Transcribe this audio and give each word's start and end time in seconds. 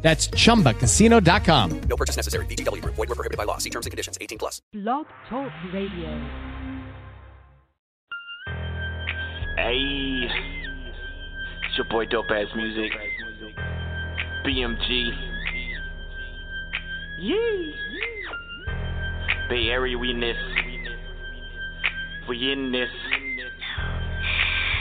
That's 0.00 0.28
chumbacasino.com. 0.28 1.80
No 1.80 1.96
purchase 1.96 2.16
necessary. 2.16 2.46
VGW 2.46 2.82
Group. 2.82 2.94
Void 2.94 3.08
were 3.08 3.14
prohibited 3.14 3.36
by 3.36 3.44
law. 3.44 3.58
See 3.58 3.70
terms 3.70 3.86
and 3.86 3.90
conditions. 3.90 4.16
18 4.20 4.38
plus. 4.38 4.62
Blog 4.72 5.06
Talk 5.28 5.52
Radio. 5.72 6.58
Hey, 9.56 10.28
it's 11.66 11.76
your 11.76 11.86
boy 11.90 12.06
Dope 12.06 12.30
Ass 12.30 12.46
Music, 12.54 12.92
BMG. 14.46 15.10
Yee. 17.18 17.74
Bay 19.48 19.66
Area, 19.68 19.98
we 19.98 20.10
in 20.10 20.20
this. 20.20 20.36
We 22.28 22.52
in 22.52 22.70
this. 22.70 22.88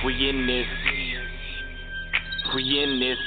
We 0.06 0.30
in 0.30 0.46
this. 0.46 0.68
We 2.54 2.84
in 2.84 3.00
this. 3.00 3.18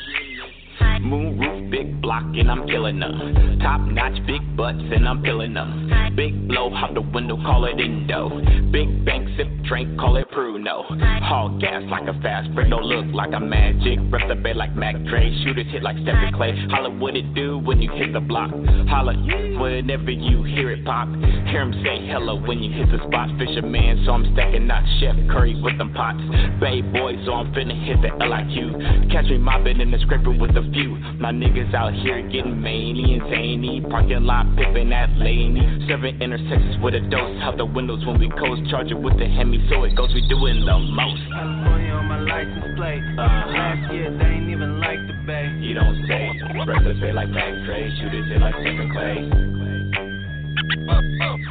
Moon 1.02 1.38
roof, 1.38 1.70
big 1.70 2.00
block, 2.02 2.24
and 2.34 2.50
I'm 2.50 2.66
killing 2.68 3.00
them. 3.00 3.58
Top 3.60 3.80
notch, 3.80 4.14
big 4.26 4.56
butts, 4.56 4.78
and 4.78 5.08
I'm 5.08 5.22
filling 5.22 5.54
them. 5.54 5.90
Big 6.16 6.48
blow 6.48 6.74
out 6.74 6.94
the 6.94 7.00
window, 7.00 7.36
call 7.36 7.64
it 7.64 7.80
Indo. 7.80 8.28
Big 8.70 9.04
bank, 9.04 9.28
sip, 9.36 9.48
drink, 9.64 9.98
call 9.98 10.16
it 10.16 10.30
Pruno. 10.30 10.84
Haul 11.22 11.58
gas 11.58 11.82
like 11.90 12.08
a 12.08 12.20
fast 12.20 12.52
break, 12.54 12.68
no 12.68 12.78
look 12.78 13.06
like 13.14 13.32
a 13.32 13.40
magic. 13.40 13.98
Rep 14.10 14.28
the 14.28 14.34
bay 14.34 14.54
like 14.54 14.74
Mac 14.76 14.96
Dre, 15.04 15.30
shooters 15.44 15.66
hit 15.70 15.82
like 15.82 15.96
Steph 16.02 16.16
and 16.16 16.34
Klay. 16.34 16.70
Holla 16.70 16.90
what 16.90 17.16
it 17.16 17.34
do 17.34 17.58
when 17.58 17.80
you 17.80 17.90
hit 17.92 18.12
the 18.12 18.20
block. 18.20 18.50
Holla 18.88 19.14
whenever 19.60 20.10
you 20.10 20.42
hear 20.42 20.70
it 20.70 20.84
pop. 20.84 21.08
Hear 21.52 21.62
him 21.62 21.72
say 21.84 22.06
hello 22.08 22.40
when 22.40 22.58
you 22.58 22.72
hit 22.72 22.90
the 22.90 22.98
spot. 23.06 23.28
Fisherman, 23.38 24.02
so 24.06 24.12
I'm 24.12 24.32
stacking 24.32 24.66
not 24.66 24.82
Chef 24.98 25.14
Curry 25.30 25.60
with 25.60 25.76
them 25.78 25.92
pots. 25.92 26.20
Bay 26.60 26.80
boy, 26.80 27.14
so 27.24 27.34
I'm 27.34 27.52
finna 27.52 27.76
hit 27.84 28.00
the 28.00 28.08
LIQ. 28.24 29.12
Catch 29.12 29.26
me 29.26 29.38
mobbing 29.38 29.80
in 29.80 29.90
the 29.90 29.98
scraper 29.98 30.30
with 30.30 30.56
a 30.56 30.64
few. 30.72 30.96
My 31.18 31.32
niggas 31.32 31.74
out 31.74 31.92
here 31.94 32.22
getting 32.28 32.60
many 32.60 33.14
and 33.14 33.22
zany. 33.30 33.82
Parking 33.88 34.24
lot 34.24 34.46
pippin' 34.56 34.92
at 34.92 35.10
Laney. 35.16 35.86
Serving 35.88 36.20
intersections 36.20 36.76
with 36.82 36.94
a 36.94 37.00
dose. 37.00 37.38
Out 37.42 37.56
the 37.56 37.66
windows 37.66 38.04
when 38.06 38.18
we 38.18 38.28
coast. 38.30 38.62
Charge 38.70 38.90
it 38.90 38.98
with 38.98 39.18
the 39.18 39.26
Hemi, 39.26 39.66
so 39.68 39.84
it 39.84 39.94
goes. 39.96 40.12
We 40.14 40.26
doing 40.28 40.64
the 40.64 40.78
most. 40.78 41.22
California 41.30 41.92
on 41.92 42.06
my 42.06 42.20
license 42.20 42.76
plate. 42.76 43.02
Uh-huh. 43.18 43.50
Last 43.52 43.92
year 43.92 44.10
they 44.16 44.24
ain't 44.24 44.50
even 44.50 44.80
like 44.80 45.00
the 45.06 45.14
bay. 45.26 45.46
You 45.60 45.74
don't 45.74 45.96
say. 46.08 46.30
Breakfast 46.64 47.00
bay 47.00 47.12
like 47.12 47.28
Mac 47.28 47.52
Dre. 47.66 47.90
Shooters 48.00 48.28
hit 48.28 48.40
like 48.40 48.54
Steph 48.54 48.80
and 48.80 48.90
Klay. 48.90 49.18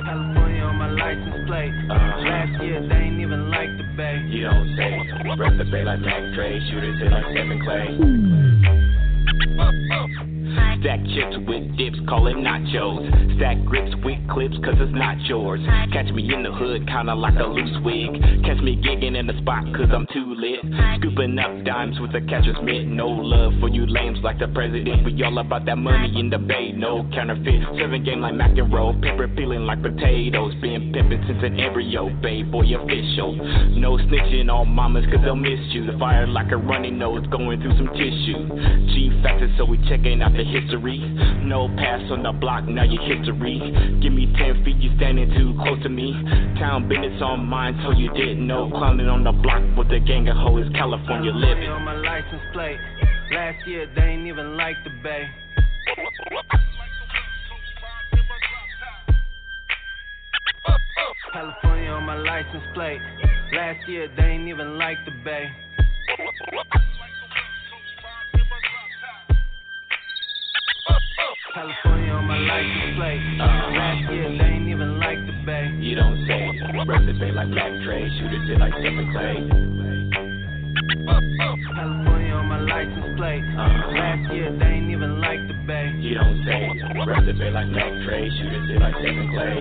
California 0.04 0.64
on 0.64 0.76
my 0.76 0.90
license 0.90 1.46
plate. 1.48 1.74
Uh-huh. 1.90 2.22
Last 2.26 2.64
year 2.64 2.82
they 2.88 2.96
ain't 2.96 3.20
even 3.22 3.50
like 3.50 3.70
the 3.78 3.86
bay. 3.96 4.22
You 4.28 4.50
don't 4.50 4.76
say. 4.76 4.98
Breakfast 5.38 5.72
bay 5.72 5.84
like 5.84 6.00
Mac 6.00 6.34
Dre. 6.34 6.60
Shooters 6.72 7.00
hit 7.00 7.12
like 7.12 7.26
Steph 7.32 7.50
and 7.50 7.62
Klay. 7.62 7.98
Hmm. 7.98 9.09
Stack 10.80 11.04
chips 11.12 11.36
with 11.46 11.76
dips, 11.78 12.00
call 12.08 12.28
it 12.28 12.38
nachos. 12.40 13.04
Stack 13.36 13.58
grips 13.66 13.92
with 14.04 14.18
clips, 14.32 14.56
cause 14.64 14.80
it's 14.80 14.96
not 14.96 15.20
yours. 15.28 15.60
Catch 15.92 16.12
me 16.16 16.34
in 16.34 16.42
the 16.44 16.52
hood, 16.52 16.88
kinda 16.88 17.14
like 17.14 17.36
a 17.36 17.44
loose 17.44 17.76
wig. 17.84 18.16
Catch 18.48 18.64
me 18.64 18.80
gigging 18.80 19.20
in 19.20 19.28
the 19.28 19.36
spot, 19.44 19.68
cause 19.76 19.92
I'm 19.92 20.08
too 20.08 20.34
lit. 20.40 20.64
Scooping 21.00 21.38
up 21.38 21.66
dimes 21.66 22.00
with 22.00 22.16
a 22.16 22.22
catcher's 22.22 22.56
mitt. 22.64 22.88
No 22.88 23.08
love 23.08 23.54
for 23.60 23.68
you 23.68 23.86
lames 23.86 24.20
like 24.24 24.40
the 24.40 24.48
president. 24.48 25.04
We 25.04 25.22
all 25.24 25.38
about 25.40 25.66
that 25.66 25.78
money 25.78 26.18
in 26.18 26.30
the 26.30 26.40
bay, 26.40 26.72
no 26.72 27.04
counterfeit. 27.14 27.62
Serving 27.78 28.06
game 28.06 28.22
like 28.22 28.36
mac 28.36 28.58
and 28.58 28.72
roll, 28.72 28.96
paper 29.02 29.28
peeling 29.28 29.68
like 29.68 29.82
potatoes. 29.82 30.56
Been 30.62 30.92
pimping 30.94 31.24
since 31.28 31.44
an 31.44 31.60
embryo, 31.60 32.10
bay 32.22 32.44
boy 32.44 32.64
official. 32.72 33.36
No 33.76 33.98
snitching 33.98 34.50
on 34.50 34.70
mamas, 34.70 35.06
cause 35.12 35.20
they'll 35.24 35.36
miss 35.36 35.60
you. 35.76 35.86
The 35.86 35.98
fire 36.00 36.26
like 36.26 36.52
a 36.52 36.58
runny 36.58 36.92
nose, 36.92 37.28
going 37.28 37.60
through 37.62 37.76
some 37.76 37.92
tissue. 38.00 38.48
G 38.96 39.12
factor, 39.22 39.50
so 39.58 39.66
we 39.66 39.78
checking 39.88 40.22
out 40.22 40.34
the 40.34 40.44
history. 40.44 41.00
No 41.44 41.68
pass 41.78 42.02
on 42.12 42.24
the 42.24 42.32
block, 42.32 42.66
now 42.66 42.84
your 42.84 43.02
history. 43.04 43.60
Give 44.02 44.14
me 44.14 44.32
10 44.38 44.64
feet, 44.64 44.78
you 44.78 44.96
standing 44.98 45.30
too 45.36 45.56
close 45.62 45.82
to 45.84 45.90
me. 45.90 46.14
Town 46.60 46.88
business 46.88 47.22
on 47.22 47.46
mine, 47.46 47.80
so 47.84 47.92
you 47.92 48.12
didn't 48.14 48.46
know. 48.46 48.70
Clowning 48.70 49.08
on 49.08 49.24
the 49.24 49.32
block 49.32 49.64
with 49.78 49.92
a 49.92 50.00
gang 50.00 50.28
of 50.30 50.38
hoes, 50.38 50.68
California 50.74 51.32
living. 51.32 51.70
on 51.70 51.84
my 51.84 51.96
license 51.96 52.44
plate. 52.54 52.80
Last 53.32 53.68
year 53.68 53.88
they 53.96 54.02
ain't 54.04 54.28
even 54.28 54.58
like 54.58 54.76
the 54.84 54.92
bay. 55.04 55.30
California 61.32 61.90
on 61.92 62.04
my 62.04 62.18
license 62.18 62.64
plate. 62.74 63.02
Last 63.54 63.88
year 63.88 64.10
they 64.18 64.24
ain't 64.24 64.48
even 64.48 64.78
like 64.78 64.98
the 65.06 65.12
bay. 65.24 65.46
California 71.54 72.14
on 72.14 72.26
my 72.26 72.38
license 72.38 72.96
plate. 72.96 73.22
Last 73.40 74.12
year 74.14 74.30
they 74.38 74.54
ain't 74.54 74.70
even 74.70 75.00
like 75.00 75.18
the 75.26 75.34
bay. 75.46 75.74
You 75.82 75.96
don't 75.96 76.26
say. 76.28 76.46
Breakfast 76.86 77.20
bay 77.20 77.32
like 77.32 77.48
Mac 77.50 77.72
Dre. 77.84 78.06
Shooters 78.06 78.48
hit 78.48 78.60
like 78.60 78.74
Steph 78.74 78.94
and 78.94 79.10
Klay. 79.10 79.50
California 81.74 82.34
on 82.34 82.46
my 82.46 82.60
license 82.62 83.18
plate. 83.18 83.42
Last 83.58 84.32
year 84.32 84.54
they 84.60 84.78
ain't 84.78 84.92
even 84.92 85.20
like 85.22 85.42
the 85.48 85.58
bay. 85.66 85.90
You 85.98 86.16
don't 86.22 86.46
say. 86.46 86.70
Breakfast 87.06 87.40
bay 87.40 87.50
like 87.50 87.68
Mac 87.68 87.94
Dre. 88.06 88.30
Shooters 88.30 88.70
hit 88.70 88.80
like 88.80 88.94
Steph 88.94 89.18
and 89.18 89.30
Klay. 89.34 89.58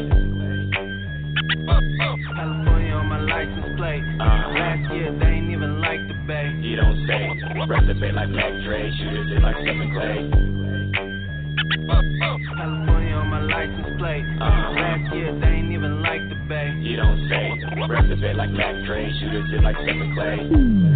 California 2.37 2.93
on 2.93 3.06
my 3.09 3.20
license 3.20 3.72
plate. 3.81 4.05
Last 4.20 4.93
year 4.93 5.16
they 5.19 5.41
ain't 5.41 5.50
even 5.50 5.81
like 5.81 6.05
the 6.05 6.15
bay. 6.28 6.53
You 6.60 6.76
don't 6.76 7.06
say. 7.09 7.32
Breakfast 7.66 8.00
bay 8.00 8.12
like 8.12 8.28
Mac 8.28 8.53
Dre. 8.65 8.93
Shooters 8.93 9.32
hit 9.32 9.41
like 9.41 9.56
Steph 9.56 9.81
and 9.81 9.93
Klay. 9.97 10.49
California 11.68 13.14
on 13.14 13.28
my 13.28 13.40
license 13.42 13.98
plate. 13.98 14.24
Last 14.40 15.14
year 15.14 15.38
they 15.38 15.46
ain't 15.46 15.72
even 15.72 16.02
like 16.02 16.20
the 16.28 16.36
bay. 16.48 16.72
You 16.80 16.96
don't 16.96 17.28
say. 17.28 17.86
Breakfast 17.86 18.20
bay 18.20 18.34
like 18.34 18.50
Mac 18.50 18.74
Dre. 18.86 19.10
Shooters 19.20 19.50
hit 19.50 19.62
like 19.62 19.76
Steph 19.76 19.88
and 19.88 20.16
Klay. 20.16 20.88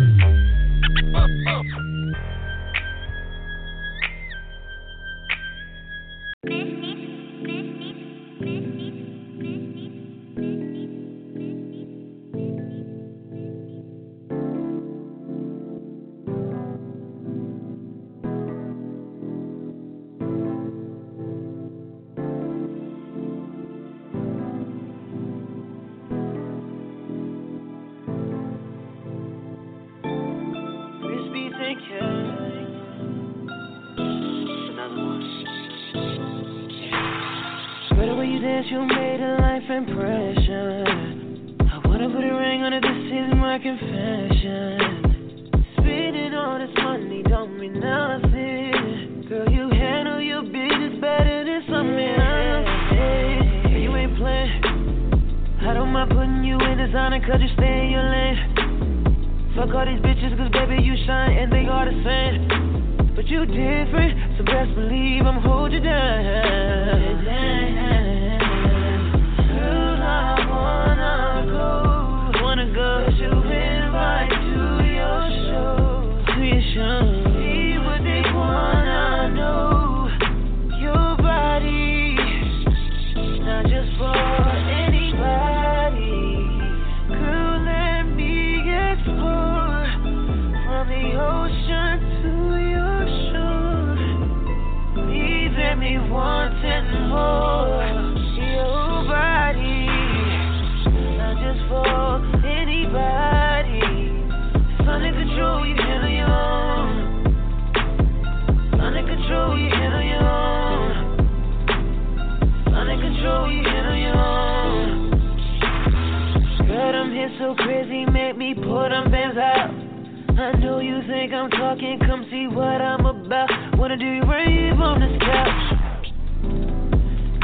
I 120.42 120.58
know 120.58 120.80
you 120.80 120.98
think 121.06 121.32
I'm 121.32 121.48
talking, 121.50 122.00
come 122.00 122.26
see 122.28 122.48
what 122.48 122.82
I'm 122.82 123.06
about. 123.06 123.78
Wanna 123.78 123.96
do 123.96 124.04
you 124.04 124.22
rave 124.26 124.74
on 124.80 124.98
this 124.98 125.14
couch? 125.22 125.78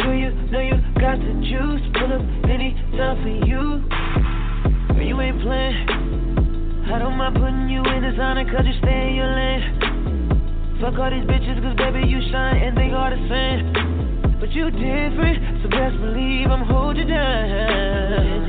Do 0.03 0.11
you 0.19 0.35
know 0.51 0.59
you 0.59 0.83
got 0.99 1.15
the 1.23 1.31
juice? 1.47 1.85
Pull 1.95 2.11
up 2.11 2.27
anytime 2.51 3.23
for 3.23 3.35
you. 3.47 3.87
But 4.89 5.07
you 5.07 5.15
ain't 5.21 5.41
playing. 5.43 6.91
I 6.91 6.99
don't 6.99 7.17
mind 7.17 7.37
putting 7.37 7.69
you 7.69 7.87
in 7.87 8.03
the 8.03 8.19
zone 8.19 8.43
cause 8.51 8.67
you 8.67 8.75
stay 8.83 9.11
in 9.11 9.15
your 9.15 9.31
lane. 9.31 10.79
Fuck 10.81 10.99
all 10.99 11.11
these 11.11 11.23
bitches 11.23 11.63
cause 11.63 11.77
baby 11.79 12.03
you 12.03 12.19
shine 12.33 12.57
and 12.57 12.77
they 12.77 12.91
all 12.91 13.11
the 13.15 13.23
same. 13.31 14.41
But 14.41 14.51
you 14.51 14.73
different, 14.73 15.63
so 15.63 15.71
best 15.71 15.95
believe 16.03 16.51
I'm 16.51 16.67
holding 16.67 17.07
down. 17.07 18.49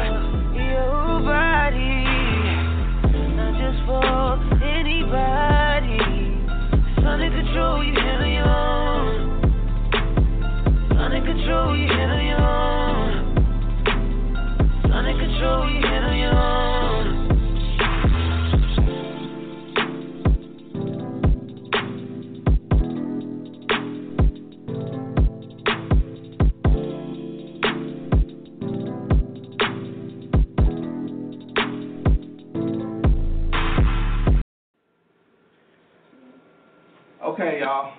Okay, 37.41 37.61
y'all. 37.61 37.91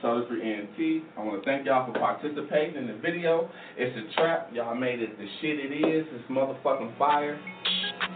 So 0.00 0.20
this 0.20 0.30
is 0.30 0.38
ENT. 0.40 1.02
I 1.18 1.24
want 1.24 1.42
to 1.42 1.44
thank 1.44 1.66
y'all 1.66 1.92
for 1.92 1.98
participating 1.98 2.76
in 2.76 2.86
the 2.86 2.94
video. 3.02 3.50
It's 3.76 3.90
a 3.98 4.14
trap. 4.14 4.50
Y'all 4.54 4.76
made 4.76 5.02
it 5.02 5.18
the 5.18 5.26
shit 5.40 5.58
it 5.58 5.74
is. 5.74 6.06
It's 6.12 6.30
motherfucking 6.30 6.96
fire. 6.96 7.36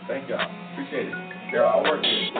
Thank 0.06 0.30
y'all. 0.30 0.38
Appreciate 0.74 1.08
it. 1.08 1.14
They're 1.50 1.66
all 1.66 1.82
working. 1.82 2.30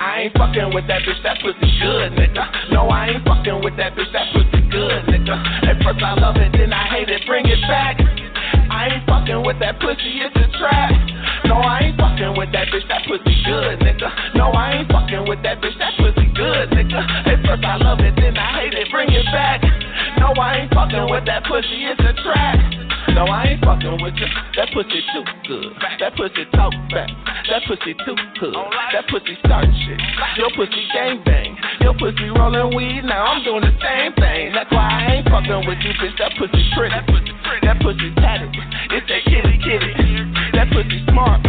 I 0.00 0.22
ain't 0.24 0.32
fucking 0.32 0.72
with 0.72 0.88
that 0.88 1.02
bitch, 1.02 1.22
that 1.22 1.36
pussy 1.42 1.68
good, 1.82 2.12
nigga. 2.12 2.72
No, 2.72 2.88
I 2.88 3.08
ain't 3.08 3.24
fucking 3.26 3.60
with 3.62 3.76
that 3.76 3.92
bitch, 3.92 4.10
that 4.14 4.32
pussy 4.32 4.64
good, 4.70 5.04
nigga. 5.04 5.36
At 5.68 5.84
first 5.84 6.02
I 6.02 6.14
love 6.14 6.36
it, 6.36 6.50
then 6.56 6.72
I 6.72 6.88
hate 6.88 7.10
it, 7.10 7.20
bring 7.26 7.44
it 7.44 7.60
back. 7.68 8.11
I 8.82 8.98
ain't 8.98 9.06
fucking 9.06 9.46
with 9.46 9.60
that 9.60 9.78
pussy, 9.78 10.26
it's 10.26 10.34
a 10.34 10.58
trap. 10.58 10.90
No, 11.46 11.54
I 11.54 11.86
ain't 11.86 11.96
fucking 11.96 12.34
with 12.34 12.50
that 12.50 12.66
bitch, 12.66 12.82
that 12.88 13.06
pussy 13.06 13.30
good, 13.46 13.78
nigga. 13.78 14.10
No, 14.34 14.50
I 14.50 14.82
ain't 14.82 14.90
fucking 14.90 15.28
with 15.28 15.40
that 15.44 15.62
bitch, 15.62 15.78
that 15.78 15.94
pussy 16.02 16.26
good, 16.34 16.70
nigga. 16.70 16.98
At 16.98 17.46
first 17.46 17.62
I 17.62 17.76
love 17.76 18.00
it, 18.00 18.16
then 18.16 18.36
I 18.36 18.58
hate 18.58 18.74
it, 18.74 18.90
bring 18.90 19.06
it 19.08 19.24
back. 19.26 19.62
No, 20.18 20.34
I 20.34 20.66
ain't 20.66 20.74
fucking 20.74 21.08
with 21.08 21.24
that 21.26 21.44
pussy, 21.44 21.86
it's 21.86 22.00
a 22.00 22.12
trap. 22.26 22.81
No, 23.12 23.28
I 23.28 23.52
ain't 23.52 23.64
fucking 23.64 24.00
with 24.00 24.16
you. 24.16 24.28
That 24.56 24.72
pussy 24.72 25.00
too 25.12 25.24
good. 25.46 25.72
That 26.00 26.16
pussy 26.16 26.44
talk 26.56 26.72
back. 26.88 27.08
That 27.48 27.62
pussy 27.68 27.92
too 28.04 28.16
good. 28.40 28.56
That 28.92 29.04
pussy 29.08 29.36
start 29.44 29.68
shit. 29.84 30.00
Your 30.36 30.50
pussy 30.56 30.82
gang 30.94 31.22
bang. 31.24 31.56
Your 31.80 31.92
pussy 31.92 32.32
rolling 32.32 32.74
weed. 32.74 33.04
Now 33.04 33.36
I'm 33.36 33.44
doing 33.44 33.62
the 33.62 33.74
same 33.84 34.12
thing. 34.16 34.52
That's 34.56 34.70
why 34.72 34.88
I 34.88 35.20
ain't 35.20 35.28
fucking 35.28 35.68
with 35.68 35.78
you, 35.84 35.92
bitch. 36.00 36.16
That 36.18 36.32
pussy 36.40 36.64
pretty. 36.72 36.96
That 37.62 37.76
pussy 37.80 38.08
tatted. 38.16 38.50
It's 38.90 39.06
that 39.08 39.22
kitty 39.28 39.60
kitty. 39.60 39.92
That 40.56 40.72
pussy 40.72 41.04
smart. 41.12 41.44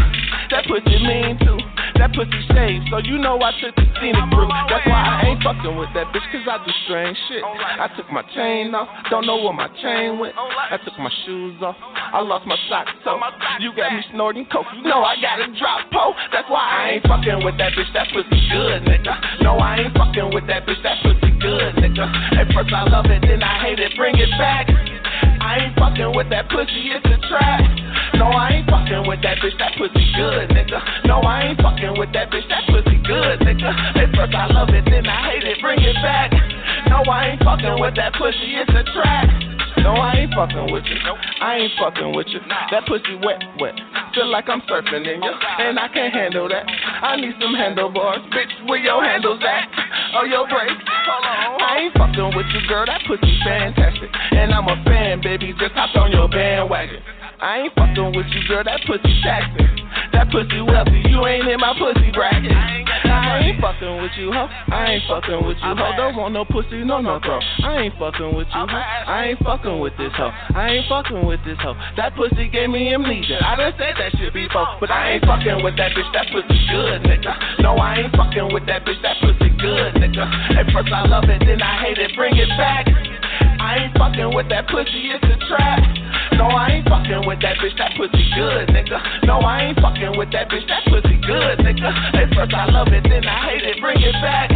That 0.51 0.67
pussy 0.67 0.99
mean 0.99 1.39
too. 1.39 1.72
That 1.99 2.11
pussy 2.13 2.41
safe. 2.53 2.81
So 2.89 2.97
you 2.99 3.17
know 3.17 3.39
I 3.41 3.51
took 3.61 3.75
the 3.75 3.85
scenic 4.01 4.27
route. 4.33 4.51
That's 4.69 4.85
why 4.87 5.01
I 5.01 5.29
ain't 5.29 5.43
fucking 5.43 5.75
with 5.77 5.89
that 5.93 6.09
bitch. 6.11 6.25
Cause 6.31 6.47
I 6.49 6.57
do 6.65 6.71
strange 6.85 7.17
shit. 7.29 7.43
I 7.43 7.89
took 7.95 8.09
my 8.11 8.23
chain 8.33 8.73
off. 8.73 8.89
Don't 9.09 9.25
know 9.25 9.37
where 9.37 9.53
my 9.53 9.69
chain 9.81 10.19
went. 10.19 10.35
I 10.37 10.77
took 10.83 10.97
my 10.99 11.11
shoes 11.25 11.61
off. 11.61 11.75
I 11.79 12.21
lost 12.21 12.45
my 12.45 12.57
socks. 12.69 12.91
So 13.03 13.19
you 13.59 13.75
got 13.75 13.93
me 13.93 14.01
snorting 14.11 14.45
coke. 14.51 14.65
You 14.75 14.83
know 14.83 15.03
I 15.03 15.15
got 15.21 15.39
a 15.39 15.47
drop 15.57 15.91
po. 15.91 16.13
That's 16.31 16.49
why 16.49 16.61
I 16.61 16.81
ain't 16.97 17.03
fucking 17.07 17.43
with 17.45 17.57
that 17.57 17.73
bitch. 17.73 17.91
That 17.93 18.07
pussy 18.13 18.41
good, 18.49 18.83
nigga. 18.83 19.41
No, 19.41 19.57
I 19.57 19.85
ain't 19.85 19.93
fucking 19.93 20.33
with 20.33 20.47
that 20.47 20.65
bitch. 20.65 20.81
That 20.83 20.97
pussy 21.03 21.31
good, 21.39 21.75
nigga. 21.77 22.05
At 22.37 22.51
first 22.53 22.73
I 22.73 22.89
love 22.89 23.05
it, 23.05 23.21
then 23.21 23.43
I 23.43 23.61
hate 23.61 23.79
it. 23.79 23.93
Bring 23.95 24.17
it 24.17 24.29
back. 24.37 24.67
I 25.43 25.67
ain't 25.67 25.75
fucking 25.75 26.15
with 26.15 26.29
that 26.29 26.47
pussy, 26.47 26.95
it's 26.95 27.03
a 27.03 27.19
trap. 27.27 27.59
No, 28.15 28.31
I 28.31 28.63
ain't 28.63 28.69
fucking 28.69 29.03
with 29.07 29.19
that 29.23 29.43
bitch, 29.43 29.59
that 29.59 29.75
pussy 29.75 30.07
good, 30.15 30.47
nigga. 30.55 30.79
No, 31.03 31.19
I 31.19 31.51
ain't 31.51 31.61
fucking 31.61 31.99
with 31.99 32.13
that 32.13 32.31
bitch, 32.31 32.47
that 32.47 32.63
pussy 32.71 32.95
good, 33.03 33.43
nigga. 33.43 33.67
At 33.67 34.15
first 34.15 34.33
I 34.33 34.47
love 34.47 34.69
it, 34.69 34.85
then 34.85 35.05
I 35.05 35.35
hate 35.35 35.43
it, 35.43 35.59
bring 35.59 35.83
it 35.83 35.95
back. 35.99 36.31
No, 36.87 37.03
I 37.11 37.35
ain't 37.35 37.43
fucking 37.43 37.75
with 37.77 37.95
that 37.95 38.13
pussy, 38.13 38.55
it's 38.55 38.71
a 38.71 38.83
trap. 38.95 39.52
No, 39.83 39.99
I 39.99 40.23
ain't 40.23 40.33
fucking 40.33 40.71
with 40.71 40.85
you. 40.87 40.95
I 41.41 41.55
ain't 41.59 41.73
fucking 41.77 42.15
with 42.15 42.27
you. 42.31 42.39
That 42.71 42.87
pussy 42.87 43.19
wet, 43.19 43.43
wet. 43.59 43.75
Feel 44.15 44.31
like 44.31 44.47
I'm 44.47 44.61
surfing 44.61 45.03
in 45.03 45.21
you, 45.21 45.33
and 45.59 45.77
I 45.77 45.87
can't 45.91 46.13
handle 46.13 46.47
that. 46.47 46.63
I 46.67 47.17
need 47.17 47.35
some 47.41 47.53
handlebars, 47.53 48.23
bitch. 48.31 48.69
Where 48.69 48.79
your 48.79 49.03
handles 49.03 49.43
at? 49.43 49.67
Oh, 50.15 50.23
your 50.23 50.47
brakes. 50.47 50.71
I 50.87 51.83
ain't 51.83 51.93
fucking 51.99 52.31
with 52.31 52.47
you, 52.55 52.67
girl. 52.67 52.85
That 52.85 53.01
pussy 53.05 53.35
fantastic, 53.43 54.09
and 54.31 54.53
I'm 54.53 54.67
a 54.71 54.81
fan, 54.85 55.19
baby. 55.21 55.53
Just 55.59 55.73
hopped 55.73 55.97
on 55.97 56.11
your 56.11 56.29
bandwagon. 56.29 57.03
I 57.43 57.67
ain't 57.67 57.75
fucking 57.75 58.15
with 58.15 58.31
you, 58.31 58.39
girl. 58.47 58.63
That 58.63 58.79
pussy 58.87 59.11
taxing. 59.19 59.67
That 60.15 60.31
pussy 60.31 60.63
wealthy. 60.63 61.03
You 61.11 61.27
ain't 61.27 61.43
in 61.43 61.59
my 61.59 61.75
pussy 61.75 62.07
bracket. 62.15 62.55
I 62.55 63.51
ain't 63.51 63.59
fucking 63.59 63.99
with 63.99 64.15
you, 64.15 64.31
ho. 64.31 64.47
I 64.47 64.95
ain't 64.95 65.03
fucking 65.11 65.43
with 65.43 65.59
you, 65.59 65.75
ho. 65.75 65.91
Don't 65.99 66.15
want 66.15 66.31
no 66.31 66.47
pussy, 66.47 66.87
no 66.87 67.03
no 67.03 67.19
throw. 67.19 67.43
I 67.67 67.83
ain't 67.83 67.99
fucking 67.99 68.31
with 68.31 68.47
you, 68.47 68.63
ho. 68.63 68.71
I 68.71 69.35
ain't 69.35 69.43
fucking 69.43 69.75
with 69.83 69.91
this 69.99 70.15
hoe. 70.15 70.31
I 70.55 70.71
ain't 70.71 70.87
fucking 70.87 71.27
with 71.27 71.43
this 71.43 71.59
hoe. 71.59 71.75
That 71.99 72.15
pussy 72.15 72.47
gave 72.47 72.71
me 72.71 72.95
amnesia. 72.95 73.43
I 73.43 73.59
done 73.59 73.75
said 73.75 73.99
that 73.99 74.15
shit 74.15 74.31
before, 74.31 74.79
but 74.79 74.87
I 74.87 75.19
ain't 75.19 75.27
fucking 75.27 75.67
with 75.67 75.75
that 75.75 75.91
bitch. 75.99 76.07
That 76.15 76.31
pussy 76.31 76.55
good, 76.71 77.03
nigga. 77.03 77.59
No, 77.59 77.75
I 77.75 78.07
ain't 78.07 78.15
fucking 78.15 78.55
with 78.55 78.63
that 78.71 78.87
bitch. 78.87 79.03
That 79.03 79.19
pussy 79.19 79.51
good, 79.59 79.99
nigga. 79.99 80.23
At 80.55 80.71
first 80.71 80.87
I 80.95 81.03
love 81.11 81.27
it, 81.27 81.43
then 81.43 81.59
I 81.59 81.75
hate 81.83 81.99
it. 81.99 82.15
Bring 82.15 82.39
it 82.39 82.47
back. 82.55 82.87
I 83.59 83.83
ain't 83.83 83.97
fucking 83.99 84.31
with 84.31 84.47
that 84.47 84.71
pussy. 84.71 85.11
It's 85.11 85.27
a 85.27 85.35
trap. 85.51 86.02
No, 86.37 86.47
I 86.49 86.79
ain't 86.79 86.87
fucking 86.89 87.27
with 87.27 87.41
that 87.41 87.57
bitch. 87.57 87.77
That 87.77 87.93
pussy 87.97 88.25
good, 88.35 88.69
nigga. 88.69 89.25
No, 89.25 89.39
I 89.39 89.69
ain't 89.69 89.79
fucking 89.79 90.17
with 90.17 90.31
that 90.31 90.49
bitch. 90.49 90.67
That 90.67 90.83
pussy 90.85 91.17
good, 91.21 91.59
nigga. 91.59 91.89
At 92.15 92.33
first 92.33 92.53
I 92.53 92.65
love 92.71 92.87
it, 92.89 93.03
then 93.03 93.25
I 93.25 93.49
hate 93.49 93.63
it. 93.63 93.81
Bring 93.81 94.01
it 94.01 94.13
back. 94.21 94.49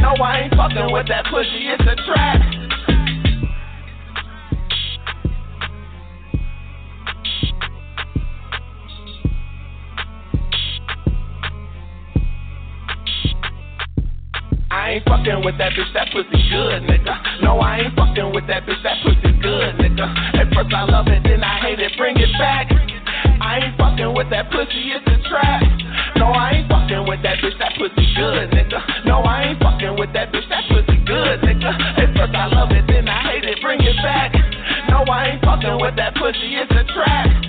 No, 0.00 0.14
I 0.22 0.46
ain't 0.46 0.54
fucking 0.54 0.92
with 0.92 1.08
that 1.08 1.26
pussy. 1.30 1.68
It's 1.68 1.82
a 1.82 1.96
trap. 2.06 2.65
Ain't 14.96 15.04
fucking 15.04 15.44
with 15.44 15.58
that 15.58 15.72
bitch, 15.76 15.92
that 15.92 16.08
pussy 16.08 16.40
good, 16.48 16.80
nigga. 16.88 17.12
No, 17.42 17.60
I 17.60 17.84
ain't 17.84 17.94
fucking 17.94 18.32
with 18.32 18.46
that 18.48 18.64
bitch, 18.64 18.80
that 18.82 18.96
pussy 19.04 19.32
good, 19.44 19.76
nigga. 19.76 20.08
At 20.40 20.48
first 20.54 20.72
I 20.72 20.84
love 20.88 21.08
it, 21.08 21.22
then 21.22 21.44
I 21.44 21.60
hate 21.60 21.80
it, 21.80 21.92
bring 21.98 22.16
it 22.16 22.32
back. 22.38 22.72
I 23.40 23.60
ain't 23.60 23.76
fucking 23.76 24.14
with 24.16 24.30
that 24.30 24.50
pussy, 24.50 24.96
it's 24.96 25.04
a 25.04 25.16
trap. 25.28 25.62
No, 26.16 26.32
I 26.32 26.64
ain't 26.64 26.68
fucking 26.68 27.04
with 27.08 27.20
that 27.22 27.44
bitch, 27.44 27.58
that 27.58 27.76
pussy 27.76 28.08
good, 28.16 28.50
nigga. 28.56 28.80
No, 29.04 29.20
I 29.20 29.52
ain't 29.52 29.60
fucking 29.60 30.00
with 30.00 30.12
that 30.14 30.32
bitch, 30.32 30.48
that 30.48 30.64
pussy 30.68 30.96
good, 31.04 31.44
nigga. 31.44 31.70
At 32.00 32.16
first 32.16 32.34
I 32.34 32.46
love 32.48 32.72
it, 32.72 32.86
then 32.88 33.08
I 33.08 33.20
hate 33.36 33.44
it, 33.44 33.60
bring 33.60 33.80
it 33.80 33.96
back. 34.00 34.32
No, 34.88 35.04
I 35.04 35.36
ain't 35.36 35.44
fucking 35.44 35.76
with 35.80 35.96
that 35.96 36.14
pussy, 36.16 36.56
it's 36.56 36.72
a 36.72 36.84
trap. 36.92 37.45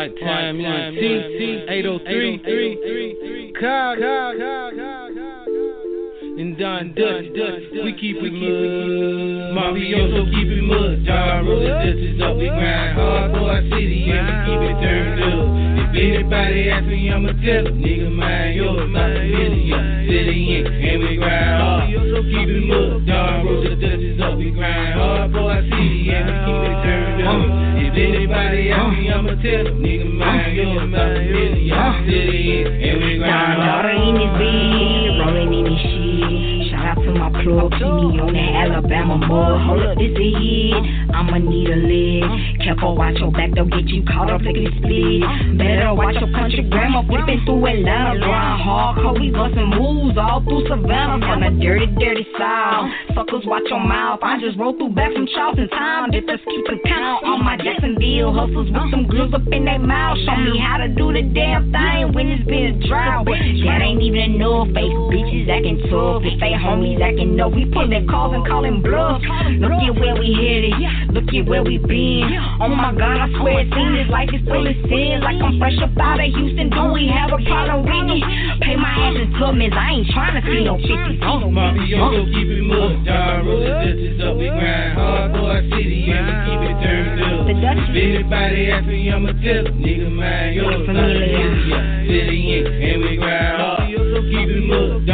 Part 0.00 0.16
time 0.18 0.56
MC 0.64 1.68
803 1.68 3.52
Call, 3.60 3.96
call, 4.00 4.32
call, 4.40 4.72
call, 4.72 5.10
and 6.40 6.56
Don 6.56 6.94
Dutch, 6.96 7.28
we 7.84 7.92
keep 8.00 8.16
it 8.16 8.32
mud. 8.32 9.52
Mafioso 9.52 10.24
keep 10.32 10.48
it 10.56 10.64
mud. 10.64 11.04
John 11.04 11.44
roll 11.44 11.60
the 11.60 11.68
dust 11.68 12.22
up, 12.24 12.32
we 12.38 12.48
grind 12.48 12.96
hard 12.96 13.30
for 13.32 13.44
our 13.44 13.60
city 13.60 14.08
and 14.08 14.24
we 14.24 14.32
keep 14.48 14.62
it 14.72 14.80
turned 14.80 15.20
up. 15.20 15.92
If 15.92 16.00
anybody 16.00 16.70
ask 16.70 16.86
me, 16.86 17.12
I'ma 17.12 17.36
tell 17.44 17.64
them, 17.64 17.84
nigga, 17.84 18.08
mind 18.10 18.56
yours, 18.56 18.80
a 18.80 18.86
million. 18.88 20.08
City 20.08 20.56
in, 20.56 20.64
and 20.64 21.02
we 21.04 21.16
grind 21.20 21.60
hard. 21.60 21.92
Keep 22.24 22.48
it 22.48 22.64
mud. 22.72 23.04
John 23.04 23.29
anybody 28.50 28.70
ask 28.70 28.98
me, 28.98 29.10
I'ma 29.10 29.34
tell 29.42 29.64
them, 29.64 29.82
nigga, 29.82 30.12
mind 30.12 30.56
yours, 30.56 30.90
not 30.90 31.06
a 31.06 31.20
million. 31.20 31.70
City 32.06 32.62
and 32.62 33.04
we 33.04 33.18
grind 33.18 33.62
hard. 33.62 33.86
In 33.90 34.16
his 34.16 34.30
bed, 34.38 35.18
rolling 35.20 35.52
in 35.54 35.66
his 35.66 35.80
shit. 35.80 36.70
Shout 36.70 36.98
out 36.98 37.02
to 37.02 37.10
my 37.14 37.30
plug, 37.42 37.72
see 37.74 37.84
me 37.84 38.20
on 38.20 38.32
that 38.32 38.52
Alabama 38.70 39.16
mud. 39.18 39.60
Hold 39.66 39.82
up, 39.86 39.98
this 39.98 40.16
a 40.16 40.28
hit. 40.38 41.14
I'ma 41.14 41.38
need 41.38 41.68
a 41.70 41.76
leg. 41.76 42.49
Careful, 42.70 42.94
watch 42.94 43.18
your 43.18 43.32
back, 43.32 43.50
don't 43.58 43.66
get 43.66 43.82
you 43.90 44.04
caught 44.06 44.30
up 44.30 44.46
in 44.46 44.54
split. 44.78 45.58
Better 45.58 45.90
watch 45.90 46.14
your 46.22 46.30
country 46.30 46.62
grandma 46.70 47.02
flipping 47.02 47.42
through 47.42 47.66
Atlanta. 47.66 48.14
Grind 48.22 48.62
hardcore, 48.62 49.18
we 49.18 49.34
bustin' 49.34 49.74
moves 49.74 50.14
all 50.14 50.38
through 50.46 50.70
Savannah. 50.70 51.18
From 51.18 51.42
a 51.42 51.50
dirty, 51.50 51.90
dirty 51.98 52.22
south. 52.38 52.86
Suckers, 53.18 53.42
watch 53.50 53.66
your 53.66 53.82
mouth. 53.82 54.22
I 54.22 54.38
just 54.38 54.54
rolled 54.54 54.78
through 54.78 54.94
back 54.94 55.10
from 55.10 55.26
Charleston 55.34 55.66
Town. 55.74 56.14
Just 56.14 56.30
us 56.30 56.38
keep 56.46 56.62
it 56.70 56.78
count 56.86 57.26
on 57.26 57.42
my 57.42 57.58
Jacksonville 57.58 58.30
hustlers 58.38 58.70
with 58.70 58.90
some 58.94 59.02
grills 59.10 59.34
up 59.34 59.42
in 59.50 59.66
their 59.66 59.82
mouth. 59.82 60.14
Show 60.22 60.38
me 60.38 60.62
how 60.62 60.78
to 60.78 60.86
do 60.86 61.10
the 61.10 61.26
damn 61.26 61.74
thing 61.74 62.14
when 62.14 62.30
it's 62.30 62.46
been 62.46 62.78
a 62.78 62.86
drought. 62.86 63.26
That 63.26 63.82
ain't 63.82 63.98
even 63.98 64.38
enough. 64.38 64.70
Fake 64.70 64.94
bitches 65.10 65.50
acting 65.50 65.82
tough. 65.90 66.22
They 66.22 66.54
homies 66.54 67.02
acting 67.02 67.34
up, 67.42 67.50
we 67.50 67.66
pulling 67.66 68.06
calls 68.06 68.30
and 68.30 68.46
calling 68.46 68.78
bluffs. 68.78 69.26
Look 69.58 69.74
at 69.74 69.94
where 69.98 70.14
we 70.14 70.38
headed. 70.38 71.09
At 71.30 71.46
where 71.46 71.62
we 71.62 71.78
been. 71.78 72.26
Oh 72.58 72.66
my 72.66 72.90
God, 72.90 73.22
I 73.22 73.30
swear 73.38 73.62
it 73.62 73.70
seems 73.70 74.10
like 74.10 74.34
it's 74.34 74.42
full 74.50 74.66
of 74.66 74.74
sin. 74.90 75.22
Like 75.22 75.38
I'm 75.38 75.62
fresh 75.62 75.78
up 75.78 75.94
out 75.94 76.18
of 76.18 76.26
Houston. 76.26 76.74
Do 76.74 76.90
we 76.90 77.06
have 77.06 77.30
a 77.30 77.38
problem 77.46 77.86
with 77.86 78.18
it? 78.18 78.22
Pay 78.58 78.74
my 78.74 78.90
ass 78.90 79.14
in 79.14 79.30
clubmans. 79.38 79.70
I 79.70 79.94
ain't 79.94 80.10
trying 80.10 80.34
to 80.34 80.42
see 80.42 80.66
no 80.66 80.74
50s. 80.74 81.22
Oh, 81.22 81.46
Mafioso 81.46 82.26
keep 82.34 82.50
it 82.50 82.66
mud. 82.66 83.06
John 83.06 83.46
roll 83.46 83.62
the 83.62 83.70
dust 83.70 84.26
up, 84.26 84.42
we 84.42 84.50
grind 84.50 84.98
hard 84.98 85.30
for 85.30 85.54
our 85.54 85.62
city 85.70 86.10
and 86.10 86.26
we 86.26 86.34
keep 86.50 86.60
it 86.66 86.76
turned 86.82 87.22
up. 87.22 87.46
The 87.46 87.54
Dutch 87.62 87.78
If 87.78 87.94
anybody 87.94 88.70
ask 88.74 88.86
me, 88.90 89.06
I'ma 89.14 89.30
tell 89.38 89.64
them, 89.70 89.78
nigga, 89.78 90.10
mind 90.10 90.54
yours, 90.58 90.82
a 90.82 90.92
million. 90.92 92.10
City 92.10 92.58
and 92.58 93.06
we 93.06 93.16
grind 93.22 93.54
hard. 93.54 93.86
Keep 93.86 94.50
it 94.50 94.66
mud. 94.66 95.06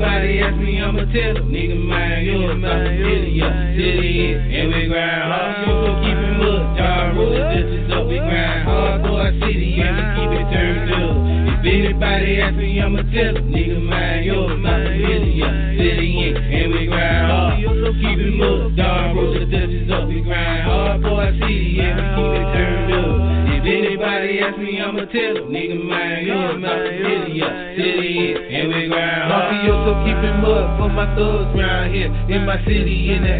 Anybody 0.00 0.40
ask 0.40 0.56
me, 0.56 0.80
I'ma 0.80 1.04
tell 1.12 1.34
them, 1.34 1.52
nigga, 1.52 1.76
mind 1.76 2.26
yours, 2.26 2.56
not 2.60 2.86
a 2.86 2.90
million. 2.90 3.76
City 3.76 4.32
in, 4.32 4.38
and 4.40 4.74
we 4.74 4.86
grind 4.88 5.22
hard. 5.28 6.00
Keep 6.00 6.16
it 6.16 6.38
mud. 6.40 6.76
John 6.76 7.16
roll 7.16 7.30
the 7.30 7.38
dust 7.38 7.92
up, 7.92 8.06
we 8.08 8.16
grind 8.16 8.64
hard 8.64 9.00
for 9.02 9.20
our 9.20 9.32
city 9.44 9.80
and 9.80 9.96
we 9.96 10.04
keep 10.16 10.32
it 10.40 10.46
turned 10.52 10.92
up. 10.92 11.16
If 11.52 11.66
anybody 11.68 12.40
ask 12.40 12.56
me, 12.56 12.80
I'ma 12.80 13.02
tell 13.12 13.29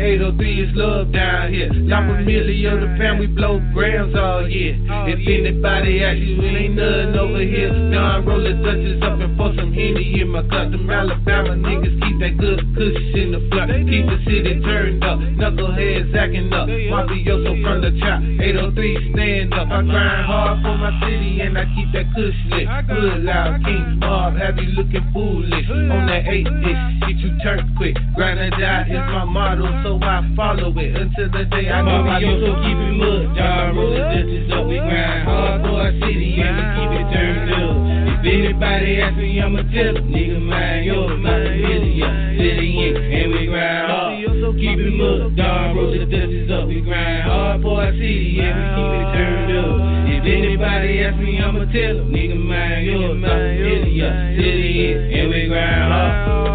803, 0.01 0.65
is 0.65 0.73
love 0.77 1.13
down 1.13 1.53
here. 1.53 1.69
La 1.73 2.01
Familia, 2.01 2.73
the 2.81 2.89
pound, 2.97 3.21
we 3.21 3.27
blow 3.29 3.61
grams 3.77 4.17
all 4.17 4.49
year. 4.49 4.73
If 5.05 5.21
anybody 5.29 6.01
asks 6.01 6.25
you, 6.25 6.41
ain't 6.41 6.75
nothing 6.75 7.21
over 7.21 7.45
here. 7.45 7.69
Don 7.69 8.25
roller 8.25 8.57
touches 8.65 8.97
up 9.05 9.21
and 9.21 9.37
pour 9.37 9.53
some 9.53 9.77
Henny 9.77 10.25
in 10.25 10.33
my 10.33 10.41
cup. 10.49 10.73
Them 10.73 10.89
Alabama 10.89 11.53
niggas 11.53 12.01
keep 12.01 12.17
that 12.25 12.35
good 12.41 12.65
cushion 12.73 13.13
in 13.13 13.33
the 13.37 13.45
block. 13.53 13.69
Keep 13.69 14.09
the 14.09 14.19
city 14.25 14.57
turned 14.65 15.05
up. 15.05 15.21
Knuckleheads 15.21 16.17
acting 16.17 16.49
up. 16.49 16.65
Mafioso 16.65 17.61
from 17.61 17.85
the 17.85 17.93
top. 18.01 18.25
803, 18.25 19.13
stand 19.13 19.53
up. 19.53 19.69
I 19.69 19.85
grind 19.85 20.25
hard 20.25 20.65
for 20.65 20.81
my 20.81 20.97
city 21.05 21.45
and 21.45 21.59
I 21.61 21.69
keep 21.77 21.93
that 21.93 22.09
cush 22.17 22.41
until 31.21 31.39
the 31.39 31.45
day 31.51 31.69
I 31.69 31.83
go. 31.83 32.01
Mafioso 32.01 32.51
keep 32.65 32.79
it 32.81 32.95
mud. 32.97 33.37
John 33.37 33.77
the 33.77 34.01
ditches 34.15 34.53
up. 34.53 34.67
We 34.67 34.79
grind 34.79 35.25
hard 35.29 35.61
our 35.61 35.93
city 35.93 36.41
and 36.41 36.57
we 36.57 36.65
keep 36.77 36.93
it 36.97 37.07
turned 37.13 37.53
up. 37.53 37.77
If 38.11 38.25
anybody 38.25 39.01
ask 39.01 39.17
me, 39.17 39.41
I'ma 39.41 39.63
tell 39.73 39.95
them, 39.95 40.13
nigga, 40.13 40.41
mind 40.41 40.85
yours, 40.85 41.13
a 41.13 41.17
million. 41.17 42.39
City 42.39 42.89
in, 42.89 42.97
and 42.97 43.33
we 43.33 43.47
grind 43.47 43.91
hard. 43.91 44.17
Keep 44.51 44.79
it 44.79 44.93
mud. 44.93 45.37
John 45.37 45.77
the 45.77 46.07
ditches 46.07 46.51
up. 46.51 46.69
We 46.69 46.81
grind 46.81 47.23
hard 47.23 47.63
for 47.63 47.83
our 47.85 47.93
city 47.93 48.41
and 48.41 48.57
we 48.57 48.65
keep 48.77 48.93
it 48.97 49.09
turned 49.13 49.53
up. 49.57 49.77
If 50.11 50.25
anybody 50.25 51.05
ask 51.05 51.17
me, 51.19 51.41
I'ma 51.41 51.65
tell 51.73 51.97
them, 51.97 52.13
nigga, 52.13 52.37
mind 52.37 52.87
yours, 52.87 53.11
a 53.11 53.15
million. 53.15 54.37
City 54.37 54.93
in, 54.93 55.21
and 55.21 55.29
we 55.31 55.47
grind 55.49 55.93
hard. 55.93 56.50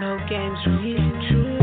no 0.00 0.18
games 0.28 0.58
we 0.66 0.94
can 0.94 1.26
choose. 1.28 1.53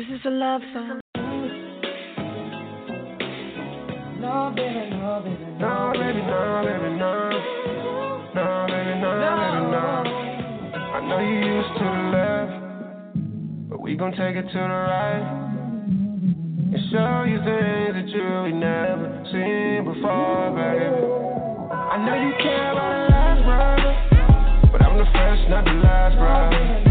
This 0.00 0.16
is 0.16 0.24
a 0.24 0.30
love 0.30 0.62
song. 0.72 1.00
No, 4.16 4.50
baby, 4.56 4.96
no, 4.96 5.20
baby, 5.20 5.44
no, 5.60 5.92
baby, 5.92 6.22
no, 6.24 6.64
baby, 6.64 6.88
no. 6.96 7.12
No, 8.32 8.64
baby, 8.64 8.94
no, 8.96 9.10
baby, 9.20 9.60
no. 9.68 9.84
I 10.72 11.04
know 11.06 11.20
you 11.20 11.36
used 11.52 11.74
to 11.76 11.84
the 11.84 12.32
but 13.68 13.78
we 13.82 13.94
gon' 13.94 14.12
take 14.12 14.36
it 14.36 14.46
to 14.48 14.54
the 14.54 14.80
right. 14.88 15.20
And 16.72 16.80
show 16.90 17.24
you 17.28 17.36
things 17.44 17.92
that 17.92 18.08
you 18.08 18.22
really 18.24 18.52
never 18.52 19.04
seen 19.30 19.84
before, 19.84 20.48
baby. 20.56 20.96
I 21.76 22.00
know 22.06 22.16
you 22.16 22.32
care 22.40 22.72
about 22.72 23.04
the 23.04 23.12
last 23.12 23.42
brother, 23.44 23.92
but 24.72 24.80
I'm 24.80 24.96
the 24.96 25.04
first, 25.12 25.50
not 25.50 25.66
the 25.66 25.72
last 25.72 26.16
brother. 26.16 26.89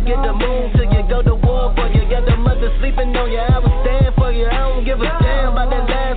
Get 0.00 0.16
the 0.22 0.32
moon 0.32 0.72
till 0.72 0.88
you 0.90 1.02
go 1.08 1.22
to 1.22 1.34
war 1.34 1.74
for 1.76 1.86
you. 1.92 2.08
Got 2.08 2.24
the 2.24 2.36
mother 2.36 2.72
sleeping 2.80 3.14
on 3.14 3.30
you. 3.30 3.38
I 3.38 3.58
will 3.58 3.84
stand 3.84 4.14
for 4.16 4.32
you. 4.32 4.46
I 4.46 4.58
don't 4.68 4.84
give 4.84 4.98
a 4.98 5.04
damn 5.04 5.52
about 5.52 5.70
that 5.70 5.88
last. 5.88 6.09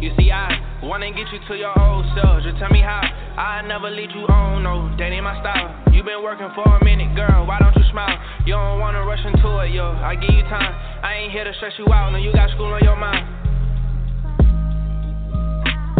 You 0.00 0.08
see, 0.16 0.32
I 0.32 0.80
wanna 0.82 1.12
get 1.12 1.28
you 1.28 1.38
to 1.44 1.54
your 1.60 1.76
old 1.76 2.08
self. 2.16 2.40
Just 2.42 2.56
tell 2.56 2.72
me 2.72 2.80
how. 2.80 3.04
I 3.36 3.60
never 3.68 3.92
lead 3.92 4.08
you 4.16 4.24
on, 4.32 4.64
no, 4.64 4.88
that 4.96 5.12
ain't 5.12 5.24
my 5.24 5.36
style. 5.44 5.76
You 5.92 6.02
been 6.02 6.24
working 6.24 6.48
for 6.56 6.64
a 6.64 6.82
minute, 6.82 7.14
girl. 7.14 7.44
Why 7.44 7.60
don't 7.60 7.76
you 7.76 7.84
smile? 7.92 8.16
You 8.48 8.56
don't 8.56 8.80
wanna 8.80 9.04
rush 9.04 9.20
into 9.28 9.60
it, 9.60 9.76
yo. 9.76 9.92
I 10.00 10.16
give 10.16 10.32
you 10.32 10.40
time. 10.48 10.72
I 11.04 11.20
ain't 11.20 11.32
here 11.32 11.44
to 11.44 11.52
stress 11.60 11.76
you 11.76 11.84
out, 11.92 12.12
no, 12.12 12.18
you 12.18 12.32
got 12.32 12.48
school 12.56 12.72
on 12.72 12.80
your 12.80 12.96
mind. 12.96 13.28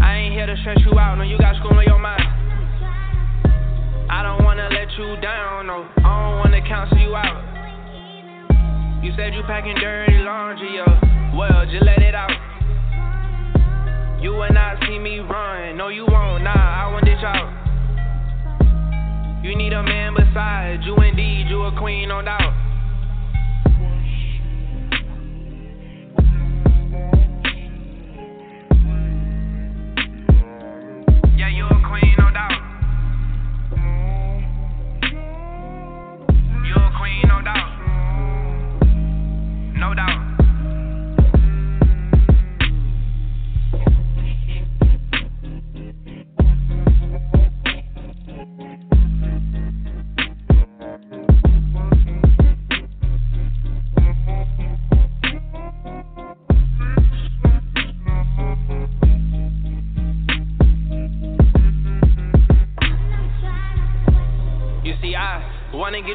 I 0.01 0.17
ain't 0.17 0.33
here 0.33 0.47
to 0.47 0.57
stress 0.65 0.81
you 0.81 0.99
out, 0.99 1.17
no, 1.17 1.25
you 1.25 1.37
got 1.37 1.57
school 1.61 1.77
on 1.77 1.85
your 1.85 2.01
mind. 2.01 2.25
I 4.09 4.23
don't 4.25 4.43
wanna 4.43 4.73
let 4.73 4.89
you 4.97 5.21
down, 5.21 5.67
no, 5.67 5.85
I 6.01 6.09
don't 6.09 6.39
wanna 6.41 6.65
counsel 6.67 6.97
you 6.97 7.15
out. 7.15 7.37
You 9.05 9.13
said 9.15 9.35
you 9.35 9.43
packing 9.45 9.77
dirty 9.77 10.25
laundry, 10.25 10.77
yo, 10.81 10.89
well, 11.37 11.69
just 11.69 11.85
let 11.85 12.01
it 12.01 12.15
out. 12.15 12.50
You 14.21 14.33
will 14.33 14.53
not 14.53 14.77
see 14.87 14.99
me 14.99 15.19
run, 15.21 15.79
no, 15.79 15.89
you 15.89 16.05
won't, 16.07 16.45
nah, 16.45 16.53
I 16.53 16.93
won't 16.93 17.07
ditch 17.07 17.25
out. 17.25 17.49
You 19.43 19.57
need 19.57 19.73
a 19.73 19.83
man 19.83 20.15
beside 20.15 20.81
you, 20.85 20.95
indeed, 20.97 21.47
you 21.49 21.63
a 21.63 21.73
queen, 21.79 22.11
no 22.11 22.21
doubt. 22.21 22.60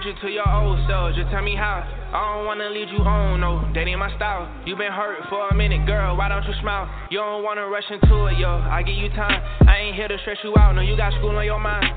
You 0.06 0.14
to 0.22 0.30
your 0.30 0.46
old 0.46 0.78
self. 0.88 1.16
Just 1.18 1.34
tell 1.34 1.42
me 1.42 1.56
how. 1.58 1.82
I 1.82 2.38
don't 2.38 2.46
wanna 2.46 2.70
lead 2.70 2.90
you 2.94 3.02
on, 3.02 3.42
no. 3.42 3.66
That 3.74 3.90
ain't 3.90 3.98
my 3.98 4.14
style. 4.16 4.46
You 4.66 4.78
been 4.78 4.92
hurt 4.94 5.26
for 5.30 5.50
a 5.50 5.56
minute, 5.56 5.86
girl. 5.88 6.16
Why 6.16 6.30
don't 6.30 6.46
you 6.46 6.54
smile? 6.62 6.86
You 7.10 7.18
don't 7.18 7.44
wanna 7.44 7.66
rush 7.68 7.90
into 7.90 8.30
it, 8.30 8.38
yo. 8.38 8.62
I 8.70 8.84
give 8.86 8.96
you 8.96 9.10
time. 9.10 9.42
I 9.68 9.78
ain't 9.82 9.96
here 9.96 10.08
to 10.08 10.18
stress 10.22 10.38
you 10.44 10.54
out. 10.58 10.76
No, 10.76 10.82
you 10.82 10.96
got 10.96 11.12
school 11.18 11.34
on 11.34 11.46
your 11.46 11.60
mind. 11.60 11.90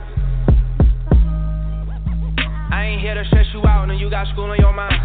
I 2.72 2.96
ain't 2.96 3.02
here 3.02 3.12
to 3.12 3.24
stress 3.28 3.46
you 3.52 3.60
out. 3.68 3.84
No, 3.86 3.94
you 3.94 4.08
got 4.08 4.26
school 4.32 4.48
on 4.48 4.58
your 4.58 4.72
mind. 4.72 4.96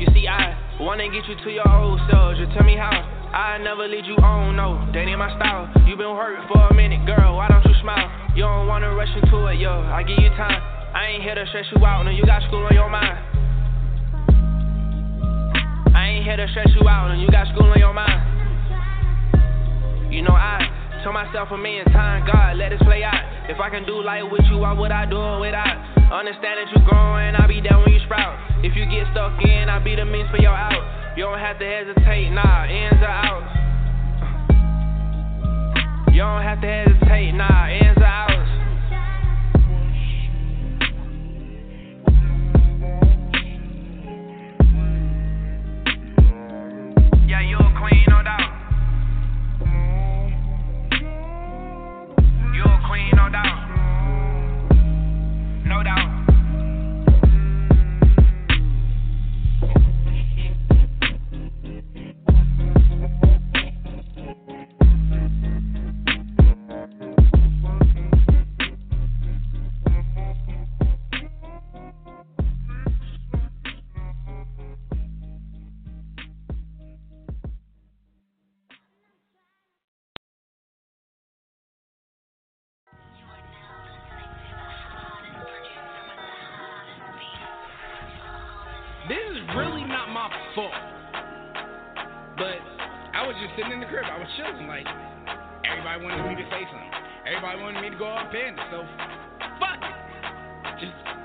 You 0.00 0.06
see, 0.16 0.26
I 0.26 0.56
wanna 0.80 1.12
get 1.12 1.28
you 1.28 1.36
to 1.36 1.50
your 1.52 1.68
old 1.68 2.00
self. 2.08 2.36
Just 2.40 2.52
tell 2.56 2.64
me 2.64 2.76
how. 2.76 2.96
I 3.34 3.58
never 3.58 3.86
lead 3.86 4.06
you 4.06 4.16
on, 4.24 4.56
no. 4.56 4.88
That 4.94 5.04
ain't 5.04 5.18
my 5.18 5.28
style. 5.36 5.68
You 5.84 5.96
been 5.96 6.16
hurt 6.16 6.48
for 6.48 6.64
a 6.64 6.74
minute, 6.74 7.04
girl. 7.04 7.36
Why 7.36 7.48
don't 7.48 7.64
you 7.66 7.74
smile? 7.82 8.08
You 8.34 8.44
don't 8.44 8.66
wanna 8.66 8.94
rush 8.94 9.12
into 9.20 9.46
it, 9.52 9.60
yo. 9.60 9.84
I 9.92 10.02
give 10.02 10.16
you 10.18 10.30
time. 10.30 10.73
I 10.94 11.10
ain't 11.10 11.22
here 11.22 11.34
to 11.34 11.44
stress 11.48 11.66
you 11.74 11.84
out. 11.84 12.04
No, 12.04 12.10
you 12.10 12.22
got 12.24 12.42
school 12.46 12.62
on 12.62 12.72
your 12.72 12.88
mind. 12.88 13.18
I 15.90 16.06
ain't 16.08 16.24
here 16.24 16.36
to 16.36 16.46
stress 16.48 16.70
you 16.78 16.88
out. 16.88 17.08
No, 17.08 17.14
you 17.20 17.26
got 17.28 17.48
school 17.50 17.66
on 17.66 17.78
your 17.78 17.92
mind. 17.92 18.22
You 20.14 20.22
know 20.22 20.30
I 20.30 20.62
told 21.02 21.14
myself 21.14 21.50
a 21.50 21.58
million 21.58 21.84
times, 21.90 22.30
God, 22.30 22.56
let 22.56 22.70
this 22.70 22.80
play 22.86 23.02
out. 23.02 23.18
If 23.50 23.58
I 23.58 23.68
can 23.68 23.84
do 23.84 24.00
life 24.02 24.22
with 24.30 24.46
you, 24.48 24.58
why 24.58 24.72
would 24.72 24.92
I 24.92 25.04
do 25.04 25.18
it 25.18 25.40
without? 25.40 25.76
Understand 26.14 26.62
that 26.62 26.70
you're 26.70 26.86
growing, 26.86 27.34
I'll 27.34 27.48
be 27.48 27.60
there 27.60 27.76
when 27.76 27.90
you 27.92 28.00
sprout. 28.06 28.38
If 28.62 28.76
you 28.76 28.86
get 28.86 29.10
stuck 29.10 29.34
in, 29.42 29.68
I'll 29.68 29.82
be 29.82 29.96
the 29.96 30.04
means 30.06 30.30
for 30.30 30.38
your 30.38 30.54
out. 30.54 30.78
You 31.18 31.24
don't 31.24 31.38
have 31.38 31.58
to 31.58 31.66
hesitate, 31.66 32.30
nah, 32.30 32.64
ins 32.70 33.02
or 33.02 33.10
outs. 33.10 33.50
You 36.14 36.22
don't 36.22 36.42
have 36.42 36.62
to 36.62 36.68
hesitate, 36.70 37.32
nah, 37.32 37.68
ins 37.68 37.98
or 37.98 38.06
outs. 38.06 38.33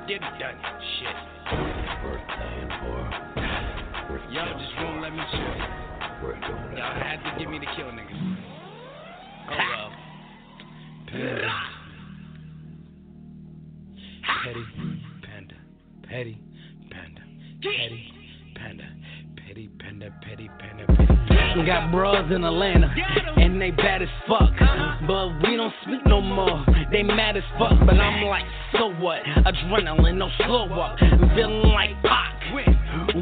Get 0.10 0.18
it 0.18 0.40
done. 0.40 0.58
Shit. 0.98 1.16
for 2.82 4.18
Y'all 4.32 4.60
just 4.60 4.74
won't 4.80 5.02
let 5.04 5.14
me 5.14 5.22
chill. 5.32 5.42
Y'all 6.76 6.96
had 6.98 7.18
to 7.24 7.30
give 7.38 7.50
me 7.50 7.60
the 7.60 7.68
kill 7.76 7.92
niggas. 7.92 8.38
Oh 9.52 9.58
well. 9.70 9.92
Petty 14.44 14.66
panda. 15.22 15.56
Petty 16.08 16.42
panda. 16.90 17.22
Petty 17.62 18.14
panda. 18.56 18.88
Petty 19.36 19.70
panda. 19.80 20.10
Petty 20.24 20.50
panda. 20.58 20.86
Petty 20.88 21.29
Got 21.66 21.92
bras 21.92 22.32
in 22.32 22.44
Atlanta, 22.44 22.88
and 23.38 23.62
they 23.62 23.72
bad 23.72 24.02
as 24.02 24.10
fuck. 24.28 24.52
But 25.06 25.30
we 25.44 25.56
don't 25.56 25.74
speak 25.84 26.06
no 26.06 26.22
more. 26.22 26.66
They 26.92 27.04
mad 27.04 27.38
as 27.38 27.44
fuck, 27.60 27.74
but 27.86 27.96
I'm 27.96 28.26
like, 28.26 28.46
so 28.74 28.92
what? 28.94 29.22
Adrenaline, 29.24 30.18
no 30.18 30.30
slow 30.46 30.66
walk. 30.68 30.98
Feeling 31.00 31.70
like 31.70 31.92
Pac. 32.04 32.36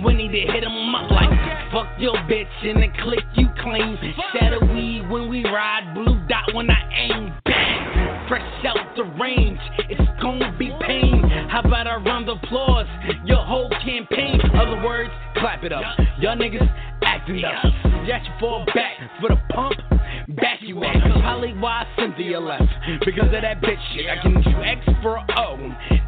We 0.03 0.13
need 0.13 0.31
to 0.31 0.51
hit 0.53 0.63
'em 0.63 0.95
up 0.95 1.11
like, 1.11 1.29
fuck 1.71 1.87
your 1.99 2.15
bitch 2.29 2.47
in 2.63 2.79
the 2.79 2.87
click 3.03 3.25
you 3.35 3.49
claim. 3.61 3.97
Shadow 4.33 4.65
weed 4.73 5.09
when 5.09 5.27
we 5.29 5.43
ride, 5.43 5.93
blue 5.93 6.19
dot 6.29 6.53
when 6.53 6.69
I 6.69 6.81
aim. 6.93 7.33
Bang! 7.43 8.27
Fresh 8.27 8.65
out 8.65 8.95
the 8.95 9.03
range, 9.19 9.59
it's 9.89 10.21
gonna 10.21 10.53
be 10.57 10.71
pain. 10.81 11.23
How 11.49 11.61
about 11.61 11.87
a 11.87 11.97
round 11.99 12.29
of 12.29 12.37
applause? 12.43 12.87
Your 13.25 13.43
whole 13.43 13.69
campaign. 13.83 14.41
Other 14.53 14.81
words, 14.85 15.11
clap 15.39 15.63
it 15.63 15.71
up. 15.71 15.83
Y'all 16.19 16.35
niggas 16.35 16.67
acting 17.03 17.43
up. 17.43 17.63
Got 18.07 18.23
you 18.23 18.31
fall 18.39 18.65
back 18.73 18.97
for 19.21 19.29
the 19.29 19.37
pump. 19.53 19.75
Back 20.35 20.59
you 20.61 20.79
up. 20.81 20.95
Probably 21.21 21.53
why 21.53 21.85
Cynthia 21.97 22.39
left. 22.39 22.63
Because 23.05 23.33
of 23.33 23.41
that 23.41 23.61
bitch 23.61 23.79
shit. 23.93 24.07
I 24.09 24.21
can 24.21 24.41
do 24.41 24.61
X 24.61 24.81
for 25.01 25.19
O. 25.19 25.57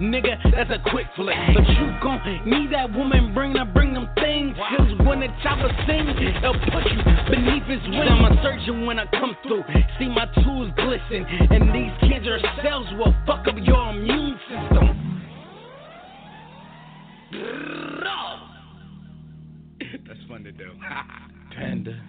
Nigga, 0.02 0.36
that's 0.52 0.70
a 0.72 0.80
quick 0.90 1.08
flick. 1.16 1.36
But 1.54 1.68
you 1.68 1.92
gon' 2.02 2.20
need 2.46 2.72
that 2.74 2.92
woman, 2.92 3.34
bring 3.34 3.56
her, 3.56 3.66
bring 3.66 3.94
them 3.94 4.10
things. 4.16 4.56
Cause 4.78 5.08
when 5.08 5.20
the 5.20 5.28
chopper 5.44 5.72
sings, 5.88 6.16
they'll 6.42 6.54
put 6.54 6.84
you 6.92 7.00
beneath 7.30 7.64
his 7.64 7.82
wing. 7.90 8.08
I'm 8.08 8.26
a 8.26 8.42
surgeon 8.44 8.86
when 8.86 9.00
I 9.00 9.06
come 9.12 9.36
through. 9.44 9.64
See 10.00 10.08
my 10.08 10.26
tools 10.44 10.72
glisten. 10.76 11.26
And 11.52 11.70
these 11.76 11.92
cancer 12.10 12.40
cells 12.64 12.88
will 12.98 13.16
fuck 13.26 13.48
up 13.48 13.56
your 13.62 13.90
immune 13.92 14.40
system. 14.50 15.00
Fun 20.30 20.44
to 20.44 20.52
do. 20.52 20.72
Panda. 21.58 22.00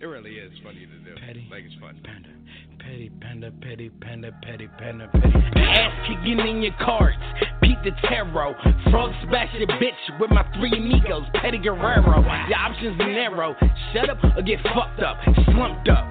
It 0.00 0.04
really 0.04 0.32
is 0.32 0.52
funny 0.62 0.86
to 0.86 1.10
do. 1.10 1.16
Petty. 1.26 1.46
Like 1.50 1.64
it's 1.64 1.74
fun. 1.80 1.98
Panda. 2.04 2.28
Petty 2.80 3.10
panda, 3.20 3.52
petty 3.60 3.90
panda, 4.00 4.32
petty 4.42 4.66
panda, 4.78 5.08
petty. 5.12 5.60
Ass 5.60 6.08
kicking 6.08 6.38
in 6.40 6.62
your 6.62 6.74
cards. 6.80 7.16
Pete 7.62 7.76
the 7.84 7.90
Tarot. 8.08 8.54
Frog 8.90 9.12
smash 9.24 9.54
your 9.54 9.68
bitch 9.68 10.18
with 10.18 10.30
my 10.30 10.44
three 10.54 10.72
amigos. 10.72 11.24
Petty 11.34 11.58
Guerrero. 11.58 12.22
Your 12.48 12.58
options 12.58 12.96
narrow. 12.98 13.54
Shut 13.92 14.08
up 14.08 14.18
or 14.36 14.42
get 14.42 14.60
fucked 14.74 15.00
up. 15.00 15.18
Slumped 15.44 15.88
up. 15.88 16.06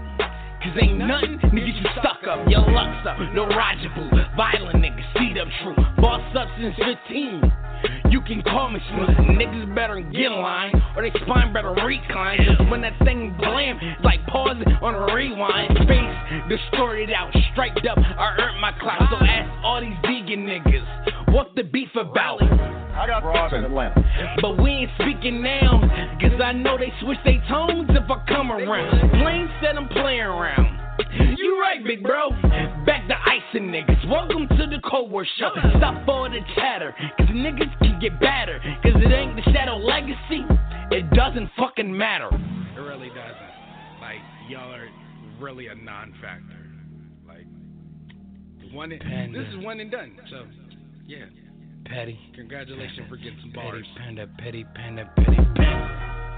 Cause 0.60 0.76
ain't 0.82 1.00
nothing 1.00 1.39
to 1.39 1.48
get 1.56 1.76
you 1.76 1.88
stuck 2.00 2.28
up. 2.28 2.48
Your 2.50 2.67
luck's 2.72 3.08
up. 3.08 3.17
No 3.34 3.48
Roger 3.48 3.89
Boo. 3.95 4.10
Violent 4.36 4.84
nigga. 4.84 5.02
Seed 5.17 5.38
up 5.38 5.48
true. 5.63 5.76
Boss 6.02 6.22
up 6.36 6.48
since 6.60 6.76
15. 6.76 8.12
You 8.12 8.19
can 8.22 8.41
call 8.41 8.69
me 8.69 8.80
smooth. 8.91 9.39
Niggas 9.39 9.74
better 9.74 10.02
get 10.02 10.24
in 10.24 10.34
line 10.34 10.74
or 10.98 11.02
they 11.02 11.12
spine 11.22 11.54
better 11.54 11.72
recline. 11.72 12.69
When 12.69 12.82
that 12.82 12.98
thing 13.06 13.36
blam, 13.39 13.80
it's 13.82 14.04
like 14.04 14.19
it 14.28 14.84
on 14.84 14.95
a 14.95 15.13
rewind. 15.13 15.78
Face 15.88 16.50
distorted 16.50 17.12
out, 17.12 17.34
striped 17.54 17.88
up. 17.88 17.98
I 17.98 18.36
earned 18.39 18.60
my 18.60 18.74
clout. 18.80 19.02
So 19.10 19.26
ask 19.26 19.50
all 19.63 19.80
these 19.80 19.95
vegan 20.02 20.45
niggas, 20.45 21.34
what 21.34 21.56
the 21.56 21.63
beef 21.63 21.89
about? 21.95 22.41
I 23.00 23.08
got 23.08 23.24
broads 23.24 23.54
in 23.54 23.64
Atlanta. 23.64 24.04
But 24.42 24.62
we 24.62 24.72
ain't 24.72 24.92
speaking 25.00 25.42
now, 25.42 25.80
cause 26.20 26.36
I 26.44 26.52
know 26.52 26.78
they 26.78 26.92
switch 27.02 27.18
their 27.24 27.42
tones 27.48 27.90
if 27.92 28.12
I 28.12 28.26
come 28.28 28.52
around. 28.52 29.12
Plain 29.12 29.50
said 29.64 29.78
I'm 29.78 29.88
playing 29.88 30.20
around. 30.20 30.78
You 31.38 31.62
right, 31.62 31.82
big 31.82 32.04
bro. 32.04 32.32
Back 32.86 33.08
to 33.08 33.16
icing 33.16 33.72
niggas. 33.72 34.06
Welcome 34.10 34.50
to 34.50 34.68
the 34.68 34.82
Cold 34.84 35.12
War 35.12 35.26
show. 35.38 35.50
Stop 35.78 36.06
all 36.10 36.30
the 36.30 36.42
chatter, 36.56 36.94
cause 37.18 37.28
niggas 37.28 37.72
can 37.80 38.02
get 38.02 38.20
better. 38.20 38.60
Cause 38.84 38.92
it 38.96 39.14
ain't 39.14 39.34
the 39.38 39.44
Shadow 39.54 39.78
Legacy. 39.78 40.44
It 40.92 41.10
doesn't 41.12 41.50
fucking 41.58 41.96
matter. 41.96 42.28
It 42.28 42.82
really 42.82 43.08
doesn't. 43.08 44.02
Like 44.02 44.20
y'all 44.50 44.74
are 44.74 44.90
really 45.40 45.68
a 45.68 45.76
non-factor. 45.76 46.68
Like 47.26 47.46
one. 48.74 48.92
And, 48.92 49.34
this 49.34 49.48
is 49.58 49.64
one 49.64 49.80
and 49.80 49.90
done. 49.90 50.20
So 50.30 50.44
yeah. 51.08 51.26
Petty. 51.89 52.19
Congratulations 52.36 53.08
for 53.10 53.17
getting 53.17 53.39
some 53.41 53.52
bars. 53.52 53.86
Panda, 53.97 54.28
petty, 54.38 54.65
panda, 54.75 55.10
petty, 55.17 55.38
panda. 55.56 56.29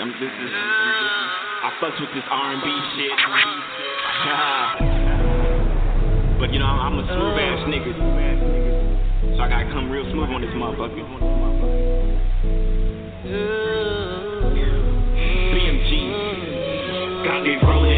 I'm, 0.00 0.16
this 0.16 0.32
is, 0.32 0.48
I 0.48 1.76
fucks 1.76 2.00
with 2.00 2.08
this 2.16 2.24
R&B 2.24 2.64
shit. 2.96 3.12
but 6.40 6.48
you 6.54 6.58
know, 6.58 6.64
I'm 6.64 6.96
a 6.96 7.04
smooth 7.04 7.36
uh. 7.36 7.44
ass 7.44 7.68
nigga, 7.68 7.92
so 9.36 9.42
I 9.42 9.48
gotta 9.50 9.66
come 9.68 9.90
real 9.90 10.10
smooth 10.10 10.30
on 10.30 10.40
this 10.40 10.48
motherfucker. 10.56 11.04
BMG 15.52 15.90
got 17.22 17.42
me 17.44 17.56
rolling 17.62 17.89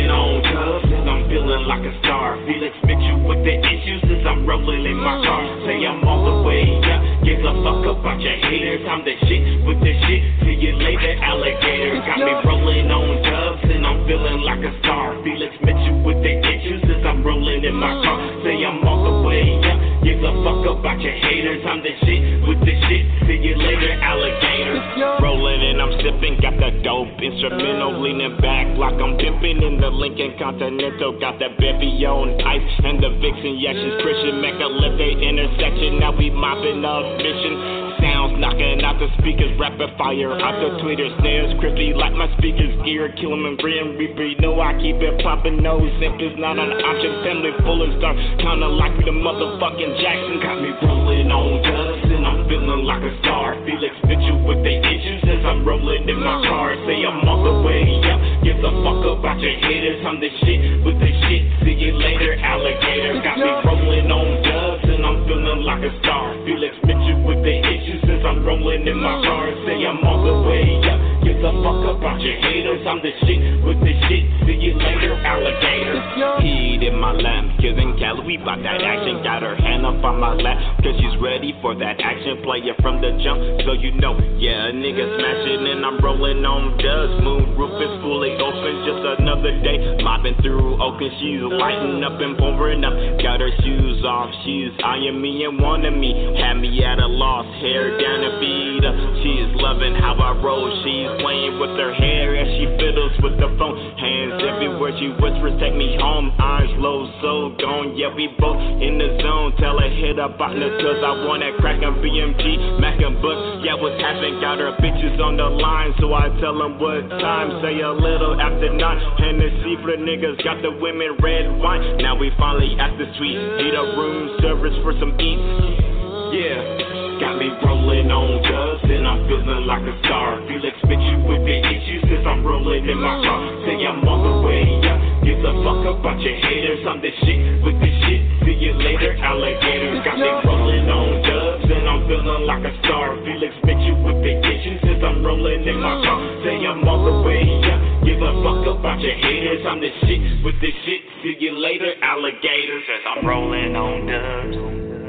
feeling 1.53 1.69
like 1.69 1.85
a 1.85 1.93
star. 2.01 2.37
Felix 2.47 2.73
you 2.81 3.17
with 3.29 3.45
the 3.45 3.53
issues 3.53 4.03
as 4.09 4.25
I'm 4.25 4.49
rolling 4.49 4.87
in 4.87 4.97
my 4.97 5.21
car. 5.21 5.45
Say 5.67 5.85
I'm 5.85 6.01
all 6.05 6.25
the 6.25 6.49
way 6.49 6.65
up. 6.81 7.01
Give 7.25 7.45
a 7.45 7.53
fuck 7.61 7.85
up 7.93 8.01
about 8.01 8.21
your 8.21 8.37
haters. 8.37 8.81
I'm 8.88 9.05
the 9.05 9.12
shit 9.29 9.61
with 9.67 9.81
the 9.81 9.93
shit. 10.09 10.21
See 10.45 10.57
you 10.57 10.73
later, 10.81 11.12
alligator. 11.21 12.01
Got 12.09 12.19
me 12.25 12.33
rolling 12.49 12.88
on 12.88 13.21
dubs 13.21 13.69
and 13.69 13.85
I'm 13.85 14.07
feeling 14.09 14.41
like 14.43 14.65
a 14.65 14.73
star. 14.81 15.21
Felix 15.23 15.53
you 15.61 15.95
with 16.01 16.25
the 16.25 16.41
issues 16.41 16.83
as 16.88 17.05
I'm 17.05 17.21
rolling 17.21 17.65
in 17.65 17.75
my 17.75 18.01
car. 18.01 18.19
Say 18.45 18.65
I'm 18.65 18.81
all 18.87 19.05
the 19.05 19.29
way 19.29 19.45
up. 19.61 19.79
Give 20.03 20.25
a 20.25 20.33
fuck 20.41 20.65
up 20.67 20.81
about 20.81 21.01
your 21.01 21.12
haters. 21.12 21.62
I'm 21.69 21.85
the 21.85 21.93
shit 22.07 22.49
with 22.49 22.61
the 22.65 22.75
shit. 22.88 23.05
See 23.29 23.38
you 23.45 23.55
later, 23.61 23.93
alligator. 24.01 25.21
Rolling 25.21 25.61
and 25.69 25.83
I'm 25.83 25.93
sipping. 26.01 26.41
Got 26.41 26.52
dope 26.83 27.14
instrumental 27.23 28.03
leaning 28.03 28.37
back 28.42 28.66
like 28.77 28.99
I'm 28.99 29.16
pimping 29.16 29.62
in 29.62 29.81
the 29.81 29.88
Lincoln 29.88 30.35
Continental. 30.38 31.18
Got 31.18 31.38
the 31.38 31.55
bevy 31.59 31.95
on 32.05 32.35
ice 32.42 32.75
and 32.85 32.99
the 32.99 33.11
Vixen. 33.23 33.59
Yeah, 33.62 33.73
she's 33.73 33.97
Christian. 34.03 34.42
Mecca 34.42 34.66
left 34.66 34.99
the 34.99 35.11
intersection. 35.14 36.03
Now 36.03 36.11
we 36.11 36.31
mopping 36.31 36.83
up 36.85 37.07
mission. 37.23 37.95
Sounds 38.03 38.35
knocking 38.42 38.83
out 38.83 38.99
the 38.99 39.07
speakers, 39.23 39.55
rapid 39.62 39.95
fire 39.95 40.35
out 40.35 40.59
the 40.59 40.83
Twitter 40.83 41.07
snares, 41.23 41.55
crispy 41.62 41.95
like 41.95 42.11
my 42.18 42.27
speakers, 42.35 42.75
gear, 42.83 43.14
kill 43.14 43.31
'em 43.31 43.47
and 43.47 43.57
grim 43.59 43.95
reaper. 43.97 44.27
You 44.27 44.35
know 44.42 44.59
I 44.59 44.75
keep 44.75 44.99
it 44.99 45.23
popping, 45.23 45.62
no 45.62 45.79
simp 46.01 46.18
is 46.18 46.35
not 46.37 46.59
an 46.59 46.73
option. 46.83 47.23
Family 47.23 47.53
full 47.62 47.79
of 47.79 47.95
stars, 48.03 48.18
kinda 48.42 48.66
like 48.66 48.97
the 49.05 49.14
motherfucking 49.14 50.03
Jackson. 50.03 50.40
Got 50.40 50.61
me 50.61 50.75
rolling 50.83 51.31
on 51.31 51.62
dust 51.62 52.11
and 52.11 52.26
I'm 52.26 52.49
feeling 52.49 52.83
like 52.83 53.03
a 53.07 53.14
star. 53.22 53.55
Felix 53.64 53.95
Mitchell 54.03 54.39
with 54.43 54.64
the 54.64 54.74
issues 54.83 55.22
as 55.43 55.47
I'm 55.51 55.66
rolling 55.66 56.09
in 56.09 56.20
my 56.22 56.38
car. 56.47 56.74
Say 56.86 57.03
I'm 57.03 57.26
on 57.26 57.43
the 57.43 57.55
way 57.66 57.82
up, 58.07 58.20
give 58.47 58.62
a 58.62 58.72
fuck 58.86 59.03
up 59.11 59.18
about 59.18 59.40
your 59.43 59.55
haters. 59.59 59.99
I'm 60.07 60.22
the 60.22 60.30
shit 60.43 60.86
with 60.86 60.99
the 61.03 61.11
shit. 61.26 61.43
See 61.66 61.74
you 61.74 61.99
later, 61.99 62.38
alligator. 62.38 63.18
Got 63.22 63.38
me 63.38 63.51
rolling 63.66 64.07
on 64.11 64.26
dubs 64.47 64.86
and 64.86 65.03
I'm 65.03 65.26
feeling 65.26 65.66
like 65.66 65.82
a 65.82 65.93
star. 65.99 66.38
Felix 66.47 66.74
Mitchell 66.86 67.26
with 67.26 67.43
the 67.43 67.55
issues 67.59 68.12
I'm 68.25 68.45
rolling 68.45 68.87
in 68.87 68.99
my 68.99 69.23
car. 69.23 69.49
and 69.49 69.59
Say 69.66 69.85
I'm 69.87 69.99
on 70.03 70.18
the 70.27 70.35
way 70.49 70.79
up. 70.89 71.01
Give 71.23 71.39
a 71.39 71.53
fuck 71.62 71.87
up, 71.87 71.99
about 72.03 72.20
your 72.20 72.35
haters. 72.39 72.83
I'm 72.87 72.99
the 72.99 73.12
shit 73.27 73.62
with 73.62 73.79
the 73.79 73.95
shit. 74.11 74.25
See 74.47 74.59
you 74.59 74.75
later, 74.75 75.14
alligator. 75.23 75.99
Heat 76.43 76.83
in 76.83 76.99
my 76.99 77.12
lamp, 77.12 77.61
giving. 77.61 77.93
We 78.27 78.37
bout 78.37 78.62
that 78.62 78.83
action. 78.83 79.23
Got 79.23 79.43
her 79.43 79.57
hand 79.57 79.87
up 79.87 80.03
on 80.05 80.18
my 80.20 80.35
lap. 80.35 80.59
Cause 80.83 80.95
she's 80.99 81.16
ready 81.23 81.55
for 81.62 81.75
that 81.79 82.03
action. 82.03 82.43
Player 82.43 82.75
from 82.83 83.01
the 83.01 83.14
jump. 83.23 83.41
So 83.64 83.73
you 83.73 83.95
know, 83.99 84.18
yeah, 84.39 84.68
a 84.68 84.73
nigga 84.75 85.07
smashing 85.07 85.70
and 85.70 85.87
I'm 85.87 85.99
rolling 86.03 86.45
on 86.45 86.77
dust. 86.79 87.23
Moon 87.23 87.57
roof 87.57 87.79
is 87.79 87.95
fully 88.03 88.35
open. 88.37 88.73
Just 88.85 89.03
another 89.23 89.55
day. 89.62 90.03
Mopping 90.03 90.37
through 90.43 90.83
Oakland. 90.83 91.14
She's 91.23 91.41
lighting 91.41 92.03
up 92.05 92.20
and 92.20 92.37
pouring 92.37 92.85
up. 92.85 92.95
Got 93.23 93.41
her 93.41 93.51
shoes 93.62 94.05
off. 94.05 94.31
She's 94.45 94.75
eyeing 94.83 95.23
me 95.23 95.45
and 95.47 95.62
wanting 95.62 95.99
me. 95.99 96.12
Had 96.37 96.59
me 96.59 96.70
at 96.85 96.99
a 96.99 97.07
loss. 97.07 97.47
Hair 97.62 97.97
down 98.03 98.12
and 98.21 98.37
feet 98.41 98.85
up. 98.85 98.95
She's 99.23 99.51
loving 99.61 99.95
how 99.95 100.15
I 100.19 100.37
roll. 100.41 100.69
She's 100.85 101.11
playing 101.23 101.59
with 101.59 101.75
her 101.79 101.95
hair 101.95 102.37
as 102.37 102.49
she 102.59 102.67
fiddles 102.77 103.15
with 103.23 103.37
the 103.39 103.49
phone. 103.59 103.77
Hands 103.97 104.43
everywhere 104.43 104.93
she 104.99 105.15
whispers, 105.19 105.57
take 105.61 105.75
me 105.75 105.97
home. 106.01 106.35
Eyes 106.39 106.73
low, 106.79 107.07
so 107.23 107.55
gone. 107.63 107.97
Yeah, 107.97 108.15
we 108.15 108.29
both 108.39 108.59
in 108.83 108.99
the 108.99 109.19
zone. 109.23 109.55
Tell 109.59 109.79
her 109.79 109.89
hit 109.89 110.19
up 110.19 110.39
partners, 110.39 110.75
cause 110.83 111.01
I 111.01 111.13
want 111.25 111.43
that 111.43 111.57
crack 111.63 111.81
crackin' 111.81 112.03
BMG, 112.03 112.81
Mac 112.81 113.01
and 113.01 113.23
Buck. 113.23 113.65
Yeah, 113.65 113.79
what's 113.79 114.01
happening? 114.01 114.41
Got 114.41 114.59
her 114.59 114.75
bitches 114.83 115.19
on 115.23 115.37
the 115.37 115.49
line, 115.49 115.95
so 116.01 116.13
I 116.15 116.29
tell 116.41 116.59
them 116.59 116.79
what 116.79 117.09
time. 117.23 117.63
Say 117.63 117.81
a 117.81 117.93
little 117.93 118.41
after 118.41 118.73
nine. 118.75 118.99
Hennessy 119.19 119.79
for 119.81 119.95
the 119.95 120.03
niggas, 120.03 120.43
got 120.45 120.61
the 120.63 120.71
women 120.71 121.17
red 121.23 121.47
wine. 121.59 121.99
Now 121.99 122.19
we 122.19 122.31
finally 122.39 122.77
at 122.79 122.97
the 122.99 123.07
suite. 123.17 123.39
Need 123.63 123.75
a 123.75 123.97
room 123.97 124.39
service 124.43 124.75
for 124.83 124.93
some 124.99 125.15
eats. 125.21 125.93
Yeah. 126.35 127.01
Got 127.23 127.39
me 127.39 127.55
rolling 127.62 128.11
on 128.11 128.43
dubs 128.43 128.83
and 128.83 129.07
I'm 129.07 129.23
feeling 129.31 129.62
like 129.62 129.87
a 129.87 129.95
star. 130.03 130.43
Felix 130.51 130.75
mix 130.91 130.99
you 131.07 131.23
with 131.23 131.47
the 131.47 131.55
issues 131.55 132.03
as 132.18 132.27
I'm 132.27 132.43
rolling 132.43 132.83
in 132.83 132.99
my 132.99 133.14
car. 133.23 133.39
Say 133.62 133.79
I'm 133.79 134.03
on 134.03 134.18
the 134.27 134.35
way 134.43 134.66
up. 134.91 134.99
Give 135.23 135.39
a 135.39 135.55
fuck 135.62 135.87
about 135.87 136.18
your 136.18 136.35
haters. 136.35 136.83
I'm 136.83 136.99
the 136.99 137.14
shit 137.23 137.62
with 137.62 137.79
the 137.79 137.91
shit. 138.03 138.27
See 138.43 138.59
you 138.59 138.75
later, 138.75 139.14
alligator. 139.23 140.03
Got 140.03 140.18
me 140.18 140.35
rolling 140.43 140.91
on 140.91 141.23
dubs 141.23 141.70
and 141.70 141.87
I'm 141.87 142.03
feeling 142.11 142.43
like 142.43 142.66
a 142.66 142.75
star. 142.83 143.14
Felix 143.23 143.55
mix 143.70 143.79
you 143.87 143.95
with 144.03 144.18
the 144.18 144.35
issues 144.43 144.83
as 144.83 144.99
I'm 145.07 145.23
rolling 145.23 145.62
in 145.62 145.79
my 145.79 146.03
car. 146.03 146.18
Say 146.43 146.59
I'm 146.59 146.83
on 146.83 147.07
the 147.07 147.16
way 147.23 147.47
up. 147.70 148.03
Give 148.03 148.18
a 148.18 148.33
fuck 148.43 148.66
about 148.66 148.99
your 148.99 149.14
haters. 149.14 149.62
I'm 149.62 149.79
the 149.79 149.95
shit 150.11 150.43
with 150.43 150.59
the 150.59 150.75
shit. 150.83 151.01
See 151.23 151.39
you 151.39 151.55
later, 151.55 151.95
alligator. 152.03 152.83
Says 152.83 153.07
I'm 153.07 153.23
rolling 153.23 153.79
on 153.79 154.11
dubs. 154.11 155.01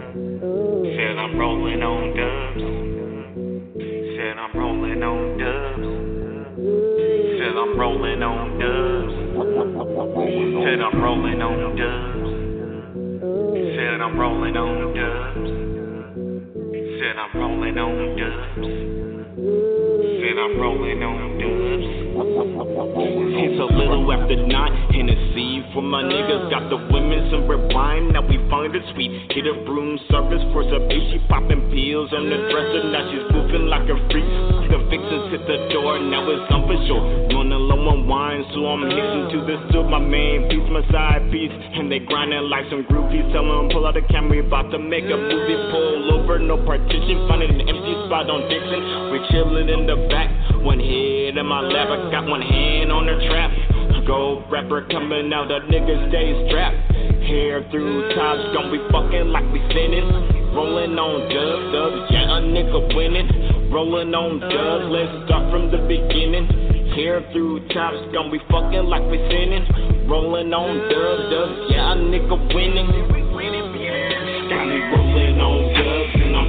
Said 1.13 1.19
I'm 1.19 1.37
rolling 1.37 1.83
on 1.83 2.17
dubs. 2.17 2.61
Said 4.17 4.35
I'm 4.39 4.57
rolling 4.57 5.03
on 5.03 5.37
dubs. 5.37 5.85
Said 7.37 7.55
I'm 7.55 7.79
rolling 7.79 8.23
on 8.23 8.57
dubs. 8.57 9.13
Said 10.65 10.81
I'm 10.81 10.97
rolling 11.03 11.41
on 11.43 11.75
dubs. 11.77 12.33
Said 13.77 14.01
I'm 14.01 14.17
rolling 14.19 14.57
on 14.57 14.93
dubs. 14.97 15.49
Said 16.97 17.17
I'm 17.21 17.33
rolling 17.39 17.77
on 17.77 18.17
dubs. 18.17 18.65
Said 20.17 20.37
I'm 20.39 20.57
rolling 20.59 21.03
on 21.03 21.37
dubs. 21.37 22.12
It's 22.23 23.59
a 23.59 23.67
little 23.67 24.07
after 24.07 24.39
nine. 24.47 24.71
Hennessy 24.95 25.59
for 25.75 25.83
my 25.83 25.99
niggas. 25.99 26.47
Got 26.47 26.71
the 26.71 26.79
women 26.79 27.27
some 27.27 27.51
red 27.51 27.67
wine. 27.75 28.15
Now 28.15 28.23
we 28.23 28.39
find 28.47 28.71
it 28.71 28.83
sweet. 28.95 29.11
Hit 29.35 29.43
a 29.43 29.51
room 29.67 29.99
service 30.07 30.39
for 30.55 30.63
some 30.63 30.87
bitch. 30.87 31.03
She 31.11 31.19
popping 31.27 31.67
pills 31.67 32.15
on 32.15 32.31
the 32.31 32.39
dresser. 32.47 32.87
Now 32.95 33.03
she's 33.11 33.27
moving 33.27 33.67
like 33.67 33.83
a 33.91 33.99
freak. 34.07 34.23
The 34.71 34.79
fixers 34.87 35.35
hit 35.35 35.43
the 35.51 35.67
door. 35.75 35.99
Now 35.99 36.23
it's 36.31 36.47
on 36.47 36.63
for 36.63 36.79
sure. 36.87 37.03
Running 37.35 37.59
low 37.59 37.91
on 37.91 38.07
wine, 38.07 38.47
so 38.55 38.71
I'm 38.71 38.87
hitting 38.87 39.27
to 39.35 39.39
this 39.43 39.59
to 39.75 39.83
my 39.83 39.99
main 39.99 40.47
piece, 40.47 40.63
my 40.71 40.79
side 40.95 41.27
piece. 41.27 41.51
And 41.51 41.91
they 41.91 41.99
grinding 41.99 42.47
like 42.47 42.71
some 42.71 42.87
groupies. 42.87 43.27
Tell 43.35 43.43
them 43.43 43.67
pull 43.67 43.83
out 43.83 43.99
the 43.99 44.05
camera. 44.07 44.39
we 44.39 44.47
About 44.47 44.71
to 44.71 44.79
make 44.79 45.03
a 45.11 45.19
movie. 45.19 45.59
Pull 45.75 46.23
over, 46.23 46.39
no 46.39 46.55
partition. 46.63 47.27
Finding 47.27 47.51
an 47.51 47.67
empty 47.67 47.93
spot 48.07 48.31
on 48.31 48.47
Dixon. 48.47 49.11
We 49.11 49.19
chilling 49.27 49.67
in 49.67 49.91
the 49.91 50.07
back. 50.07 50.31
One 50.63 50.79
head 50.79 51.37
in 51.37 51.45
my 51.45 51.59
lap. 51.59 51.89
I 51.91 52.09
got 52.09 52.25
one 52.25 52.41
hand 52.41 52.91
on 52.91 53.05
the 53.05 53.19
trap. 53.27 53.51
Gold 54.07 54.51
rapper 54.51 54.85
coming 54.91 55.31
out, 55.31 55.47
the 55.47 55.63
nigga 55.71 55.95
stay 56.11 56.35
strapped. 56.47 56.75
Hair 57.23 57.63
through 57.71 58.11
tops, 58.15 58.51
don't 58.51 58.67
be 58.67 58.79
fucking 58.91 59.31
like 59.31 59.47
we 59.55 59.63
sinning. 59.71 60.11
Rolling 60.51 60.99
on 60.99 61.23
dubs, 61.31 61.71
dubs, 61.71 62.11
yeah, 62.11 62.35
a 62.35 62.43
nigga 62.43 62.83
winning. 62.95 63.71
Rolling 63.71 64.11
on 64.11 64.43
dubs, 64.43 64.91
let's 64.91 65.07
start 65.23 65.47
from 65.55 65.71
the 65.71 65.79
beginning. 65.87 66.51
Hair 66.99 67.31
through 67.31 67.63
tops, 67.71 68.03
gon' 68.11 68.27
be 68.27 68.43
fucking 68.51 68.91
like 68.91 69.07
we 69.07 69.23
sinning. 69.31 69.63
Rolling 70.11 70.51
on 70.51 70.83
dubs, 70.91 71.23
dubs, 71.31 71.71
yeah, 71.71 71.91
a 71.91 71.95
nigga 71.95 72.35
winning. 72.51 72.91
Got 74.51 74.67
me 74.67 74.79
rolling 74.93 75.39
on 75.39 75.72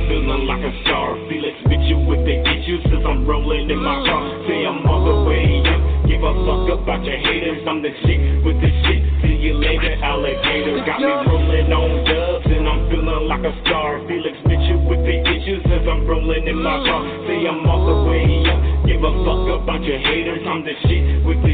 feeling 0.09 0.45
like 0.47 0.65
a 0.65 0.73
star. 0.85 1.17
Felix 1.29 1.57
bitch 1.69 1.89
you 1.89 1.99
with 2.05 2.25
the 2.25 2.37
issues, 2.41 2.83
cause 2.89 3.05
I'm 3.05 3.27
rolling 3.27 3.71
in 3.71 3.81
my 3.81 4.01
car. 4.05 4.23
Say 4.47 4.67
I'm 4.67 4.85
all 4.87 5.01
mm. 5.01 5.09
the 5.09 5.17
way 5.29 5.47
up. 5.65 5.81
Give 6.05 6.21
a 6.21 6.33
fuck 6.45 6.69
about 6.69 7.01
your 7.05 7.17
haters, 7.17 7.65
I'm 7.65 7.81
the 7.81 7.93
shit 8.05 8.45
with 8.45 8.61
the 8.61 8.71
shit. 8.85 9.01
See 9.25 9.41
you 9.41 9.57
later, 9.57 9.97
alligator. 10.05 10.85
Got 10.85 11.01
me 11.01 11.09
rolling 11.09 11.73
on 11.73 11.91
dubs, 12.05 12.45
and 12.45 12.69
I'm 12.69 12.81
feeling 12.93 13.25
like 13.25 13.45
a 13.45 13.55
star. 13.65 14.05
Felix 14.05 14.37
bitch 14.45 14.69
you 14.69 14.77
with 14.85 15.01
the 15.01 15.17
issues, 15.25 15.65
cause 15.65 15.87
I'm 15.89 16.05
rolling 16.05 16.45
in 16.45 16.61
my 16.61 16.77
car. 16.85 17.03
Say 17.25 17.49
I'm 17.49 17.65
all 17.65 17.85
the 17.89 17.97
way 18.11 18.45
up. 18.53 18.61
Give 18.85 19.01
a 19.01 19.13
fuck 19.25 19.65
about 19.65 19.81
your 19.81 19.97
haters, 19.97 20.45
I'm 20.45 20.61
the 20.61 20.77
shit 20.85 21.25
with 21.25 21.41
the 21.41 21.54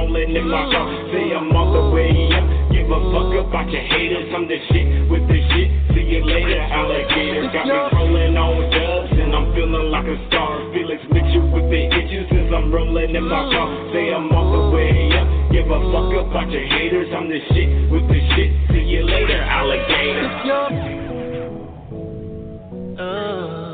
rolling 0.00 0.36
in 0.36 0.48
my 0.48 0.64
car. 0.72 0.88
Say 1.12 1.32
I'm 1.36 1.52
the 1.52 1.92
way 1.92 2.08
up. 2.32 2.44
Give 2.72 2.88
a 2.88 2.98
fuck 3.12 3.28
about 3.36 3.68
your 3.68 3.84
haters, 3.84 4.32
I'm 4.32 4.48
the 4.48 4.56
shit 4.72 5.10
with 5.10 5.28
the 5.28 5.38
shit. 5.52 5.68
See 5.92 6.06
you 6.08 6.24
later, 6.24 6.60
alligator. 6.60 7.52
Got 7.52 7.66
me 7.68 7.76
rolling 7.92 8.36
on 8.36 8.70
dubs, 8.72 9.12
and 9.12 9.34
I'm 9.36 9.52
feeling 9.52 9.90
like 9.92 10.08
a 10.08 10.16
star. 10.28 10.72
Felix 10.72 11.02
bitch 11.12 11.34
you 11.34 11.44
with 11.52 11.68
the 11.68 11.80
cause 12.32 12.50
I'm 12.56 12.72
rolling 12.72 13.14
in 13.14 13.24
my 13.28 13.44
car. 13.52 13.68
Say 13.92 14.12
I'm 14.12 14.28
the 14.32 14.70
way 14.72 15.12
up. 15.12 15.28
Give 15.52 15.68
a 15.68 15.78
fuck 15.92 16.08
about 16.16 16.48
your 16.50 16.64
haters, 16.64 17.12
I'm 17.12 17.28
the 17.28 17.40
shit 17.52 17.68
with 17.92 18.08
the 18.08 18.20
shit. 18.32 18.50
See 18.72 18.84
you 18.88 19.04
later, 19.04 19.42
alligator. 19.42 20.28
Uh. 23.00 23.69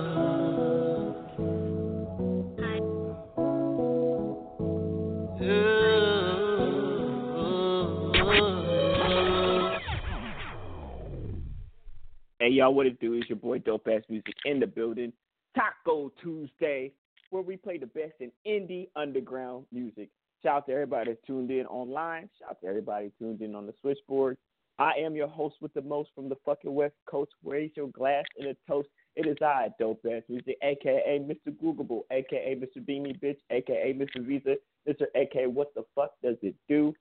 Hey 12.46 12.52
y'all, 12.52 12.72
what 12.72 12.86
it 12.86 13.00
do 13.00 13.14
is 13.14 13.24
your 13.28 13.38
boy 13.38 13.58
Dope 13.58 13.88
Ass 13.92 14.02
Music 14.08 14.32
in 14.44 14.60
the 14.60 14.68
building. 14.68 15.12
Taco 15.56 16.12
Tuesday, 16.22 16.92
where 17.30 17.42
we 17.42 17.56
play 17.56 17.76
the 17.76 17.86
best 17.86 18.12
in 18.20 18.30
indie 18.46 18.86
underground 18.94 19.66
music. 19.72 20.10
Shout 20.44 20.58
out 20.58 20.66
to 20.68 20.72
everybody 20.72 21.10
that's 21.10 21.26
tuned 21.26 21.50
in 21.50 21.66
online. 21.66 22.30
Shout 22.38 22.50
out 22.50 22.60
to 22.60 22.68
everybody 22.68 23.10
tuned 23.18 23.42
in 23.42 23.56
on 23.56 23.66
the 23.66 23.74
switchboard. 23.80 24.36
I 24.78 24.92
am 24.92 25.16
your 25.16 25.26
host 25.26 25.56
with 25.60 25.74
the 25.74 25.82
most 25.82 26.10
from 26.14 26.28
the 26.28 26.36
fucking 26.44 26.72
West 26.72 26.94
Coast. 27.10 27.32
Raise 27.44 27.72
your 27.74 27.88
glass 27.88 28.22
in 28.38 28.46
a 28.46 28.54
toast. 28.68 28.90
It 29.16 29.26
is 29.26 29.38
I, 29.42 29.70
Dope 29.80 30.06
Ass 30.08 30.22
Music, 30.28 30.56
aka 30.62 31.18
Mr. 31.18 31.52
Googleable, 31.60 32.02
aka 32.12 32.54
Mr. 32.54 32.78
Beanie 32.78 33.20
Bitch, 33.20 33.38
aka 33.50 33.92
Mr. 33.92 34.24
Visa, 34.24 34.54
Mr. 34.88 35.06
AK. 35.16 35.52
What 35.52 35.74
the 35.74 35.82
fuck 35.96 36.12
does 36.22 36.36
it 36.42 36.54
do? 36.68 36.94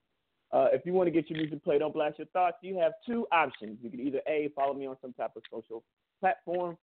Uh, 0.55 0.67
if 0.71 0.85
you 0.85 0.93
want 0.93 1.05
to 1.05 1.11
get 1.11 1.29
your 1.29 1.37
music 1.37 1.61
played 1.65 1.81
on 1.81 1.91
Blast 1.91 2.17
Your 2.17 2.27
Thoughts, 2.27 2.55
you 2.61 2.79
have 2.79 2.93
two 3.05 3.27
options. 3.33 3.77
You 3.81 3.89
can 3.89 3.99
either 3.99 4.21
A, 4.25 4.49
follow 4.55 4.73
me 4.73 4.87
on 4.87 4.95
some 5.01 5.11
type 5.11 5.31
of 5.35 5.43
social 5.51 5.83
platform, 6.21 6.77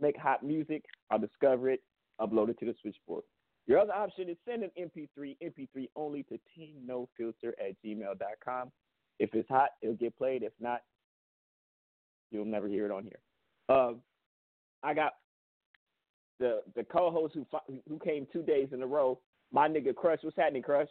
make 0.00 0.16
hot 0.16 0.44
music, 0.44 0.84
I'll 1.10 1.18
discover 1.18 1.70
it, 1.70 1.80
upload 2.20 2.50
it 2.50 2.60
to 2.60 2.66
the 2.66 2.74
switchboard. 2.80 3.24
Your 3.66 3.80
other 3.80 3.92
option 3.92 4.28
is 4.28 4.36
send 4.48 4.62
an 4.62 4.70
MP3, 4.78 5.36
MP3 5.42 5.88
only 5.96 6.22
to 6.24 6.38
teamnofilter 6.56 7.52
at 7.58 7.74
gmail.com. 7.84 8.70
If 9.18 9.34
it's 9.34 9.48
hot, 9.48 9.70
it'll 9.82 9.96
get 9.96 10.16
played. 10.16 10.44
If 10.44 10.52
not, 10.60 10.82
you'll 12.30 12.44
never 12.44 12.68
hear 12.68 12.86
it 12.86 12.92
on 12.92 13.02
here. 13.02 13.76
Um, 13.76 14.02
I 14.84 14.94
got 14.94 15.14
the 16.38 16.62
the 16.76 16.84
co-host 16.84 17.34
who 17.34 17.44
who 17.88 17.98
came 17.98 18.26
two 18.32 18.42
days 18.42 18.68
in 18.72 18.82
a 18.82 18.86
row. 18.86 19.18
My 19.52 19.68
nigga 19.68 19.94
Crush, 19.94 20.20
what's 20.22 20.36
happening, 20.36 20.62
Crush? 20.62 20.88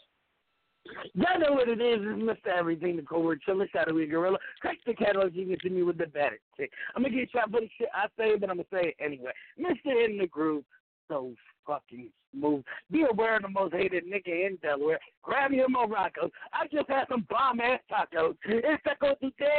Y'all 1.14 1.40
know 1.40 1.54
what 1.54 1.70
it 1.70 1.82
is. 1.82 2.00
It's 2.02 2.22
Mr. 2.22 2.58
Everything, 2.58 2.96
the 2.96 3.02
covert 3.02 3.42
chiller, 3.44 3.68
shadowy 3.72 4.08
gorilla. 4.08 4.38
Crack 4.62 4.78
the 4.86 4.94
catalog, 4.94 5.36
you 5.36 5.46
can 5.46 5.58
see 5.62 5.70
me 5.70 5.84
with 5.84 5.98
the 5.98 6.08
better 6.08 6.40
chick. 6.58 6.72
I'm 6.96 7.04
gonna 7.04 7.16
get 7.16 7.32
shot 7.32 7.52
for 7.52 7.62
the 7.62 7.70
shit 7.78 7.90
I 7.94 8.08
say, 8.18 8.38
but 8.38 8.50
I'm 8.50 8.58
gonna 8.58 8.68
say 8.72 8.90
it 8.90 8.96
anyway. 9.04 9.32
Mr. 9.60 10.06
In 10.06 10.18
the 10.18 10.28
groove, 10.28 10.64
so 11.08 11.34
fucking 11.68 12.10
smooth. 12.34 12.64
Be 12.92 13.06
aware 13.10 13.36
of 13.36 13.44
the 13.44 13.50
most 13.50 13.74
hated 13.74 14.06
nigga 14.06 14.48
in 14.48 14.58
Delaware. 14.62 15.00
Grab 15.22 15.52
your 15.52 15.70
Morocco's. 15.70 16.32
I 16.54 16.68
just 16.68 16.90
had 16.90 17.08
some 17.10 17.28
bomb 17.30 17.60
ass 17.60 17.82
tacos. 17.92 18.36
It's 18.46 18.84
Taco 18.84 19.16
today. 19.16 19.50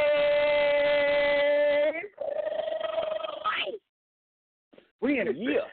We 5.01 5.19
in 5.19 5.27
a 5.27 5.31
Yeah. 5.31 5.67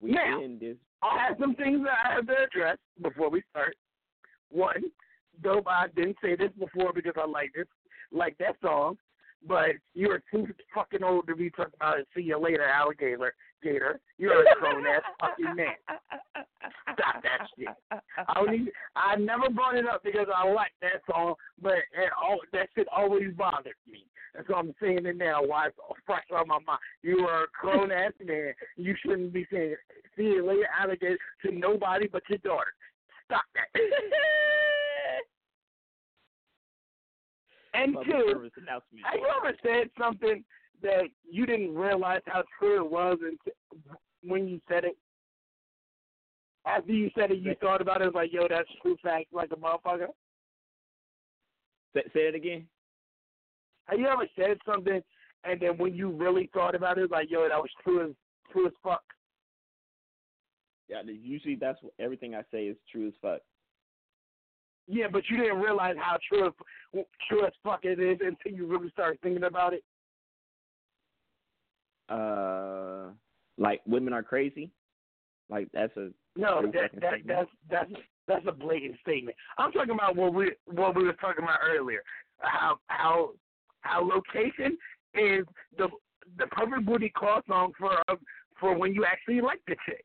We 0.00 0.12
Now, 0.12 0.42
in 0.42 0.58
this. 0.58 0.76
I 1.02 1.26
have 1.26 1.36
some 1.38 1.54
things 1.54 1.82
that 1.84 1.98
I 2.04 2.14
have 2.14 2.26
to 2.26 2.42
address 2.44 2.78
before 3.02 3.28
we 3.30 3.42
start. 3.50 3.76
One, 4.50 4.84
dope. 5.42 5.66
I 5.68 5.86
didn't 5.94 6.16
say 6.22 6.36
this 6.36 6.50
before 6.58 6.92
because 6.92 7.14
I 7.16 7.26
like 7.26 7.52
this, 7.54 7.66
like 8.12 8.36
that 8.38 8.56
song. 8.62 8.98
But 9.46 9.70
you're 9.94 10.22
too 10.30 10.48
fucking 10.74 11.04
old 11.04 11.26
to 11.28 11.36
be 11.36 11.50
talking 11.50 11.74
about 11.76 12.00
it. 12.00 12.08
See 12.14 12.22
you 12.22 12.38
later, 12.38 12.64
alligator. 12.64 13.34
Gator, 13.62 14.00
you're 14.18 14.42
a 14.42 14.44
grown 14.60 14.86
ass 14.86 15.02
fucking 15.20 15.56
man. 15.56 15.74
Stop 16.92 17.22
that 17.22 17.48
shit. 17.56 17.68
I 17.90 18.38
only, 18.40 18.70
I 18.94 19.16
never 19.16 19.48
brought 19.50 19.76
it 19.76 19.86
up 19.86 20.02
because 20.04 20.26
I 20.34 20.50
like 20.50 20.72
that 20.82 21.02
song, 21.10 21.34
but 21.60 21.74
it 21.74 22.10
all 22.22 22.38
that 22.52 22.68
shit 22.74 22.86
always 22.94 23.32
bothered 23.36 23.74
me. 23.90 24.06
And 24.34 24.44
so 24.46 24.54
I'm 24.54 24.74
saying 24.80 25.06
it 25.06 25.16
now. 25.16 25.42
Why 25.42 25.68
it's 25.68 25.76
fresh 26.04 26.24
on 26.34 26.48
my 26.48 26.58
mind? 26.66 26.80
You 27.02 27.20
are 27.20 27.44
a 27.44 27.46
grown 27.60 27.90
ass 27.90 28.12
man. 28.24 28.52
You 28.76 28.94
shouldn't 29.02 29.32
be 29.32 29.46
saying 29.50 29.76
see 30.16 30.24
you 30.24 30.46
later, 30.46 30.68
alligator 30.78 31.18
to 31.44 31.52
nobody 31.52 32.08
but 32.08 32.22
your 32.28 32.38
daughter. 32.38 32.72
And 37.76 37.92
Public 37.92 38.10
two, 38.10 38.50
have 38.70 38.82
you 38.92 39.28
ever 39.36 39.54
said 39.62 39.90
something 39.98 40.42
that 40.82 41.04
you 41.30 41.44
didn't 41.44 41.74
realize 41.74 42.22
how 42.26 42.42
true 42.58 42.82
it 42.82 42.90
was 42.90 43.18
until, 43.20 43.52
when 44.22 44.48
you 44.48 44.60
said 44.66 44.84
it? 44.84 44.96
After 46.66 46.92
you 46.92 47.10
said 47.14 47.30
it, 47.30 47.38
you 47.38 47.54
thought 47.60 47.82
about 47.82 48.00
it, 48.00 48.04
it 48.04 48.06
was 48.06 48.14
like, 48.14 48.32
yo, 48.32 48.46
that's 48.48 48.68
true 48.80 48.96
fact, 49.02 49.26
like 49.32 49.50
a 49.52 49.56
motherfucker. 49.56 50.08
Say, 51.94 52.02
say 52.14 52.20
it 52.20 52.34
again. 52.34 52.66
Have 53.84 53.98
you 53.98 54.06
ever 54.06 54.26
said 54.36 54.56
something 54.64 55.02
and 55.44 55.60
then 55.60 55.76
when 55.76 55.94
you 55.94 56.10
really 56.10 56.50
thought 56.52 56.74
about 56.74 56.98
it, 56.98 57.02
it 57.02 57.10
was 57.10 57.10
like, 57.10 57.30
yo, 57.30 57.48
that 57.48 57.58
was 57.58 57.70
true 57.84 58.08
as 58.08 58.14
true 58.52 58.66
as 58.66 58.72
fuck? 58.82 59.02
Yeah, 60.88 61.02
usually 61.06 61.56
that's 61.56 61.82
what, 61.82 61.92
everything 61.98 62.34
I 62.34 62.42
say 62.50 62.64
is 62.66 62.76
true 62.90 63.08
as 63.08 63.14
fuck. 63.20 63.40
Yeah, 64.88 65.06
but 65.10 65.22
you 65.28 65.36
didn't 65.36 65.58
realize 65.58 65.96
how 65.98 66.16
true 66.28 66.46
as, 66.46 67.04
true 67.28 67.44
as 67.44 67.52
fuck 67.64 67.80
it 67.84 67.98
is 67.98 68.18
until 68.20 68.56
you 68.56 68.66
really 68.66 68.90
started 68.90 69.20
thinking 69.20 69.42
about 69.42 69.74
it. 69.74 69.82
Uh, 72.08 73.10
like 73.58 73.80
women 73.86 74.12
are 74.12 74.22
crazy. 74.22 74.70
Like 75.48 75.68
that's 75.72 75.96
a 75.96 76.10
No, 76.36 76.62
that, 76.62 76.72
that 76.72 76.90
statement. 76.90 77.26
that's 77.26 77.50
that's 77.68 77.92
that's 78.28 78.44
a 78.46 78.52
blatant 78.52 78.96
statement. 79.00 79.36
I'm 79.58 79.72
talking 79.72 79.94
about 79.94 80.14
what 80.14 80.34
we 80.34 80.52
what 80.66 80.94
we 80.94 81.04
were 81.04 81.14
talking 81.14 81.44
about 81.44 81.58
earlier. 81.64 82.02
How 82.38 82.78
how 82.86 83.30
how 83.80 84.04
location 84.04 84.76
is 85.14 85.44
the 85.78 85.88
the 86.38 86.46
perfect 86.48 86.86
booty 86.86 87.08
call 87.08 87.40
song 87.48 87.72
for 87.78 87.92
uh, 88.08 88.16
for 88.60 88.76
when 88.76 88.92
you 88.92 89.04
actually 89.04 89.40
like 89.40 89.60
the 89.66 89.76
chick. 89.86 90.04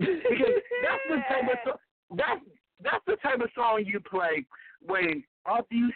Because 0.00 0.54
that's 0.82 1.02
the 1.08 1.16
type 1.28 1.66
of 1.66 1.78
that's 2.16 2.40
that's 2.82 3.04
the 3.06 3.16
type 3.16 3.40
of 3.40 3.50
song 3.54 3.84
you 3.86 4.00
play 4.00 4.44
when 4.82 5.22
after 5.46 5.74
you 5.74 5.90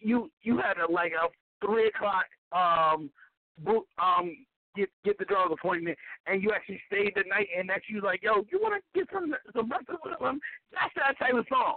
you 0.00 0.30
you 0.42 0.58
had 0.58 0.78
a 0.78 0.90
like 0.90 1.12
a 1.12 1.28
three 1.64 1.86
o'clock 1.88 2.24
um 2.52 3.10
boot 3.58 3.84
um 4.02 4.34
get 4.74 4.88
get 5.04 5.18
the 5.18 5.24
dog 5.26 5.52
appointment 5.52 5.96
and 6.26 6.42
you 6.42 6.50
actually 6.54 6.80
stayed 6.86 7.12
the 7.14 7.22
night 7.28 7.46
and 7.56 7.68
that 7.68 7.82
you 7.88 8.00
like 8.00 8.22
yo 8.22 8.44
you 8.50 8.58
want 8.60 8.74
to 8.74 8.98
get 8.98 9.06
some 9.12 9.34
some 9.54 9.68
breakfast 9.68 9.98
with 10.04 10.18
them 10.18 10.40
that's 10.72 10.92
that 10.96 11.18
type 11.18 11.34
of 11.34 11.46
song. 11.48 11.76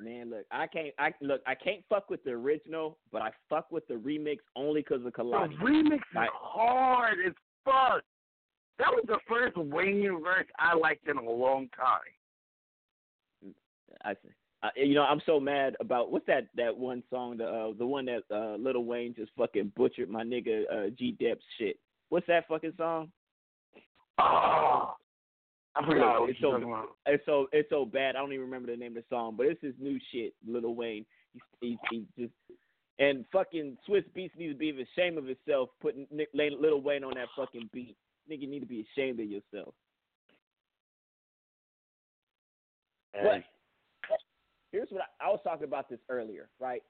Man, 0.00 0.30
look, 0.30 0.44
I 0.50 0.66
can't. 0.66 0.92
I 0.98 1.12
look. 1.20 1.42
I 1.46 1.54
can't 1.54 1.84
fuck 1.88 2.10
with 2.10 2.24
the 2.24 2.30
original, 2.30 2.98
but 3.12 3.22
I 3.22 3.30
fuck 3.48 3.70
with 3.70 3.86
the 3.86 3.94
remix 3.94 4.38
only 4.56 4.80
because 4.80 5.04
of 5.04 5.12
The 5.12 5.22
remix 5.22 5.94
is 5.96 6.00
Like- 6.14 6.30
hard 6.32 7.18
as 7.24 7.34
fuck. 7.64 8.02
That 8.78 8.90
was 8.90 9.04
the 9.06 9.18
first 9.28 9.56
Wayne 9.56 10.20
verse 10.22 10.46
I 10.58 10.74
liked 10.74 11.08
in 11.08 11.16
a 11.16 11.30
long 11.30 11.68
time. 11.76 13.54
I, 14.04 14.14
I, 14.62 14.70
you 14.76 14.94
know, 14.94 15.02
I'm 15.02 15.20
so 15.26 15.38
mad 15.38 15.76
about 15.80 16.10
what's 16.10 16.26
that 16.26 16.48
that 16.56 16.76
one 16.76 17.02
song, 17.10 17.36
the 17.36 17.44
uh, 17.44 17.72
the 17.78 17.86
one 17.86 18.06
that 18.06 18.22
uh, 18.30 18.56
Little 18.56 18.84
Wayne 18.84 19.14
just 19.14 19.30
fucking 19.36 19.72
butchered 19.76 20.08
my 20.08 20.22
nigga 20.24 20.62
uh, 20.72 20.90
G 20.98 21.16
Dep's 21.20 21.44
shit. 21.58 21.78
what's 22.08 22.26
that 22.26 22.48
fucking 22.48 22.72
song? 22.76 23.10
Oh, 24.18 24.94
I 25.74 25.86
forgot 25.86 26.20
what 26.20 26.30
it's 26.30 26.40
so 26.40 26.54
about. 26.54 26.88
it's 27.06 27.24
so 27.26 27.46
it's 27.52 27.70
so 27.70 27.84
bad. 27.84 28.16
I 28.16 28.20
don't 28.20 28.32
even 28.32 28.44
remember 28.44 28.70
the 28.70 28.76
name 28.76 28.96
of 28.96 29.02
the 29.02 29.14
song, 29.14 29.34
but 29.36 29.46
it's 29.46 29.62
his 29.62 29.74
new 29.80 29.98
shit, 30.12 30.34
Lil 30.46 30.74
Wayne. 30.74 31.04
He, 31.60 31.78
he, 31.90 32.04
he 32.16 32.22
just 32.22 32.32
and 32.98 33.24
fucking 33.32 33.78
Swizz 33.88 34.04
Beatz 34.16 34.30
needs 34.36 34.52
to 34.52 34.58
be 34.58 34.70
ashamed 34.70 35.18
of 35.18 35.24
himself 35.24 35.70
putting 35.80 36.06
Nick, 36.10 36.28
Lil 36.34 36.80
Wayne 36.80 37.04
on 37.04 37.14
that 37.14 37.28
fucking 37.36 37.70
beat. 37.72 37.96
Nigga 38.30 38.48
need 38.48 38.60
to 38.60 38.66
be 38.66 38.86
ashamed 38.92 39.20
of 39.20 39.26
yourself. 39.26 39.74
But 43.12 43.42
here's 44.70 44.88
what 44.90 45.02
I, 45.20 45.26
I 45.26 45.28
was 45.30 45.40
talking 45.44 45.64
about 45.64 45.88
this 45.88 45.98
earlier, 46.08 46.48
right? 46.58 46.82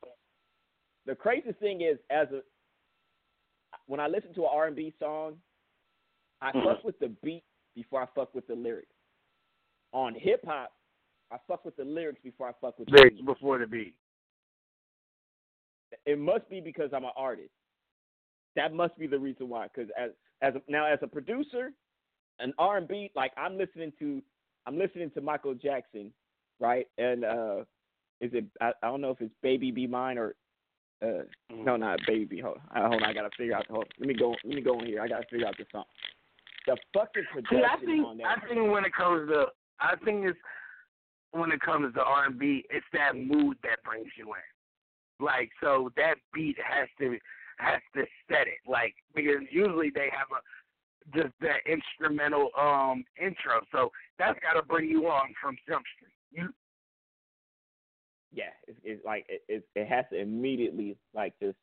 The 1.06 1.14
craziest 1.14 1.58
thing 1.58 1.80
is, 1.80 1.98
as 2.10 2.28
a 2.32 2.40
when 3.86 4.00
I 4.00 4.06
listen 4.06 4.32
to 4.34 4.42
an 4.42 4.48
R 4.52 4.66
and 4.66 4.76
B 4.76 4.94
song, 4.98 5.34
I 6.40 6.50
mm-hmm. 6.50 6.66
fuck 6.66 6.84
with 6.84 6.98
the 7.00 7.08
beat 7.22 7.42
before 7.74 8.02
I 8.02 8.06
fuck 8.14 8.34
with 8.34 8.46
the 8.46 8.54
lyrics. 8.54 8.94
On 9.92 10.14
hip 10.14 10.44
hop, 10.46 10.72
I 11.30 11.36
fuck 11.48 11.64
with 11.64 11.76
the 11.76 11.84
lyrics 11.84 12.20
before 12.22 12.48
I 12.48 12.52
fuck 12.60 12.78
with 12.78 12.88
the 12.88 12.96
Lyrics 12.96 13.16
beat. 13.16 13.26
before 13.26 13.58
the 13.58 13.66
beat. 13.66 13.94
It 16.06 16.18
must 16.18 16.48
be 16.48 16.60
because 16.60 16.90
I'm 16.94 17.04
an 17.04 17.10
artist. 17.16 17.50
That 18.56 18.74
must 18.74 18.96
be 18.98 19.06
the 19.06 19.18
reason 19.18 19.48
why. 19.48 19.68
Because 19.74 19.90
as 19.98 20.10
as 20.42 20.54
a, 20.54 20.62
now 20.70 20.86
as 20.86 20.98
a 21.02 21.06
producer, 21.06 21.72
an 22.38 22.52
R 22.58 22.76
and 22.78 22.88
B 22.88 23.10
like 23.14 23.32
I'm 23.36 23.56
listening 23.56 23.92
to 23.98 24.22
I'm 24.66 24.78
listening 24.78 25.10
to 25.12 25.20
Michael 25.20 25.54
Jackson, 25.54 26.12
right? 26.60 26.86
And 26.98 27.24
uh 27.24 27.60
is 28.20 28.30
it 28.34 28.44
I, 28.60 28.72
I 28.82 28.88
don't 28.88 29.00
know 29.00 29.10
if 29.10 29.20
it's 29.20 29.34
Baby 29.42 29.70
Be 29.70 29.86
Mine 29.86 30.18
or 30.18 30.34
uh 31.02 31.22
no 31.50 31.76
not 31.76 32.00
Baby 32.06 32.24
Be 32.24 32.40
hold 32.40 32.58
on, 32.74 32.90
hold 32.90 33.02
on 33.02 33.08
I 33.08 33.14
gotta 33.14 33.30
figure 33.38 33.56
out 33.56 33.66
the 33.68 33.74
hold 33.74 33.86
let 33.98 34.08
me 34.08 34.14
go 34.14 34.34
let 34.44 34.54
me 34.54 34.60
go 34.60 34.78
in 34.80 34.86
here 34.86 35.00
I 35.00 35.08
gotta 35.08 35.26
figure 35.30 35.46
out 35.46 35.56
the 35.56 35.64
song. 35.72 35.84
The 36.66 36.76
fucking 36.94 37.24
See, 37.34 37.42
production 37.42 37.70
I 37.70 37.84
think 37.84 38.06
on 38.06 38.18
that. 38.18 38.26
I 38.26 38.48
think 38.48 38.70
when 38.70 38.84
it 38.84 38.94
comes 38.94 39.28
to 39.30 39.46
I 39.80 39.96
think 40.04 40.26
it's 40.26 40.38
when 41.32 41.50
it 41.50 41.60
comes 41.60 41.94
to 41.94 42.00
R 42.02 42.26
and 42.26 42.38
B, 42.38 42.64
it's 42.70 42.86
that 42.92 43.16
mood 43.16 43.56
that 43.62 43.82
brings 43.84 44.08
you 44.16 44.26
in. 44.26 45.24
Like 45.24 45.50
so, 45.62 45.90
that 45.96 46.16
beat 46.34 46.56
has 46.62 46.88
to 46.98 47.18
has 47.62 47.80
to 47.94 48.02
set 48.28 48.46
it. 48.46 48.60
Like 48.68 48.94
because 49.14 49.42
usually 49.50 49.90
they 49.94 50.08
have 50.10 50.28
a 50.32 50.40
just 51.16 51.34
that 51.40 51.60
instrumental 51.66 52.50
um 52.58 53.04
intro, 53.20 53.60
so 53.72 53.90
that's 54.18 54.38
got 54.40 54.58
to 54.60 54.66
bring 54.66 54.88
you 54.88 55.06
on 55.06 55.34
from 55.40 55.56
Jump 55.68 55.84
Street. 55.96 56.12
You 56.30 56.48
yeah, 58.32 58.50
it's, 58.66 58.78
it's 58.82 59.04
like 59.04 59.26
it, 59.28 59.42
it 59.48 59.64
it 59.74 59.88
has 59.88 60.04
to 60.10 60.20
immediately 60.20 60.96
like 61.14 61.34
just 61.40 61.56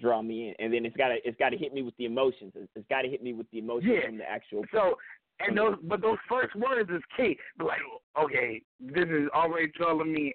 draw 0.00 0.22
me 0.22 0.48
in, 0.48 0.54
and 0.64 0.72
then 0.72 0.84
it's 0.86 0.96
gotta 0.96 1.16
it's 1.24 1.36
gotta 1.38 1.56
hit 1.56 1.72
me 1.74 1.82
with 1.82 1.96
the 1.98 2.06
emotions. 2.06 2.52
It's, 2.54 2.70
it's 2.74 2.86
gotta 2.88 3.08
hit 3.08 3.22
me 3.22 3.32
with 3.32 3.50
the 3.50 3.58
emotions 3.58 3.92
Yeah. 3.94 4.06
from 4.06 4.18
the 4.18 4.28
actual. 4.28 4.64
So 4.72 4.96
and 5.40 5.56
those 5.56 5.76
but 5.82 6.00
those 6.00 6.18
first 6.28 6.54
words 6.56 6.90
is 6.90 7.02
key. 7.16 7.36
Like 7.58 7.80
okay, 8.18 8.62
this 8.80 9.08
is 9.08 9.28
already 9.34 9.70
drawing 9.76 10.12
me, 10.12 10.32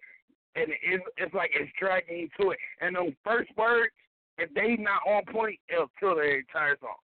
and 0.56 0.68
it's 0.70 1.04
it's 1.18 1.34
like 1.34 1.52
it's 1.54 1.72
dragging 1.80 2.18
you 2.18 2.30
to 2.42 2.52
it. 2.52 2.60
And 2.82 2.96
those 2.96 3.14
first 3.24 3.50
words, 3.58 3.92
if 4.40 4.54
they 4.54 4.82
not 4.82 5.02
on 5.08 5.24
point, 5.32 5.60
it'll 5.72 5.92
kill 6.00 6.16
the 6.16 6.38
entire 6.38 6.78
song. 6.80 6.96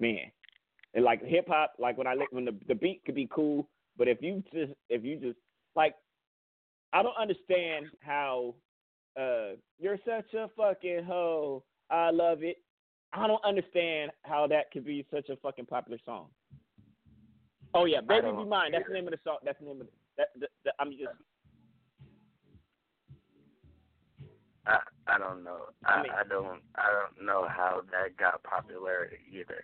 man. 0.00 0.30
And 0.94 1.04
like 1.04 1.22
hip 1.24 1.46
hop, 1.48 1.74
like 1.78 1.98
when 1.98 2.06
I 2.06 2.16
when 2.30 2.44
the 2.44 2.56
the 2.68 2.74
beat 2.74 3.02
could 3.04 3.14
be 3.14 3.28
cool, 3.30 3.68
but 3.98 4.08
if 4.08 4.22
you 4.22 4.42
just 4.52 4.72
if 4.88 5.04
you 5.04 5.18
just 5.18 5.38
like, 5.74 5.94
I 6.92 7.02
don't 7.02 7.16
understand 7.20 7.86
how 8.00 8.54
uh 9.18 9.56
you're 9.78 9.98
such 10.06 10.32
a 10.34 10.48
fucking 10.56 11.04
hoe. 11.04 11.62
I 11.90 12.10
love 12.10 12.42
it. 12.42 12.56
I 13.12 13.26
don't 13.26 13.44
understand 13.44 14.10
how 14.22 14.46
that 14.48 14.70
could 14.72 14.84
be 14.84 15.06
such 15.12 15.28
a 15.28 15.36
fucking 15.36 15.66
popular 15.66 15.98
song. 16.04 16.28
Oh 17.74 17.84
yeah, 17.84 18.00
baby 18.00 18.28
be 18.28 18.44
mine. 18.44 18.72
That's 18.72 18.86
the 18.88 18.94
name 18.94 19.06
of 19.06 19.12
the 19.12 19.18
song. 19.22 19.38
That's 19.44 19.58
the 19.58 19.66
name 19.66 19.80
of 19.80 19.86
the, 19.86 19.92
that. 20.16 20.28
The, 20.38 20.46
the, 20.64 20.72
I'm 20.80 20.90
just 20.92 21.12
I 24.66 24.78
I 25.06 25.18
don't 25.18 25.44
know. 25.44 25.58
I, 25.84 26.04
I 26.20 26.28
don't 26.28 26.60
I 26.74 26.86
don't 26.90 27.26
know 27.26 27.46
how 27.48 27.82
that 27.92 28.16
got 28.16 28.42
popularity 28.42 29.16
either. 29.32 29.62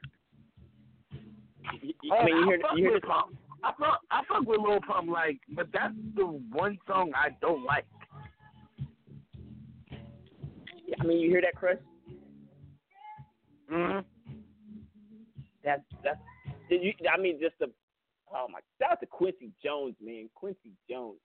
I 1.67 2.25
mean, 2.25 2.37
you 2.37 2.45
hear 2.47 2.59
fuck 2.61 2.77
you 2.77 2.85
hear 2.85 2.93
with 2.95 3.03
the 3.03 3.09
Pump. 3.09 3.37
I 3.65 3.73
fuck 3.79 4.01
I 4.11 4.23
fuck 4.29 4.47
with 4.47 4.61
Lil 4.61 4.81
Pump 4.87 5.11
like, 5.11 5.39
but 5.55 5.69
that's 5.73 5.95
the 6.17 6.25
one 6.25 6.79
song 6.87 7.13
I 7.15 7.31
don't 7.41 7.65
like. 7.65 7.85
I 11.01 11.05
mean, 11.05 11.19
you 11.21 11.31
hear 11.31 11.41
that, 11.41 11.57
Chris? 11.57 11.79
hmm 13.69 14.01
That's 15.65 15.83
that's. 16.05 16.19
Did 16.69 16.83
you? 16.83 16.93
I 17.13 17.21
mean, 17.21 17.39
just 17.41 17.55
the. 17.59 17.71
Oh 18.35 18.47
my! 18.51 18.61
Shout 18.81 18.93
out 18.93 19.01
to 19.01 19.07
Quincy 19.07 19.51
Jones, 19.65 19.95
man. 20.01 20.29
Quincy 20.35 20.71
Jones. 20.89 21.19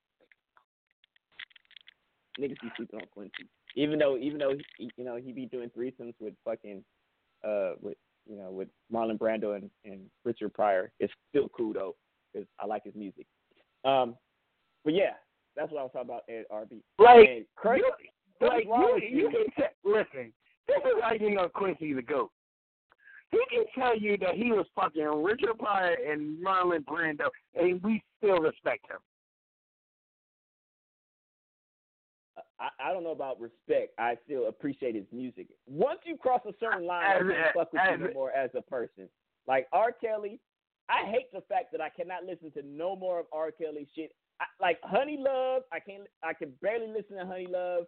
Niggas 2.40 2.62
be 2.62 2.70
sleeping 2.76 3.00
on 3.00 3.08
Quincy. 3.14 3.50
Even 3.76 4.00
though, 4.00 4.18
even 4.18 4.40
though 4.40 4.54
he, 4.78 4.90
you 4.98 5.04
know 5.04 5.18
he 5.18 5.32
be 5.32 5.46
doing 5.46 5.70
threesomes 5.78 6.14
with 6.20 6.34
fucking, 6.46 6.84
uh, 7.48 7.74
with 7.82 7.98
you 8.28 8.38
know 8.38 8.52
with 8.52 8.68
Marlon 8.94 9.18
Brando 9.18 9.56
and, 9.56 9.70
and 9.86 10.02
Richard 10.24 10.54
Pryor, 10.54 10.92
it's 11.00 11.14
still 11.30 11.50
cool 11.50 11.74
though 11.74 11.96
because 12.34 12.48
I 12.60 12.66
like 12.66 12.84
his 12.84 12.96
music. 12.96 13.28
Um, 13.86 14.16
but 14.84 14.94
yeah, 14.94 15.14
that's 15.56 15.72
what 15.72 15.80
I 15.80 15.84
was 15.84 15.92
talking 15.94 16.10
about 16.10 16.24
at 16.30 16.50
RB. 16.50 16.82
Like, 17.00 17.48
Chris, 17.56 17.82
you, 18.42 18.48
like 18.48 18.68
wrong 18.68 19.00
you, 19.02 19.24
you 19.24 19.30
can 19.30 19.46
te- 19.56 19.76
listen. 19.84 20.34
This 20.68 20.78
is 20.86 21.02
how 21.02 21.14
you 21.14 21.36
know 21.36 21.50
Quincy 21.50 21.94
the 21.94 22.02
goat. 22.02 22.32
He 23.32 23.40
can 23.50 23.66
tell 23.78 23.98
you 23.98 24.18
that 24.20 24.36
he 24.36 24.52
was 24.52 24.66
fucking 24.76 25.24
Richard 25.24 25.58
Pryor 25.60 25.98
and 26.10 26.44
Marlon 26.44 26.86
Brando, 26.86 27.28
and 27.56 27.82
we 27.84 28.02
still 28.18 28.40
respect 28.40 28.90
him. 28.90 29.00
I, 32.60 32.90
I 32.90 32.94
don't 32.94 33.04
know 33.04 33.12
about 33.12 33.40
respect. 33.40 33.94
I 34.00 34.18
still 34.26 34.48
appreciate 34.48 34.96
his 34.96 35.06
music. 35.12 35.48
Once 35.68 36.00
you 36.06 36.18
cross 36.18 36.42
a 36.48 36.54
certain 36.60 36.86
line, 36.88 37.06
I 37.06 37.16
As- 37.16 37.22
can't 37.22 37.54
fuck 37.56 37.74
with 37.74 37.82
you 37.92 38.08
no 38.08 38.14
more 38.14 38.32
as 38.32 38.50
a 38.56 38.62
person. 38.62 39.08
Like 39.48 39.68
R. 39.72 39.92
Kelly, 39.92 40.40
I 40.90 41.06
hate 41.10 41.32
the 41.34 41.42
fact 41.42 41.72
that 41.72 41.82
I 41.82 41.90
cannot 41.90 42.24
listen 42.26 42.52
to 42.52 42.62
no 42.66 42.96
more 42.96 43.20
of 43.20 43.26
R. 43.32 43.52
Kelly 43.52 43.88
shit. 43.96 44.12
I, 44.40 44.46
like 44.62 44.80
Honey 44.84 45.18
Love, 45.20 45.64
I 45.72 45.80
can't. 45.80 46.04
I 46.24 46.34
can 46.34 46.52
barely 46.62 46.88
listen 46.88 47.18
to 47.18 47.26
Honey 47.26 47.48
Love. 47.50 47.86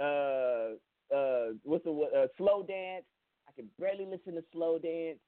Uh, 0.00 1.14
uh, 1.14 1.52
what's 1.62 1.84
the 1.84 1.92
what, 1.92 2.14
uh, 2.14 2.26
Slow 2.36 2.62
Dance? 2.62 3.04
I 3.48 3.52
can 3.52 3.68
barely 3.78 4.06
listen 4.06 4.34
to 4.34 4.44
Slow 4.52 4.78
Dance. 4.78 5.18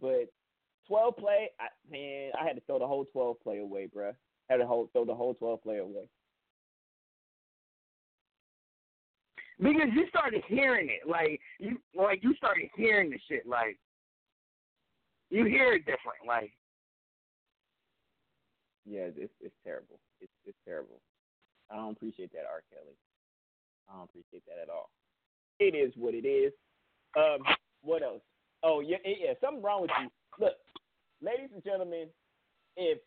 But 0.00 0.30
Twelve 0.86 1.16
Play, 1.16 1.50
I, 1.58 1.66
man, 1.90 2.32
I 2.40 2.46
had 2.46 2.56
to 2.56 2.62
throw 2.62 2.78
the 2.78 2.86
whole 2.86 3.04
Twelve 3.06 3.40
Play 3.42 3.58
away, 3.58 3.88
bruh. 3.94 4.12
Had 4.48 4.58
to 4.58 4.66
whole, 4.66 4.88
throw 4.92 5.04
the 5.04 5.14
whole 5.14 5.34
Twelve 5.34 5.62
Play 5.62 5.78
away. 5.78 6.08
Because 9.58 9.88
you 9.94 10.06
started 10.08 10.42
hearing 10.46 10.88
it, 10.90 11.08
like 11.08 11.40
you, 11.58 11.78
like 11.94 12.22
you 12.22 12.34
started 12.34 12.68
hearing 12.76 13.10
the 13.10 13.18
shit, 13.28 13.46
like 13.46 13.78
you 15.30 15.44
hear 15.46 15.72
it 15.72 15.86
different, 15.86 16.26
like 16.26 16.52
Yeah, 18.84 19.08
it's 19.16 19.32
it's 19.40 19.54
terrible. 19.64 19.98
It's 20.20 20.32
it's 20.44 20.58
terrible. 20.64 21.00
I 21.70 21.76
don't 21.76 21.96
appreciate 21.96 22.32
that, 22.32 22.46
R. 22.48 22.62
Kelly. 22.70 22.94
I 23.88 23.96
don't 23.96 24.04
appreciate 24.04 24.44
that 24.46 24.62
at 24.62 24.68
all. 24.68 24.90
It 25.58 25.74
is 25.74 25.92
what 25.96 26.14
it 26.14 26.26
is. 26.26 26.52
Um, 27.16 27.42
what 27.82 28.02
else? 28.02 28.22
Oh 28.62 28.80
yeah, 28.80 28.98
yeah, 29.04 29.32
something 29.40 29.62
wrong 29.62 29.82
with 29.82 29.90
you. 30.00 30.08
Look, 30.38 30.54
ladies 31.22 31.50
and 31.52 31.64
gentlemen, 31.64 32.08
if 32.76 32.98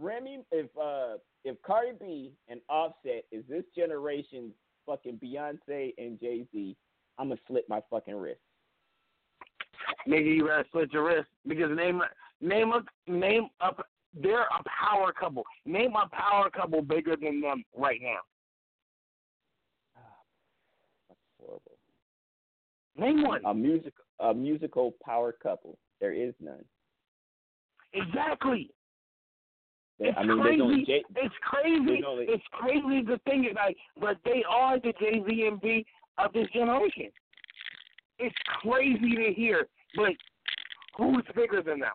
Remy, 0.00 0.40
if 0.52 0.66
uh, 0.80 1.18
if 1.44 1.60
Cardi 1.62 1.92
B 2.00 2.32
and 2.48 2.60
Offset 2.68 3.24
is 3.30 3.44
this 3.48 3.64
generation's 3.76 4.52
fucking 4.86 5.20
Beyonce 5.22 5.94
and 5.98 6.18
Jay 6.20 6.46
Z, 6.52 6.76
I'm 7.18 7.28
gonna 7.28 7.40
slit 7.46 7.64
my 7.68 7.80
fucking 7.90 8.14
wrist. 8.14 8.40
nigga, 10.08 10.36
you 10.36 10.46
gotta 10.46 10.64
slit 10.72 10.92
your 10.92 11.04
wrist. 11.04 11.28
Because 11.46 11.70
name 11.76 12.00
name 12.40 12.72
a 12.72 13.10
name 13.10 13.48
up, 13.60 13.84
they're 14.14 14.42
a 14.42 14.62
power 14.64 15.12
couple. 15.12 15.44
Name 15.64 15.92
a 15.96 16.08
power 16.14 16.50
couple 16.50 16.82
bigger 16.82 17.16
than 17.16 17.40
them 17.40 17.64
right 17.76 18.00
now. 18.02 18.20
Ah, 19.96 20.00
that's 21.08 21.20
horrible. 21.40 21.72
Name 22.96 23.26
one. 23.26 23.42
A 23.44 23.54
music 23.54 23.92
a 24.20 24.32
musical 24.32 24.94
power 25.04 25.32
couple. 25.32 25.78
There 26.00 26.12
is 26.12 26.34
none. 26.40 26.64
Exactly. 27.92 28.70
It's 29.98 30.16
I 30.18 30.24
mean, 30.24 30.40
crazy. 30.40 30.84
Jay. 30.84 31.04
it's 31.16 31.34
crazy. 31.42 32.02
It's 32.28 32.44
crazy 32.52 33.02
to 33.06 33.18
think 33.20 33.46
it 33.46 33.54
like, 33.54 33.76
but 34.00 34.18
they 34.24 34.44
are 34.48 34.78
the 34.78 34.92
Jay 35.00 35.22
Z 35.26 35.46
and 35.46 35.60
B 35.60 35.86
of 36.18 36.32
this 36.32 36.48
generation. 36.52 37.10
It's 38.18 38.36
crazy 38.62 39.16
to 39.16 39.32
hear, 39.34 39.68
but 39.96 40.12
who's 40.96 41.24
bigger 41.34 41.62
than 41.62 41.80
them? 41.80 41.92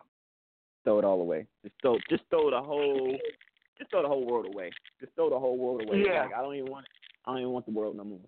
throw 0.84 0.98
it 0.98 1.04
all 1.04 1.20
away. 1.20 1.46
Just 1.62 1.74
throw, 1.80 1.96
just 2.10 2.22
throw 2.30 2.50
the 2.50 2.60
whole, 2.60 3.16
just 3.78 3.90
throw 3.90 4.02
the 4.02 4.08
whole 4.08 4.26
world 4.26 4.46
away. 4.52 4.70
Just 5.00 5.14
throw 5.14 5.30
the 5.30 5.38
whole 5.38 5.56
world 5.56 5.82
away. 5.86 6.02
Yeah. 6.06 6.22
Like, 6.24 6.34
I 6.34 6.42
don't 6.42 6.54
even 6.54 6.70
want, 6.70 6.86
I 7.26 7.32
don't 7.32 7.40
even 7.40 7.52
want 7.52 7.66
the 7.66 7.72
world 7.72 7.96
no 7.96 8.04
more. 8.04 8.18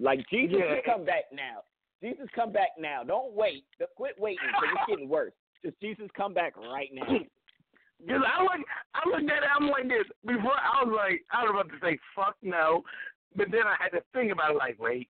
Like 0.00 0.20
Jesus, 0.30 0.58
Yeah. 0.60 0.76
come 0.84 1.04
back 1.04 1.24
now. 1.32 1.62
Jesus, 2.00 2.28
come 2.34 2.52
back 2.52 2.70
now. 2.78 3.02
Don't 3.04 3.32
wait. 3.34 3.64
Quit 3.96 4.14
waiting 4.18 4.38
because 4.46 4.68
it's 4.74 4.86
getting 4.88 5.08
worse. 5.08 5.32
Just 5.64 5.80
Jesus, 5.80 6.08
come 6.16 6.34
back 6.34 6.56
right 6.56 6.90
now. 6.92 7.18
Because 8.04 8.22
I 8.26 8.42
look, 8.42 8.66
I 8.94 9.08
looked 9.08 9.30
at 9.30 9.42
it, 9.44 9.48
I'm 9.56 9.68
like 9.68 9.88
this. 9.88 10.06
Before 10.26 10.52
I 10.52 10.84
was 10.84 10.94
like, 10.96 11.24
I 11.32 11.42
was 11.44 11.50
about 11.54 11.70
to 11.70 11.78
say 11.80 11.98
fuck 12.16 12.36
no, 12.42 12.82
but 13.36 13.50
then 13.50 13.62
I 13.66 13.76
had 13.80 13.90
to 13.90 14.02
think 14.12 14.32
about 14.32 14.52
it. 14.52 14.56
Like, 14.56 14.80
wait, 14.80 15.08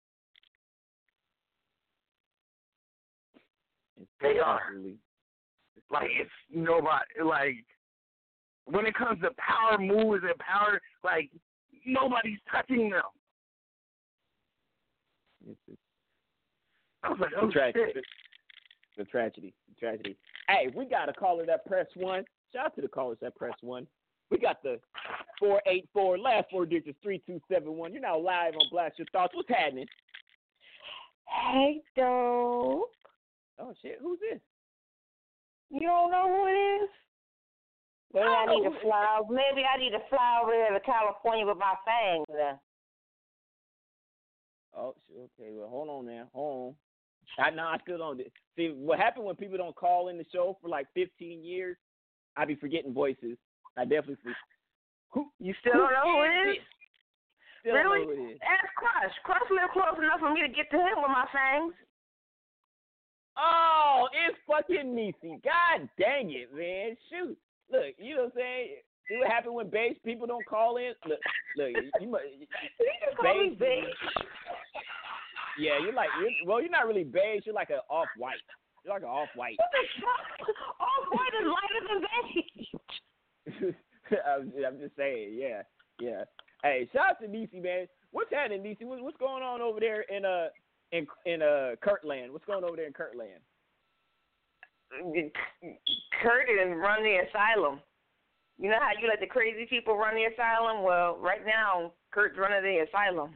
they 4.21 4.39
are. 4.39 4.61
Like 5.91 6.11
it's 6.19 6.31
nobody. 6.55 7.05
Like 7.25 7.65
when 8.67 8.87
it 8.87 8.95
comes 8.95 9.21
to 9.23 9.31
power 9.37 9.79
moves 9.79 10.23
and 10.25 10.39
power, 10.39 10.81
like 11.05 11.31
nobody's 11.87 12.39
touching 12.51 12.91
them. 12.91 13.03
I 17.03 17.09
was 17.09 17.19
like, 17.21 17.31
oh 17.41 17.47
the 17.47 17.53
tragedy. 17.53 17.93
shit. 17.95 18.05
The 18.97 19.05
tragedy. 19.05 19.55
The 19.69 19.81
tragedy. 19.81 20.17
Hey, 20.49 20.69
we 20.75 20.85
got 20.85 21.07
to 21.07 21.13
call 21.13 21.37
caller 21.37 21.47
that 21.47 21.67
press 21.67 21.87
one. 21.95 22.25
Shout 22.53 22.67
out 22.67 22.75
to 22.77 22.83
the 22.83 22.89
callers 22.89 23.19
that 23.21 23.37
press 23.37 23.55
one. 23.61 23.87
We 24.31 24.39
got 24.39 24.63
the 24.63 24.79
four 25.39 25.61
eight 25.67 25.89
four 25.93 26.19
last 26.19 26.47
four 26.51 26.67
digits 26.67 26.99
three 27.03 27.23
two 27.27 27.41
seven 27.51 27.75
one. 27.75 27.93
You're 27.93 28.03
now 28.03 28.19
live 28.19 28.55
on 28.55 28.67
Blast 28.71 28.99
Your 28.99 29.07
Thoughts. 29.13 29.35
What's 29.35 29.49
happening? 29.49 29.87
Hey, 31.27 31.81
dope. 31.97 32.91
Oh 33.59 33.75
shit, 33.83 33.99
who's 34.01 34.19
this? 34.21 34.41
You 35.71 35.87
don't 35.87 36.11
know 36.11 36.29
who 36.29 36.47
it 36.49 36.85
is? 36.85 36.91
Maybe 38.13 38.27
I, 38.27 38.45
don't 38.45 38.63
need 38.63 38.71
to 38.71 38.81
fly. 38.83 39.21
Maybe 39.31 39.65
I 39.65 39.79
need 39.79 39.91
to 39.91 40.03
fly 40.11 40.41
over 40.43 40.53
there 40.53 40.79
to 40.79 40.85
California 40.85 41.47
with 41.47 41.57
my 41.57 41.75
fangs. 41.87 42.27
Then. 42.29 42.59
Oh, 44.77 44.95
shit, 45.07 45.31
okay. 45.41 45.51
Well, 45.53 45.69
hold 45.69 45.89
on 45.89 46.07
now. 46.07 46.29
Hold 46.35 46.77
on. 47.39 47.45
I 47.45 47.51
know 47.51 47.65
I 47.65 47.79
still 47.83 47.99
don't. 47.99 48.21
See, 48.57 48.69
what 48.69 48.99
happened 48.99 49.25
when 49.25 49.37
people 49.37 49.57
don't 49.57 49.75
call 49.75 50.09
in 50.09 50.19
the 50.19 50.27
show 50.31 50.59
for 50.61 50.69
like 50.69 50.87
15 50.95 51.43
years? 51.43 51.77
I 52.37 52.45
be 52.45 52.55
forgetting 52.57 52.93
voices. 52.95 53.37
I 53.77 53.85
definitely 53.85 54.17
forget. 54.23 54.37
Who, 55.13 55.29
You 55.39 55.55
still 55.61 55.73
don't 55.75 55.93
know 55.93 56.05
who 56.05 56.23
it 56.23 56.57
is? 56.57 56.65
Still 57.61 57.75
don't 57.75 57.85
really? 57.93 58.07
know 58.07 58.13
who 58.17 58.29
it 58.29 58.33
is. 58.35 58.41
Ask 58.43 58.69
Crush. 58.75 59.15
Crush 59.25 59.49
live 59.51 59.71
close 59.73 59.99
enough 60.03 60.21
for 60.21 60.33
me 60.33 60.41
to 60.41 60.49
get 60.49 60.71
to 60.71 60.79
him 60.79 60.97
with 61.05 61.13
my 61.13 61.27
fangs. 61.33 61.75
Oh, 63.37 64.09
it's 64.13 64.37
fucking 64.47 64.93
Niecy. 64.95 65.41
God 65.43 65.89
dang 65.99 66.31
it, 66.31 66.53
man. 66.55 66.97
Shoot. 67.09 67.37
Look, 67.71 67.95
you 67.99 68.17
know 68.17 68.23
what 68.29 68.33
I'm 68.37 68.37
saying? 68.37 68.69
See 69.09 69.17
what 69.19 69.29
happened 69.29 69.55
when 69.55 69.69
beige 69.71 69.97
people 70.05 70.27
don't 70.27 70.45
call 70.47 70.77
in? 70.77 70.93
Look, 71.07 71.19
look, 71.57 71.69
you, 72.01 72.09
must. 72.09 72.25
mu- 72.25 72.39
You 72.41 72.47
just 73.05 73.17
call 73.17 73.35
me 73.39 73.57
beige. 73.59 73.85
Yeah, 75.59 75.79
you're 75.83 75.93
like, 75.95 76.09
you're, 76.21 76.31
well, 76.47 76.61
you're 76.61 76.71
not 76.71 76.87
really 76.87 77.05
beige. 77.05 77.43
You're 77.45 77.55
like 77.55 77.71
an 77.71 77.81
off 77.91 78.07
white. 78.17 78.37
You're 78.85 78.95
like 78.95 79.03
an 79.03 79.09
off 79.09 79.29
white. 79.35 79.57
What 79.59 79.71
the 79.71 79.85
fuck? 80.01 80.49
All 80.81 81.01
white 81.13 81.35
is 81.39 81.47
lighter 81.47 81.83
than 81.89 82.01
beige. 82.03 83.75
I'm, 84.27 84.53
I'm 84.67 84.79
just 84.79 84.97
saying, 84.97 85.35
yeah, 85.39 85.63
yeah. 86.01 86.25
Hey, 86.63 86.89
shout 86.93 87.11
out 87.11 87.21
to 87.21 87.29
Niecy, 87.29 87.63
man. 87.63 87.87
What's 88.11 88.33
happening, 88.33 88.63
Niecy? 88.63 88.87
What, 88.87 89.03
what's 89.03 89.17
going 89.17 89.43
on 89.43 89.61
over 89.61 89.81
there 89.81 90.03
in 90.03 90.25
uh 90.25 90.49
in 90.93 91.07
in 91.27 91.43
uh 91.43 91.77
Kirtland? 91.81 92.33
What's 92.33 92.45
going 92.45 92.65
over 92.65 92.77
there 92.77 92.87
in 92.87 92.93
Kirtland? 92.93 93.41
Kurt 96.23 96.49
and 96.49 96.79
run 96.79 97.03
the 97.03 97.19
asylum. 97.29 97.81
You 98.59 98.71
know 98.71 98.79
how 98.79 98.91
you 99.01 99.09
let 99.09 99.21
the 99.21 99.27
crazy 99.27 99.67
people 99.67 99.97
run 99.97 100.15
the 100.15 100.25
asylum? 100.25 100.83
Well, 100.83 101.17
right 101.19 101.45
now, 101.47 101.93
Kurt's 102.13 102.39
running 102.39 102.63
the 102.63 102.85
asylum. 102.87 103.33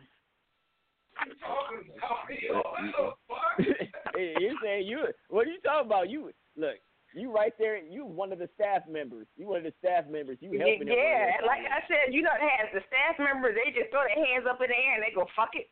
You 4.40 4.56
saying 4.62 4.86
you? 4.86 5.04
What 5.28 5.46
are 5.46 5.50
you 5.50 5.60
talking 5.60 5.86
about? 5.86 6.08
You 6.08 6.32
look, 6.56 6.76
you 7.14 7.32
right 7.32 7.52
there. 7.58 7.76
You 7.76 8.04
one 8.04 8.32
of 8.32 8.38
the 8.38 8.48
staff 8.54 8.82
members. 8.88 9.26
You 9.36 9.48
one 9.48 9.58
of 9.58 9.64
the 9.64 9.76
staff 9.78 10.04
members. 10.10 10.38
You 10.40 10.56
helping 10.58 10.88
yeah, 10.88 11.40
like. 11.46 11.64
I 11.64 11.80
said, 11.88 12.12
you 12.12 12.22
know, 12.22 12.32
they 12.36 12.48
have 12.48 12.72
the 12.72 12.84
staff 12.88 13.16
members. 13.18 13.56
They 13.56 13.72
just 13.72 13.90
throw 13.90 14.04
their 14.04 14.20
hands 14.20 14.44
up 14.48 14.60
in 14.60 14.68
the 14.68 14.76
air 14.76 14.94
and 14.96 15.04
they 15.04 15.14
go, 15.14 15.26
"Fuck 15.36 15.52
it." 15.54 15.68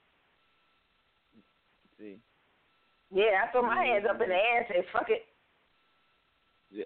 See, 1.99 2.19
Yeah, 3.13 3.45
I 3.45 3.53
throw 3.53 3.63
my 3.63 3.81
hands 3.81 4.05
up 4.09 4.21
in 4.21 4.29
the 4.29 4.41
air 4.41 4.65
and 4.65 4.67
say, 4.69 4.81
"Fuck 4.93 5.09
it." 5.09 5.25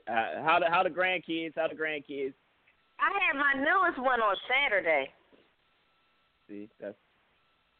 uh, 0.06 0.42
how 0.44 0.58
the 0.58 0.66
how 0.68 0.82
the 0.82 0.90
grandkids? 0.90 1.54
How 1.56 1.68
the 1.68 1.74
grandkids? 1.74 2.34
I 3.00 3.10
had 3.14 3.38
my 3.38 3.54
newest 3.54 3.98
one 3.98 4.20
on 4.20 4.36
Saturday. 4.50 5.10
See, 6.48 6.68
that's. 6.80 6.96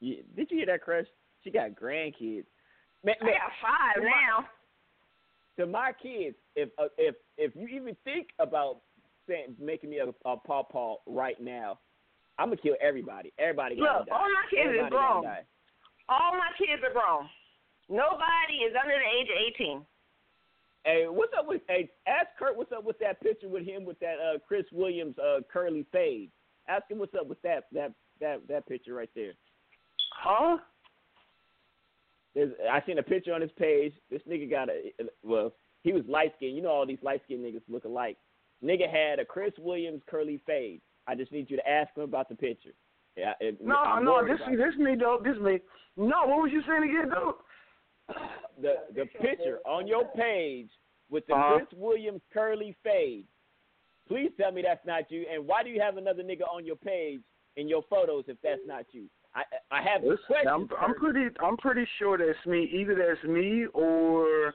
You, 0.01 0.23
did 0.37 0.51
you 0.51 0.59
hear 0.59 0.67
that, 0.67 0.83
Crush? 0.83 1.07
She 1.43 1.51
got 1.51 1.71
grandkids. 1.71 2.47
Man, 3.05 3.15
I 3.23 3.27
got 3.27 3.53
five 3.63 3.95
to 3.97 4.03
my- 4.03 4.09
now. 4.09 4.49
to 5.59 5.67
my 5.67 5.93
kids, 6.03 6.37
if 6.57 6.69
uh, 6.79 6.89
if 6.97 7.15
if 7.37 7.55
you 7.55 7.69
even 7.69 7.97
think 8.05 8.29
about 8.39 8.81
saying 9.29 9.55
making 9.61 9.91
me 9.91 9.99
a, 9.99 10.09
a 10.29 10.37
pawpaw 10.37 10.97
right 11.07 11.41
now, 11.41 11.79
I'm 12.39 12.49
gonna 12.49 12.57
kill 12.57 12.77
everybody. 12.81 13.33
Everybody 13.39 13.77
Look, 13.77 14.09
all 14.11 14.29
my 14.29 14.45
kids 14.51 14.63
Everybody 14.65 14.91
gotta 14.91 15.21
grown. 15.23 15.37
All 16.09 16.33
my 16.33 16.51
kids 16.59 16.83
are 16.83 16.93
grown. 16.93 17.29
Nobody 17.89 18.65
is 18.67 18.75
under 18.81 18.95
the 18.95 19.21
age 19.21 19.29
of 19.31 19.37
eighteen. 19.47 19.87
Hey, 20.85 21.05
what's 21.07 21.33
up 21.39 21.47
with? 21.47 21.63
Hey, 21.69 21.91
ask 22.07 22.29
Kurt 22.39 22.57
what's 22.57 22.73
up 22.73 22.85
with 22.85 22.99
that 23.01 23.21
picture 23.21 23.49
with 23.49 23.65
him 23.65 23.85
with 23.85 23.99
that 24.01 24.17
uh 24.19 24.39
Chris 24.47 24.65
Williams 24.73 25.17
uh 25.19 25.41
curly 25.53 25.87
fade. 25.93 26.31
Ask 26.69 26.91
him 26.91 26.99
what's 26.99 27.15
up 27.15 27.29
with 27.29 27.41
that 27.43 27.65
that 27.73 27.93
that 28.21 28.41
that 28.49 28.67
picture 28.67 28.95
right 28.95 29.11
there. 29.15 29.33
Huh? 30.15 30.59
I 32.71 32.83
seen 32.87 32.99
a 32.99 33.03
picture 33.03 33.33
on 33.35 33.41
his 33.41 33.51
page. 33.59 33.93
This 34.11 34.23
nigga 34.29 34.51
got 34.51 34.69
a 34.69 34.93
well, 35.23 35.53
he 35.83 35.93
was 35.93 36.05
light 36.09 36.33
skinned. 36.37 36.57
You 36.57 36.63
know 36.63 36.71
all 36.71 36.87
these 36.87 37.03
light 37.03 37.23
skinned 37.25 37.45
niggas 37.45 37.63
look 37.69 37.85
alike. 37.85 38.17
Nigga 38.63 38.91
had 38.91 39.19
a 39.19 39.25
Chris 39.25 39.53
Williams 39.59 40.03
curly 40.09 40.41
fade. 40.47 40.81
I 41.07 41.15
just 41.15 41.33
need 41.33 41.51
you 41.51 41.57
to 41.57 41.69
ask 41.69 41.95
him 41.97 42.03
about 42.03 42.29
the 42.29 42.35
picture. 42.35 42.75
Yeah, 43.17 43.33
it, 43.41 43.59
No, 43.65 43.77
I'm 43.77 44.05
no, 44.05 44.25
this 44.27 44.39
about 44.41 44.57
this 44.57 44.77
me 44.79 44.95
though. 44.99 45.21
This 45.23 45.37
me. 45.39 45.61
No, 45.97 46.27
what 46.27 46.43
was 46.43 46.51
you 46.53 46.63
saying 46.67 46.85
again, 46.85 47.11
though? 47.11 47.39
the 48.61 48.75
the 48.95 49.07
picture 49.21 49.59
on 49.67 49.87
your 49.87 50.05
page 50.17 50.71
with 51.11 51.27
the 51.27 51.35
Uh-huh. 51.35 51.57
Chris 51.59 51.69
Williams 51.73 52.21
curly 52.33 52.77
fade. 52.85 53.27
Please 54.07 54.31
tell 54.41 54.53
me 54.53 54.63
that's 54.63 54.85
not 54.87 55.11
you. 55.11 55.27
And 55.31 55.47
why 55.47 55.63
do 55.63 55.69
you 55.71 55.81
have 55.81 55.97
another 55.97 56.23
nigga 56.23 56.49
on 56.51 56.65
your 56.65 56.77
page 56.77 57.21
in 57.57 57.69
your 57.69 57.83
photos 57.91 58.25
if 58.29 58.39
that's 58.43 58.61
not 58.67 58.87
you? 58.93 59.09
I 59.39 59.77
I 59.79 59.83
have. 59.83 60.03
I'm, 60.51 60.69
I'm 60.81 60.95
pretty. 60.95 61.35
I'm 61.45 61.57
pretty 61.57 61.87
sure 61.99 62.19
that's 62.19 62.47
me. 62.47 62.71
Either 62.73 62.95
that's 62.95 63.29
me 63.29 63.67
or 63.73 64.55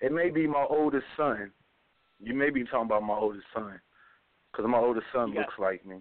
it 0.00 0.12
may 0.12 0.30
be 0.30 0.46
my 0.46 0.66
oldest 0.68 1.04
son. 1.16 1.50
You 2.20 2.34
may 2.34 2.50
be 2.50 2.64
talking 2.64 2.86
about 2.86 3.02
my 3.02 3.14
oldest 3.14 3.46
son, 3.54 3.80
because 4.50 4.68
my 4.68 4.78
oldest 4.78 5.06
son 5.12 5.32
got- 5.32 5.40
looks 5.40 5.58
like 5.58 5.84
me. 5.86 5.96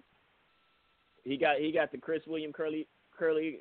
He 1.23 1.37
got 1.37 1.57
he 1.57 1.71
got 1.71 1.91
the 1.91 1.97
Chris 1.97 2.21
Williams 2.27 2.53
curly 2.55 2.87
curly. 3.17 3.59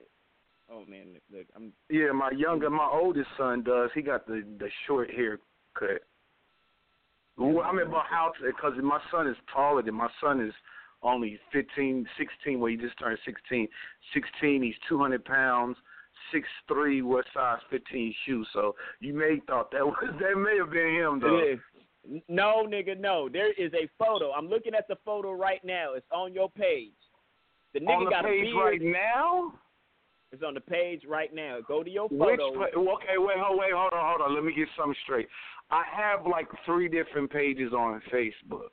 Oh 0.71 0.85
man, 0.89 1.09
look, 1.13 1.23
look 1.33 1.47
I'm 1.55 1.73
Yeah, 1.91 2.13
my 2.13 2.31
younger, 2.31 2.71
my 2.71 2.89
oldest 2.91 3.29
son 3.37 3.63
does. 3.63 3.91
He 3.95 4.03
got 4.03 4.27
the 4.27 4.43
the 4.59 4.69
short 4.87 5.11
haircut. 5.11 6.03
Well, 7.37 7.63
I 7.65 7.73
mean, 7.73 7.87
about 7.87 8.07
how 8.11 8.33
because 8.45 8.73
my 8.83 9.01
son 9.11 9.27
is 9.27 9.37
taller 9.53 9.83
than 9.83 9.95
my 9.95 10.09
son 10.21 10.41
is 10.41 10.53
only 11.03 11.39
15, 11.53 12.07
16. 12.19 12.61
Well, 12.61 12.71
he 12.71 12.77
just 12.77 12.99
turned 12.99 13.19
16. 13.25 13.69
16. 14.15 14.63
He's 14.63 14.75
200 14.89 15.25
pounds. 15.25 15.77
Six 16.31 16.47
three, 16.69 17.03
what 17.03 17.25
size 17.35 17.59
15 17.69 18.15
shoes? 18.25 18.47
So 18.53 18.75
you 19.01 19.13
may 19.13 19.41
thought 19.47 19.71
that 19.73 19.85
was 19.87 19.97
that 20.21 20.39
may 20.39 20.57
have 20.59 20.71
been 20.71 20.95
him 20.95 21.21
though. 21.21 21.39
It 21.39 21.55
is. 21.55 22.23
No, 22.29 22.65
nigga, 22.67 22.99
no. 22.99 23.29
There 23.31 23.53
is 23.53 23.73
a 23.75 23.89
photo. 23.99 24.31
I'm 24.33 24.49
looking 24.49 24.75
at 24.75 24.89
the 24.89 24.97
photo 25.05 25.33
right 25.33 25.63
now. 25.65 25.95
It's 25.95 26.07
on 26.13 26.33
your 26.33 26.49
page. 26.51 26.93
The 27.75 27.81
nigga 27.81 27.97
On 27.97 28.05
the 28.05 28.11
got 28.11 28.25
page 28.25 28.41
a 28.41 28.53
beard. 28.53 28.57
right 28.57 28.83
now. 28.83 29.53
It's 30.33 30.43
on 30.43 30.55
the 30.55 30.61
page 30.61 31.03
right 31.09 31.35
now. 31.35 31.59
Go 31.67 31.83
to 31.83 31.91
your 31.91 32.09
photo. 32.09 32.53
pa- 32.55 32.79
okay, 32.79 33.19
wait, 33.19 33.37
hold, 33.39 33.59
wait, 33.59 33.73
hold 33.75 33.93
on, 33.93 34.17
hold 34.19 34.21
on. 34.31 34.35
Let 34.35 34.45
me 34.45 34.55
get 34.55 34.69
something 34.79 34.97
straight. 35.05 35.29
I 35.71 35.83
have 35.95 36.27
like 36.27 36.49
three 36.65 36.89
different 36.89 37.31
pages 37.31 37.73
on 37.73 38.01
Facebook. 38.13 38.71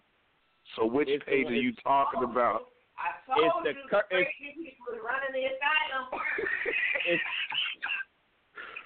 So 0.75 0.85
which 0.85 1.09
It's 1.09 1.23
page 1.25 1.45
one- 1.45 1.53
are 1.53 1.57
you 1.57 1.73
talking 1.83 2.23
about? 2.23 2.67
I 2.97 3.09
It's 3.09 3.51
told 3.53 3.65
the 3.65 3.69
you 3.73 3.87
cur- 3.89 4.05
the 4.11 4.19
it's- 4.19 4.35
people 4.37 4.99
running 5.01 5.31
the 5.33 5.45
asylum. 5.45 6.21
it's 7.05 7.23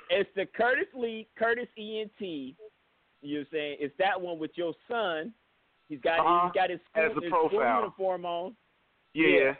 it's 0.09 0.33
the 0.35 0.45
Curtis 0.45 0.87
Lee, 0.93 1.27
Curtis 1.35 1.67
ENT. 1.77 2.55
You're 3.21 3.45
saying 3.51 3.77
it's 3.79 3.95
that 3.97 4.19
one 4.19 4.37
with 4.37 4.51
your 4.57 4.73
son. 4.87 5.33
He's 5.89 5.99
got 6.01 6.19
Uh-huh. 6.19 6.47
he's 6.47 6.53
got 6.53 6.69
his 6.69 6.79
As 6.95 7.11
school, 7.11 7.15
the 7.15 7.21
his 7.21 7.29
school 7.31 7.49
profile. 7.49 7.79
uniform 7.81 8.25
on. 8.25 8.55
Yeah. 9.13 9.55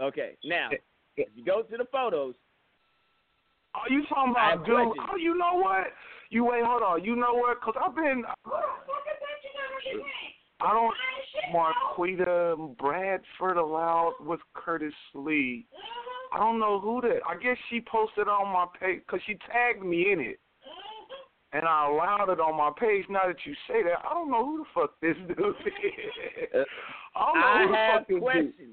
Okay, 0.00 0.36
now 0.44 0.70
if 1.16 1.28
you 1.34 1.44
go 1.44 1.62
to 1.62 1.76
the 1.76 1.84
photos, 1.86 2.36
Are 3.74 3.88
you 3.90 4.06
talking 4.06 4.30
about 4.32 4.64
dude? 4.64 4.74
questions. 4.76 5.08
Oh, 5.12 5.16
you 5.16 5.34
know 5.34 5.54
what? 5.54 5.92
You 6.30 6.44
wait, 6.44 6.64
hold 6.64 6.82
on. 6.82 7.04
You 7.04 7.16
know 7.16 7.34
what? 7.34 7.60
Cause 7.60 7.74
I've 7.80 7.94
been. 7.94 8.24
I 10.60 10.72
don't. 10.72 10.94
Marquita 11.52 12.76
Bradford 12.78 13.56
allowed 13.56 14.14
with 14.20 14.40
Curtis 14.54 14.94
Lee. 15.14 15.66
I 16.32 16.38
don't 16.38 16.58
know 16.58 16.78
who 16.80 17.00
that. 17.02 17.20
I 17.26 17.36
guess 17.42 17.56
she 17.70 17.80
posted 17.80 18.28
on 18.28 18.52
my 18.52 18.66
page 18.78 19.00
because 19.06 19.20
she 19.26 19.38
tagged 19.50 19.82
me 19.84 20.12
in 20.12 20.20
it, 20.20 20.38
and 21.52 21.64
I 21.64 21.86
allowed 21.88 22.28
it 22.30 22.40
on 22.40 22.56
my 22.56 22.70
page. 22.78 23.04
Now 23.08 23.22
that 23.26 23.36
you 23.44 23.54
say 23.66 23.82
that, 23.82 24.04
I 24.04 24.12
don't 24.14 24.30
know 24.30 24.44
who 24.44 24.58
the 24.58 24.64
fuck 24.74 25.00
this 25.00 25.16
dude 25.26 25.38
is. 25.38 26.66
I 27.16 27.24
don't 27.24 27.40
know 27.40 27.46
I 27.46 27.62
who 27.62 27.70
the 27.70 27.76
have 27.76 28.06
fuck 28.06 28.20
questions. 28.20 28.54
dude. 28.58 28.68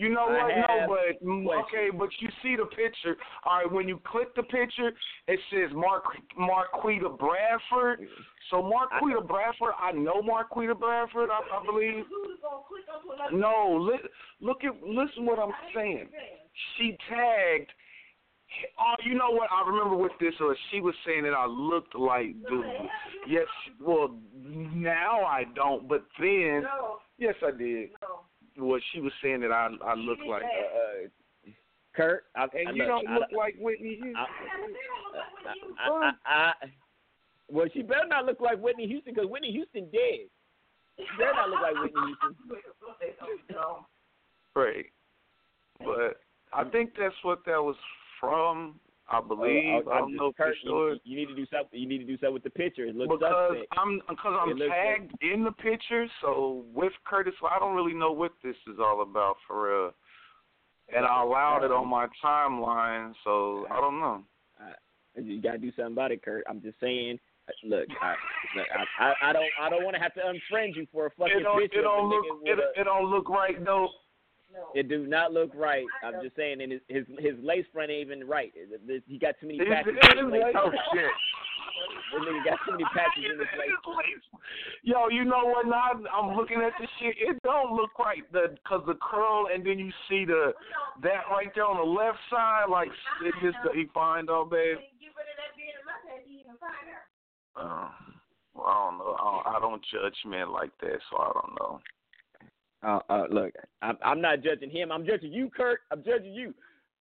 You 0.00 0.08
know 0.08 0.28
I 0.30 0.32
what? 0.32 0.48
No, 0.56 0.86
but 0.88 1.28
mm, 1.28 1.44
questions. 1.44 1.66
okay, 1.68 1.88
but 1.94 2.08
you 2.20 2.28
see 2.42 2.56
the 2.56 2.64
picture. 2.64 3.18
All 3.44 3.58
right, 3.58 3.70
when 3.70 3.86
you 3.86 4.00
click 4.10 4.34
the 4.34 4.42
picture, 4.44 4.92
it 5.28 5.38
says 5.52 5.68
Mark 5.74 6.04
Marquita 6.38 7.18
Bradford. 7.18 8.08
So 8.50 8.62
Marquita 8.62 9.20
Bradford, 9.20 9.74
I 9.78 9.92
know 9.92 10.22
Marquita 10.22 10.74
Bradford. 10.78 11.28
I, 11.28 11.40
I 11.54 11.66
believe. 11.66 12.04
No, 13.30 13.76
li- 13.78 14.08
look 14.40 14.64
at 14.64 14.72
listen 14.82 15.26
what 15.26 15.38
I'm 15.38 15.52
saying. 15.74 16.08
She 16.78 16.96
tagged. 17.10 17.70
Oh, 18.80 18.94
you 19.04 19.14
know 19.14 19.30
what? 19.30 19.50
I 19.52 19.68
remember 19.68 19.96
with 19.96 20.12
this 20.18 20.32
or 20.40 20.56
She 20.70 20.80
was 20.80 20.94
saying 21.06 21.24
that 21.24 21.34
I 21.34 21.44
looked 21.44 21.94
like 21.94 22.32
dude. 22.48 22.64
Yes, 23.28 23.46
well 23.78 24.16
now 24.34 25.26
I 25.26 25.44
don't, 25.54 25.86
but 25.86 26.06
then 26.18 26.64
yes 27.18 27.34
I 27.46 27.50
did. 27.50 27.90
Well, 28.58 28.80
she 28.92 29.00
was 29.00 29.12
saying 29.22 29.40
that 29.40 29.52
I 29.52 29.68
I 29.84 29.94
look 29.94 30.18
like. 30.28 30.42
Uh, 30.42 30.46
uh, 30.46 31.50
Kurt, 31.96 32.24
I, 32.36 32.44
And 32.54 32.68
I, 32.68 32.72
you 32.72 32.78
look, 32.78 32.86
don't 32.88 33.08
I- 33.08 33.18
look 33.18 33.32
like 33.36 33.56
Whitney 33.58 33.98
Houston. 34.00 34.14
I, 34.16 35.90
I, 35.90 36.12
I, 36.24 36.52
well, 37.50 37.66
she 37.72 37.82
better 37.82 38.06
not 38.06 38.26
look 38.26 38.40
like 38.40 38.58
Whitney 38.60 38.86
Houston 38.86 39.12
because 39.12 39.28
Whitney 39.28 39.50
Houston 39.50 39.90
dead. 39.90 40.28
She 40.98 41.04
better 41.18 41.32
not 41.34 41.50
look 41.50 41.60
like 41.62 41.74
Whitney 41.74 42.00
Houston. 42.06 42.36
Right. 44.56 44.86
But 45.78 46.20
I 46.52 46.64
think 46.70 46.90
that's 46.98 47.14
what 47.22 47.44
that 47.46 47.62
was 47.62 47.76
from. 48.18 48.80
I 49.10 49.20
believe. 49.20 49.84
Oh, 49.86 49.90
I 49.90 49.94
I'm 49.96 50.00
don't 50.02 50.16
know 50.16 50.32
for 50.36 50.52
sure. 50.64 50.92
You, 50.92 51.00
you 51.04 51.16
need 51.16 51.26
to 51.26 51.34
do 51.34 51.46
something. 51.52 51.78
You 51.78 51.88
need 51.88 51.98
to 51.98 52.04
do 52.04 52.16
something 52.18 52.34
with 52.34 52.44
the 52.44 52.50
picture. 52.50 52.84
It 52.84 52.94
looks 52.94 53.12
because 53.18 53.50
suspect. 53.50 53.72
I'm 53.76 54.00
because 54.08 54.38
I'm 54.40 54.56
tagged 54.58 55.12
in 55.20 55.42
the 55.44 55.52
picture, 55.52 56.06
so 56.22 56.64
with 56.72 56.92
Curtis, 57.04 57.34
I 57.42 57.58
don't 57.58 57.74
really 57.74 57.94
know 57.94 58.12
what 58.12 58.32
this 58.44 58.56
is 58.72 58.78
all 58.78 59.02
about 59.02 59.36
for 59.46 59.68
real. 59.68 59.90
And 60.94 61.04
I 61.04 61.22
allowed 61.22 61.64
it 61.64 61.70
on 61.70 61.88
my 61.88 62.06
timeline, 62.24 63.12
so 63.24 63.66
I 63.70 63.80
don't 63.80 64.00
know. 64.00 64.22
You 65.16 65.42
gotta 65.42 65.58
do 65.58 65.72
something 65.76 65.92
about 65.92 66.12
it, 66.12 66.22
Kurt. 66.22 66.44
I'm 66.48 66.62
just 66.62 66.78
saying. 66.80 67.18
uh, 67.48 67.52
Look, 67.66 67.88
I, 68.00 68.14
look, 68.56 68.66
I, 68.72 69.04
I, 69.04 69.30
I 69.30 69.32
don't, 69.32 69.44
I 69.60 69.68
don't 69.68 69.82
want 69.84 69.96
to 69.96 70.00
have 70.02 70.14
to 70.14 70.20
unfriend 70.20 70.76
you 70.76 70.86
for 70.92 71.06
a 71.06 71.10
fucking 71.10 71.38
It 71.38 71.42
don't 71.42 71.60
picture 71.60 71.80
it 71.80 71.82
don't 71.82 72.08
look 72.08 72.24
it, 72.44 72.58
it 72.76 72.84
don't 72.84 73.10
look 73.10 73.28
right 73.28 73.62
though. 73.64 73.88
It 74.74 74.88
do 74.88 75.06
not 75.06 75.32
look 75.32 75.50
right. 75.54 75.86
I'm 76.04 76.22
just 76.22 76.36
saying, 76.36 76.60
and 76.60 76.72
his 76.72 76.80
his, 76.88 77.04
his 77.18 77.34
lace 77.42 77.66
front 77.72 77.90
ain't 77.90 78.06
even 78.10 78.26
right. 78.26 78.52
He 79.06 79.18
got 79.18 79.34
too 79.40 79.46
many 79.46 79.58
It- 79.60 79.68
patches. 79.68 79.94
it- 80.00 80.18
in 80.18 80.24
his 80.24 80.32
lace. 80.32 80.54
oh 80.56 80.70
shit. 80.94 81.10
This 82.12 82.20
nigga 82.28 82.44
got 82.44 82.58
too 82.66 82.72
many 82.72 82.84
patches 82.92 83.24
in 83.24 83.38
his 83.38 83.48
lace. 83.56 84.20
Yo, 84.82 85.08
you 85.08 85.24
know 85.24 85.46
what? 85.46 85.66
Now 85.66 85.92
I'm 86.12 86.36
looking 86.36 86.60
at 86.60 86.72
the 86.78 86.86
shit. 86.98 87.14
It 87.16 87.38
don't 87.42 87.72
look 87.72 87.96
right. 87.98 88.20
The 88.32 88.56
cause 88.66 88.82
the 88.86 88.98
curl, 89.00 89.46
and 89.52 89.64
then 89.64 89.78
you 89.78 89.90
see 90.08 90.24
the 90.26 90.52
that 91.02 91.24
right 91.30 91.48
there 91.54 91.64
on 91.64 91.76
the 91.78 91.82
left 91.90 92.18
side, 92.28 92.64
like 92.68 92.88
it 93.24 93.34
just 93.42 93.56
he 93.74 93.86
find 93.94 94.28
all 94.28 94.44
bad. 94.44 94.76
Uh, 97.56 97.88
well, 98.54 98.66
I 98.66 98.90
don't 98.90 98.98
know. 98.98 99.16
I 99.18 99.24
don't, 99.24 99.56
I 99.56 99.60
don't 99.60 99.82
judge 99.92 100.16
men 100.26 100.52
like 100.52 100.70
that, 100.80 100.98
so 101.10 101.16
I 101.18 101.32
don't 101.34 101.54
know. 101.58 101.80
Uh, 102.82 103.00
uh, 103.10 103.24
look, 103.30 103.52
I'm, 103.82 103.98
I'm 104.02 104.20
not 104.20 104.42
judging 104.42 104.70
him. 104.70 104.90
I'm 104.90 105.04
judging 105.06 105.32
you, 105.32 105.50
Kurt. 105.54 105.80
I'm 105.90 106.02
judging 106.02 106.32
you. 106.32 106.54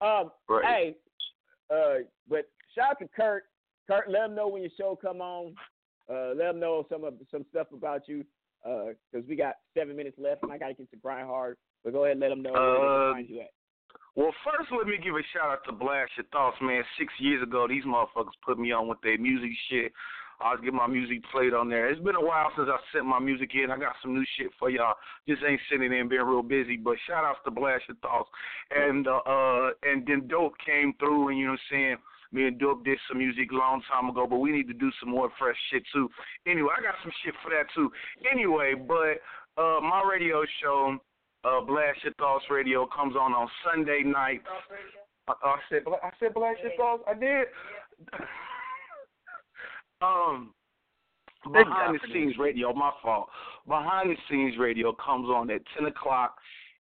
Um, 0.01 0.31
Right. 0.49 0.65
hey, 0.65 0.97
uh, 1.71 2.05
but 2.29 2.49
shout 2.75 2.93
out 2.93 2.99
to 3.01 3.09
Kurt. 3.09 3.45
Kurt, 3.87 4.11
let 4.11 4.25
him 4.25 4.35
know 4.35 4.49
when 4.49 4.63
your 4.63 4.71
show 4.79 4.97
come 5.01 5.21
on. 5.21 5.55
Uh, 6.11 6.33
let 6.37 6.51
him 6.51 6.61
know 6.61 6.87
some 6.89 7.05
of 7.05 7.15
some 7.31 7.45
stuff 7.51 7.69
about 7.73 8.09
you. 8.09 8.25
Uh, 8.65 8.95
cause 9.15 9.23
we 9.29 9.37
got 9.37 9.57
seven 9.77 9.97
minutes 9.97 10.17
left, 10.19 10.43
and 10.43 10.51
I 10.53 10.59
gotta 10.59 10.75
get 10.75 10.91
to 10.91 10.97
grind 10.97 11.27
hard. 11.27 11.57
But 11.85 11.93
go 11.93 12.05
ahead, 12.05 12.13
and 12.13 12.21
let 12.21 12.31
them 12.31 12.43
know 12.43 12.53
where 12.53 13.11
Uh, 13.11 13.13
find 13.13 13.29
you 13.29 13.41
at. 13.43 13.51
Well, 14.17 14.33
first, 14.45 14.73
let 14.73 14.87
me 14.87 14.97
give 15.03 15.15
a 15.15 15.23
shout 15.33 15.51
out 15.51 15.65
to 15.67 15.73
Blast 15.73 16.11
Your 16.17 16.25
Thoughts, 16.33 16.57
man. 16.63 16.83
Six 16.99 17.13
years 17.19 17.43
ago, 17.43 17.69
these 17.69 17.85
motherfuckers 17.85 18.35
put 18.45 18.59
me 18.59 18.73
on 18.73 18.89
with 18.89 19.01
their 19.03 19.19
music 19.19 19.51
shit. 19.69 19.93
I 20.41 20.53
was 20.53 20.61
getting 20.61 20.77
my 20.77 20.87
music 20.87 21.23
played 21.33 21.55
on 21.55 21.69
there. 21.69 21.89
It's 21.89 22.01
been 22.01 22.17
a 22.17 22.25
while 22.25 22.51
since 22.57 22.69
I 22.71 22.79
sent 22.93 23.07
my 23.07 23.19
music 23.19 23.51
in. 23.55 23.71
I 23.71 23.79
got 23.79 23.95
some 24.03 24.15
new 24.15 24.25
shit 24.37 24.49
for 24.59 24.71
y'all. 24.71 24.95
Just 25.29 25.43
ain't 25.47 25.61
sitting 25.71 25.93
in, 25.93 26.09
being 26.09 26.23
real 26.23 26.43
busy. 26.43 26.77
But 26.77 26.97
shout 27.07 27.25
outs 27.25 27.41
to 27.45 27.51
Blast 27.51 27.85
Your 27.89 27.97
Thoughts. 28.03 28.29
And 28.71 29.09
uh, 29.09 29.21
uh 29.27 29.71
and 29.83 30.07
then 30.07 30.29
Dope 30.29 30.55
came 30.65 30.95
through, 30.99 31.29
and 31.29 31.39
you 31.39 31.47
know 31.47 31.53
what 31.53 31.61
I'm 31.73 31.77
saying. 31.77 31.97
Me 32.33 32.49
and 32.49 32.59
Dope 32.59 32.85
did 32.85 32.99
some 33.09 33.19
music 33.19 33.53
a 33.53 33.55
long 33.55 33.81
time 33.91 34.11
ago, 34.11 34.27
but 34.29 34.39
we 34.39 34.51
need 34.51 34.67
to 34.67 34.75
do 34.75 34.91
some 35.01 35.11
more 35.11 35.31
fresh 35.39 35.57
shit 35.71 35.85
too. 35.93 36.09
Anyway, 36.47 36.71
I 36.77 36.83
got 36.83 36.97
some 37.03 37.13
shit 37.25 37.35
for 37.43 37.51
that 37.51 37.67
too. 37.75 37.91
Anyway, 38.31 38.75
but 38.75 39.23
uh 39.57 39.81
my 39.81 40.03
radio 40.05 40.43
show 40.61 40.99
uh, 41.47 41.61
Blast 41.61 42.03
Your 42.03 42.13
Thoughts 42.15 42.45
Radio 42.51 42.87
comes 42.87 43.15
on 43.15 43.33
on 43.33 43.49
Sunday 43.65 44.03
night. 44.05 44.43
I, 45.29 45.33
I 45.43 45.57
said, 45.71 45.85
Bla- 45.85 46.03
I 46.03 46.11
said 46.19 46.35
Blast 46.35 46.59
Your 46.63 46.73
Thoughts. 46.77 47.05
I 47.07 47.15
did. 47.15 47.47
Um, 50.03 50.55
behind 51.53 51.95
the 51.95 52.13
scenes 52.13 52.35
radio. 52.39 52.73
My 52.73 52.93
fault. 53.03 53.29
Behind 53.67 54.11
the 54.11 54.17
scenes 54.31 54.59
radio 54.59 54.93
comes 54.93 55.29
on 55.29 55.51
at 55.51 55.63
ten 55.77 55.87
o'clock 55.87 56.37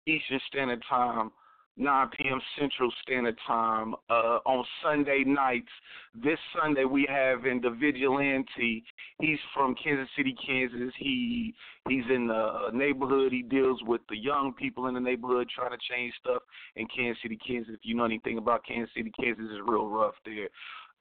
Eastern 0.07 0.41
Standard 0.49 0.83
Time. 0.89 1.31
9 1.77 2.09
p.m. 2.17 2.41
Central 2.59 2.93
Standard 3.03 3.37
Time 3.47 3.95
uh, 4.09 4.39
on 4.47 4.65
Sunday 4.83 5.25
nights. 5.27 5.69
This 6.15 6.39
Sunday 6.61 6.85
we 6.85 7.05
have 7.09 7.47
in 7.47 7.61
the 7.61 7.71
Vigilante. 7.71 8.85
He's 9.21 9.39
from 9.53 9.75
Kansas 9.83 10.09
City, 10.17 10.37
Kansas. 10.47 10.95
He 10.99 11.53
he's 11.89 12.05
in 12.15 12.29
the 12.29 12.71
neighborhood. 12.73 13.33
He 13.33 13.43
deals 13.43 13.81
with 13.87 14.03
the 14.09 14.17
young 14.17 14.55
people 14.57 14.87
in 14.87 14.95
the 14.95 15.01
neighborhood 15.01 15.49
trying 15.53 15.73
to 15.73 15.79
change 15.91 16.15
stuff 16.21 16.43
in 16.77 16.87
Kansas 16.97 17.21
City, 17.23 17.39
Kansas. 17.45 17.75
If 17.75 17.81
you 17.83 17.97
know 17.97 18.05
anything 18.05 18.39
about 18.39 18.65
Kansas 18.65 18.95
City, 18.97 19.11
Kansas 19.21 19.45
is 19.45 19.59
real 19.67 19.89
rough 19.89 20.15
there. 20.25 20.49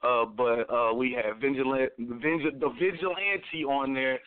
Uh, 0.03 0.25
but 0.25 0.69
uh, 0.73 0.93
we 0.93 1.13
have 1.13 1.37
Vigilant, 1.37 1.91
Vigil, 1.97 2.51
the 2.59 2.69
Vigilante 2.79 3.63
on 3.67 3.93
there. 3.93 4.19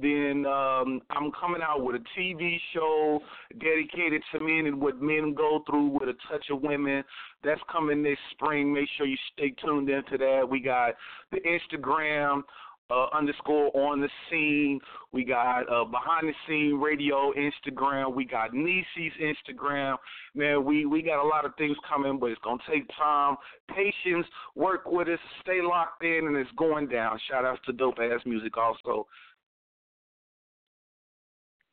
Then 0.00 0.46
um, 0.46 1.02
I'm 1.10 1.30
coming 1.38 1.60
out 1.62 1.84
with 1.84 1.96
a 1.96 2.04
TV 2.18 2.56
show 2.72 3.20
dedicated 3.60 4.22
to 4.32 4.40
men 4.40 4.64
and 4.66 4.80
what 4.80 5.02
men 5.02 5.34
go 5.34 5.62
through 5.68 5.88
with 5.88 6.08
a 6.08 6.14
touch 6.30 6.46
of 6.50 6.62
women. 6.62 7.04
That's 7.44 7.60
coming 7.70 8.02
this 8.02 8.16
spring. 8.30 8.72
Make 8.72 8.88
sure 8.96 9.06
you 9.06 9.18
stay 9.34 9.54
tuned 9.62 9.90
into 9.90 10.16
that. 10.16 10.48
We 10.48 10.60
got 10.60 10.94
the 11.30 11.40
Instagram 11.40 12.42
uh, 12.90 13.06
underscore 13.12 13.74
on 13.76 14.00
the 14.00 14.08
scene. 14.30 14.80
We 15.12 15.24
got 15.24 15.62
uh, 15.70 15.84
behind 15.84 16.28
the 16.28 16.34
scene 16.46 16.80
radio 16.80 17.32
Instagram. 17.32 18.14
We 18.14 18.24
got 18.24 18.52
Niecy's 18.52 19.12
Instagram. 19.20 19.96
Man, 20.34 20.64
we 20.64 20.86
we 20.86 21.02
got 21.02 21.22
a 21.22 21.26
lot 21.26 21.44
of 21.44 21.54
things 21.56 21.76
coming, 21.88 22.18
but 22.18 22.26
it's 22.26 22.40
gonna 22.44 22.62
take 22.70 22.88
time, 22.98 23.36
patience. 23.74 24.26
Work 24.54 24.86
with 24.86 25.08
us, 25.08 25.18
stay 25.42 25.60
locked 25.62 26.04
in, 26.04 26.26
and 26.26 26.36
it's 26.36 26.50
going 26.56 26.88
down. 26.88 27.18
Shout 27.30 27.44
outs 27.44 27.60
to 27.66 27.72
dope 27.72 27.98
ass 27.98 28.20
music 28.26 28.56
also. 28.56 29.06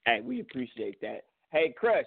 Hey, 0.06 0.22
we 0.24 0.40
appreciate 0.40 1.00
that. 1.02 1.26
Hey, 1.52 1.74
Crush, 1.78 2.06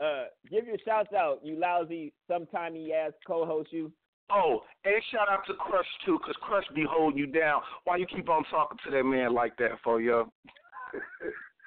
uh, 0.00 0.24
give 0.50 0.66
your 0.66 0.76
shouts 0.84 1.12
out, 1.12 1.40
you 1.42 1.58
lousy, 1.58 2.12
sometime 2.28 2.74
ass 2.76 3.12
co-host 3.26 3.72
you. 3.72 3.92
Oh, 4.30 4.62
and 4.84 4.94
shout 5.12 5.28
out 5.28 5.44
to 5.46 5.54
Crush 5.54 5.86
too, 6.06 6.18
cause 6.24 6.34
Crush 6.40 6.64
be 6.74 6.84
holding 6.88 7.18
you 7.18 7.26
down. 7.26 7.60
Why 7.84 7.96
you 7.96 8.06
keep 8.06 8.28
on 8.28 8.44
talking 8.50 8.78
to 8.84 8.90
that 8.90 9.04
man 9.04 9.34
like 9.34 9.56
that 9.58 9.72
for 9.84 10.00
yo? 10.00 10.30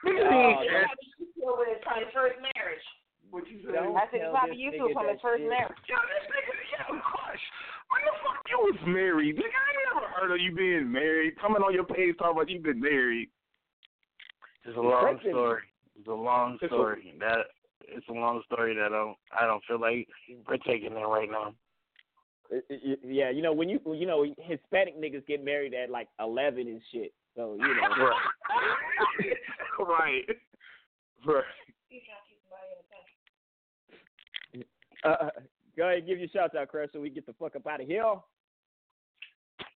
Look 0.04 0.16
at 0.18 0.28
Oh, 0.34 0.62
me. 0.62 0.68
that's- 0.72 0.98
Over 1.46 1.66
his 1.66 1.78
from 1.84 2.00
his 2.02 2.10
first 2.14 2.38
marriage. 2.42 2.86
What 3.30 3.46
you 3.50 3.62
Don't 3.70 3.98
I 3.98 4.06
said 4.10 4.22
tell 4.22 4.32
probably 4.32 4.56
this 4.58 4.62
you 4.62 4.72
nigga 4.82 4.94
from 4.94 5.08
his 5.10 5.22
first 5.22 5.42
shit. 5.42 5.50
marriage. 5.50 5.78
Yo, 5.90 5.98
this 6.10 6.26
nigga, 6.30 6.54
yo, 6.74 7.00
Crush. 7.02 7.46
When 7.94 8.02
the 8.06 8.14
fuck 8.26 8.42
you 8.50 8.58
was 8.66 8.80
married? 8.88 9.36
Nigga, 9.38 9.46
I 9.46 9.66
ain't 9.70 9.82
never 9.94 10.08
heard 10.10 10.32
of 10.34 10.40
you 10.42 10.56
being 10.56 10.90
married. 10.92 11.38
Coming 11.42 11.62
on 11.62 11.74
your 11.74 11.86
page 11.86 12.16
talking 12.18 12.34
about 12.38 12.50
you 12.50 12.60
been 12.62 12.80
married. 12.82 13.30
It's 14.66 14.78
a 14.78 14.82
long 14.82 15.16
Listen. 15.18 15.32
story. 15.32 15.62
It's 16.00 16.08
a 16.08 16.14
long 16.14 16.54
It's 16.62 16.64
a- 16.64 16.68
story. 16.74 17.14
That 17.20 17.46
it's 17.88 18.08
a 18.10 18.14
long 18.14 18.42
story 18.50 18.74
that 18.76 18.86
I 18.86 18.90
don't 18.90 19.18
I 19.30 19.46
don't 19.46 19.64
feel 19.66 19.80
like 19.80 20.08
we're 20.50 20.58
taking 20.58 20.94
it 20.98 21.06
right 21.06 21.30
now. 21.30 21.54
Uh, 22.52 22.58
uh, 22.58 22.96
Yeah, 23.04 23.30
you 23.30 23.42
know 23.42 23.54
when 23.54 23.70
you 23.70 23.80
you 23.96 24.06
know 24.06 24.26
Hispanic 24.40 25.00
niggas 25.00 25.26
get 25.28 25.44
married 25.44 25.74
at 25.74 25.90
like 25.90 26.08
eleven 26.20 26.68
and 26.68 26.82
shit. 26.92 27.14
So 27.36 27.56
you 27.60 27.68
know. 27.68 28.12
right. 29.86 30.24
Right. 31.26 31.44
Uh, 35.04 35.30
go 35.78 35.84
ahead, 35.86 36.00
and 36.00 36.08
give 36.08 36.20
your 36.20 36.28
shout 36.30 36.56
out, 36.56 36.68
Chris, 36.68 36.90
so 36.92 37.00
we 37.00 37.10
get 37.10 37.26
the 37.26 37.34
fuck 37.34 37.56
up 37.56 37.68
out 37.68 37.82
of 37.82 37.88
here. 37.88 38.04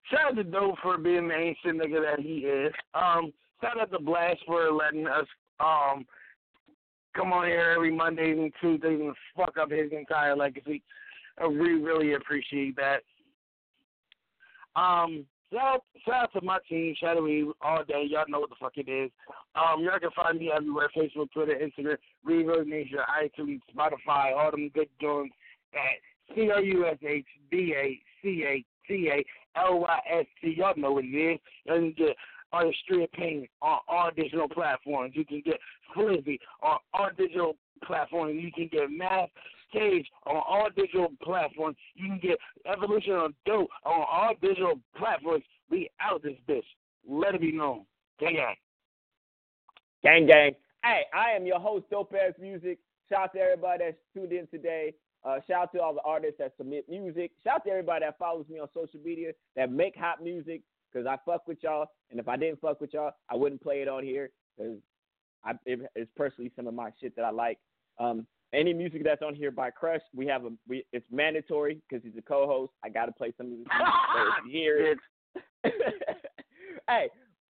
Shout 0.10 0.32
out 0.32 0.36
to 0.38 0.44
Dope 0.44 0.76
for 0.82 0.98
being 0.98 1.28
the 1.28 1.36
ancient 1.36 1.80
nigga 1.80 2.02
that 2.02 2.20
he 2.20 2.40
is. 2.40 2.74
Um, 2.96 3.32
shout 3.62 3.80
out 3.80 3.92
to 3.92 4.00
Blast 4.00 4.40
for 4.48 4.72
letting 4.72 5.08
us 5.08 5.26
um 5.60 6.06
come 7.16 7.34
on 7.34 7.46
here 7.46 7.74
every 7.76 7.92
Mondays 7.92 8.38
and 8.38 8.52
Tuesdays 8.62 9.00
and 9.00 9.16
fuck 9.36 9.58
up 9.58 9.72
his 9.72 9.92
entire 9.92 10.36
legacy. 10.36 10.82
I 11.40 11.46
really, 11.46 12.14
appreciate 12.14 12.76
that. 12.76 13.02
Um, 14.76 15.26
shout 15.52 15.76
out, 15.76 15.84
shout 16.06 16.24
out 16.24 16.34
to 16.34 16.42
my 16.42 16.60
team, 16.70 16.96
Shadowy, 17.00 17.46
all 17.62 17.84
day. 17.84 18.06
Y'all 18.10 18.26
know 18.28 18.40
what 18.40 18.50
the 18.50 18.56
fuck 18.60 18.74
it 18.76 18.90
is. 18.90 19.10
Um, 19.56 19.84
y'all 19.84 20.00
can 20.00 20.12
find 20.16 20.38
me 20.38 20.52
everywhere: 20.56 20.90
Facebook, 20.96 21.32
Twitter, 21.32 21.56
Instagram, 21.56 21.98
Reverb 22.28 22.68
Nation, 22.68 23.00
iTunes, 23.22 23.62
Spotify, 23.76 24.36
all 24.36 24.52
them 24.52 24.70
good 24.74 24.90
joints 25.02 25.34
at 25.74 26.36
C 26.36 26.52
O 26.54 26.60
U 26.60 26.86
S 26.86 26.98
H 27.06 27.26
B 27.50 27.74
A 27.76 28.00
C 28.22 28.44
A 28.46 28.66
T 28.88 29.10
A 29.12 29.60
L 29.60 29.80
Y 29.80 30.00
S 30.20 30.26
T. 30.42 30.56
Y'all 30.58 30.74
know 30.78 30.94
what 30.94 31.06
it 31.06 31.08
is. 31.08 31.40
Y'all 31.66 31.78
can 31.78 31.94
get 31.98 32.16
Artistry 32.52 33.08
Pain 33.14 33.48
on 33.62 33.80
all 33.88 34.10
digital 34.16 34.50
platforms. 34.50 35.14
You 35.16 35.26
can 35.26 35.42
get 35.46 35.60
Flizzy 35.96 36.38
on 36.62 36.78
all 36.94 37.10
digital 37.18 37.56
platforms. 37.84 38.40
You 38.42 38.52
can 38.52 38.70
get 38.72 38.92
Math 38.92 39.30
Stage 39.70 40.08
on 40.26 40.36
all 40.36 40.68
digital 40.76 41.10
platforms. 41.22 41.78
You 41.96 42.08
can 42.08 42.20
get 42.20 42.38
Evolution 42.66 43.14
on 43.14 43.34
Dope 43.46 43.70
on 43.86 44.06
all 44.12 44.34
digital 44.42 44.80
platforms. 44.98 45.44
We 45.70 45.90
out 46.02 46.24
this 46.24 46.38
bitch. 46.48 46.64
Let 47.08 47.36
it 47.36 47.42
be 47.42 47.52
known. 47.52 47.86
Gang 48.20 48.36
gang. 48.36 48.56
Gang 50.04 50.28
gang. 50.28 50.52
Hey, 50.84 51.04
I 51.14 51.32
am 51.32 51.46
your 51.46 51.60
host, 51.60 51.86
Dope 51.92 52.14
Ass 52.14 52.34
Music. 52.40 52.80
Shout 53.10 53.22
out 53.22 53.34
to 53.34 53.40
everybody 53.40 53.86
that's 53.86 53.98
tuned 54.14 54.32
in 54.32 54.48
today. 54.48 54.94
Uh, 55.26 55.40
shout 55.48 55.64
out 55.64 55.74
to 55.74 55.82
all 55.82 55.94
the 55.94 56.02
artists 56.06 56.38
that 56.40 56.54
submit 56.58 56.88
music. 56.88 57.32
Shout 57.44 57.56
out 57.56 57.64
to 57.66 57.72
everybody 57.72 58.06
that 58.06 58.18
follows 58.18 58.46
me 58.50 58.60
on 58.60 58.70
social 58.74 59.00
media 59.04 59.34
that 59.56 59.72
make 59.72 59.96
hot 59.96 60.24
music 60.24 60.62
because 60.92 61.06
I 61.06 61.18
fuck 61.26 61.48
with 61.48 61.58
y'all. 61.62 61.88
And 62.12 62.20
if 62.20 62.28
I 62.28 62.38
didn't 62.38 62.62
fuck 62.62 62.80
with 62.80 62.94
y'all, 62.94 63.12
I 63.30 63.36
wouldn't 63.36 63.62
play 63.62 63.82
it 63.82 63.88
on 63.88 64.04
here 64.04 64.30
because 64.58 64.78
it, 65.66 65.80
it's 65.96 66.12
personally 66.16 66.52
some 66.56 66.68
of 66.68 66.74
my 66.74 66.92
shit 67.02 67.16
that 67.16 67.26
I 67.26 67.32
like. 67.32 67.58
Um, 68.00 68.26
any 68.54 68.74
music 68.74 69.04
that's 69.04 69.22
on 69.22 69.36
here 69.36 69.52
by 69.52 69.70
Crush, 69.70 70.02
we 70.16 70.26
have 70.28 70.46
a 70.46 70.50
we 70.68 70.86
it's 70.92 71.06
mandatory 71.12 71.82
because 71.88 72.04
he's 72.04 72.18
a 72.18 72.22
co-host. 72.22 72.72
I 72.84 72.90
got 72.90 73.06
to 73.06 73.12
play 73.12 73.34
some 73.38 73.48
of 73.48 73.52
his 73.52 73.60
music 73.60 73.78
so 74.14 74.22
if 74.22 74.46
you 74.46 74.52
hear 74.52 74.92
it. 74.92 74.98
hey, 76.90 77.10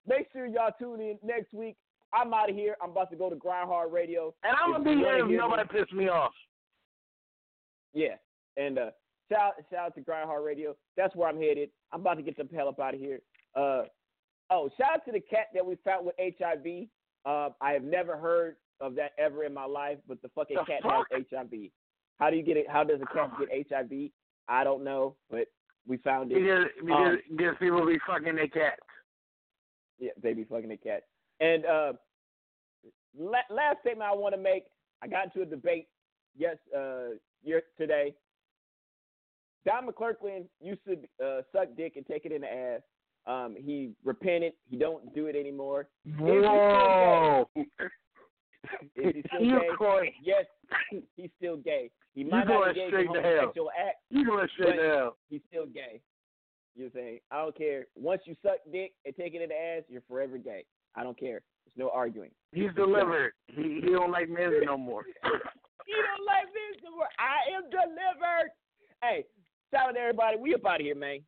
make 0.08 0.28
sure 0.32 0.46
y'all 0.46 0.72
tune 0.80 1.02
in 1.02 1.18
next 1.24 1.54
week. 1.54 1.76
I'm 2.14 2.34
out 2.34 2.50
of 2.50 2.56
here. 2.56 2.78
I'm 2.82 2.91
about 2.91 3.10
to 3.12 3.18
go 3.18 3.30
to 3.30 3.36
Grind 3.36 3.68
Hard 3.68 3.91
Radio. 3.91 4.34
And 4.43 4.56
I'm 4.62 4.72
gonna 4.72 4.84
be 4.84 5.02
here 5.02 5.26
if 5.26 5.30
nobody 5.30 5.64
me- 5.64 5.80
piss 5.80 5.91
me 5.91 6.08
off. 6.08 6.32
Yeah, 7.93 8.16
and 8.58 8.80
uh, 8.80 8.89
shout 9.30 9.54
shout 9.70 9.88
out 9.88 9.96
to 9.96 10.02
Grind 10.02 10.28
Hard 10.28 10.46
Radio. 10.46 10.76
That's 10.96 11.16
where 11.16 11.28
I'm 11.28 11.39
headed. 11.39 11.70
I'm 11.91 12.02
about 12.02 12.16
to 12.16 12.22
get 12.22 12.38
the 12.38 12.48
hell 12.56 12.70
up 12.70 12.80
out 12.80 12.93
of 12.93 13.00
here. 13.00 13.20
Uh, 13.56 13.84
oh, 14.50 14.70
shout 14.78 14.93
out 14.93 15.06
to 15.06 15.12
the 15.12 15.20
cat 15.20 15.48
that 15.54 15.66
we 15.66 15.78
found 15.84 16.06
with 16.06 16.16
HIV. 16.20 16.88
Uh, 17.26 17.50
I 17.60 17.72
have 17.72 17.84
never 17.84 18.16
heard 18.18 18.56
of 18.82 18.95
that 18.95 19.11
ever 19.17 19.43
in 19.43 19.53
my 19.53 19.65
life, 19.65 19.97
but 20.07 20.21
the 20.21 20.30
fucking 20.30 20.57
The 20.57 20.65
cat 20.65 20.82
fuck? 20.84 21.07
has 21.11 21.23
HIV. 21.32 21.69
How 22.19 22.30
do 22.30 22.38
you 22.38 22.43
get 22.43 22.57
it? 22.57 22.69
How 22.69 22.84
does 22.84 22.99
a 23.01 23.13
cat 23.13 23.32
get 23.39 23.67
HIV? 23.69 24.09
I 24.47 24.63
don't 24.63 24.84
know, 24.84 25.15
but 25.30 25.47
we 25.88 25.97
found 25.97 26.32
it. 26.32 26.36
Because, 26.41 26.65
because, 26.82 26.97
Um, 27.07 27.38
because 27.38 27.55
people 27.59 27.86
be 27.86 27.99
fucking 28.07 28.36
their 28.36 28.47
cats. 28.47 28.82
yeah, 29.99 30.11
they 30.21 30.34
be 30.34 30.43
fucking 30.43 30.69
the 30.69 30.78
cat. 30.78 31.03
And 31.39 31.65
uh, 31.65 31.93
la- 33.17 33.39
last 33.49 33.80
statement 33.82 34.09
I 34.09 34.15
want 34.15 34.34
to 34.36 34.41
make: 34.41 34.65
I 35.01 35.07
got 35.07 35.26
into 35.26 35.41
a 35.41 35.45
debate 35.45 35.88
yes, 36.38 36.57
uh, 36.76 37.09
year 37.43 37.63
today. 37.78 38.13
Don 39.65 39.88
McClurkin 39.88 40.45
used 40.61 40.82
to 40.86 40.97
uh, 41.26 41.41
suck 41.51 41.69
dick 41.76 41.93
and 41.95 42.05
take 42.05 42.26
it 42.26 42.32
in 42.32 42.41
the 42.41 42.53
ass. 42.53 42.82
Um, 43.28 43.55
he 43.57 43.93
repented. 44.03 44.53
He 44.69 44.78
don't 44.78 45.13
do 45.15 45.26
it 45.26 45.36
anymore. 45.36 45.88
Is 46.05 46.13
he 46.13 46.17
still 46.17 46.41
Whoa. 46.43 47.49
Gay? 48.95 49.03
Is 49.03 49.15
he 49.15 49.23
still 49.28 49.41
You 49.41 49.59
gay? 49.59 49.67
going- 49.78 50.11
Yes, 50.23 50.45
he's 51.15 51.30
still 51.38 51.57
gay. 51.57 51.91
He 52.13 52.21
You 52.21 52.30
might 52.30 52.47
not 52.47 52.47
going 52.47 52.69
engage 52.69 52.88
straight 52.89 53.13
to 53.13 53.21
hell. 53.21 53.32
homosexual 53.39 53.69
act. 53.78 53.97
You 54.09 54.26
going 54.26 54.47
straight 54.53 54.76
to 54.78 54.84
hell. 54.84 55.17
He's 55.30 55.41
still 55.47 55.65
gay. 55.65 56.01
You're 56.76 56.89
saying 56.93 57.19
I 57.32 57.41
don't 57.41 57.57
care. 57.57 57.86
Once 57.95 58.21
you 58.26 58.36
suck 58.43 58.57
dick 58.71 58.93
and 59.05 59.15
take 59.15 59.34
it 59.34 59.41
in 59.41 59.49
the 59.49 59.55
ass, 59.55 59.84
you're 59.88 60.03
forever 60.07 60.38
gay. 60.38 60.65
I 60.95 61.03
don't 61.03 61.17
care. 61.19 61.41
There's 61.65 61.78
no 61.78 61.89
arguing. 61.89 62.32
He's 62.53 62.73
delivered. 62.76 63.34
He, 63.47 63.80
he 63.84 63.91
don't 63.91 64.11
like 64.11 64.30
men 64.30 64.51
no 64.65 64.78
more. 64.78 65.03
You 65.88 65.97
don't 66.01 66.26
like 66.26 66.47
this 66.51 66.82
no 66.84 66.95
more. 66.95 67.07
I 67.19 67.55
am 67.55 67.69
delivered. 67.69 68.49
Hey, 69.03 69.23
shout 69.71 69.89
out 69.89 69.91
to 69.91 69.99
everybody. 69.99 70.36
We 70.38 70.55
up 70.55 70.65
out 70.65 70.80
of 70.80 70.82
here, 70.82 70.95
man. 70.95 71.19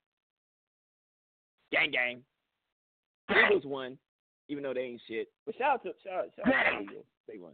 Gang 1.71 1.91
gang. 1.91 2.23
Eagles 3.29 3.65
won, 3.65 3.99
even 4.49 4.63
though 4.63 4.73
they 4.73 4.81
ain't 4.81 5.01
shit. 5.07 5.29
But 5.45 5.55
shout 5.57 5.73
out 5.75 5.83
to 5.83 5.93
shout 6.03 6.19
out, 6.19 6.25
shout 6.35 6.53
out 6.53 6.77
to 6.77 6.83
Eagles. 6.83 7.05
They 7.27 7.37
won. 7.37 7.53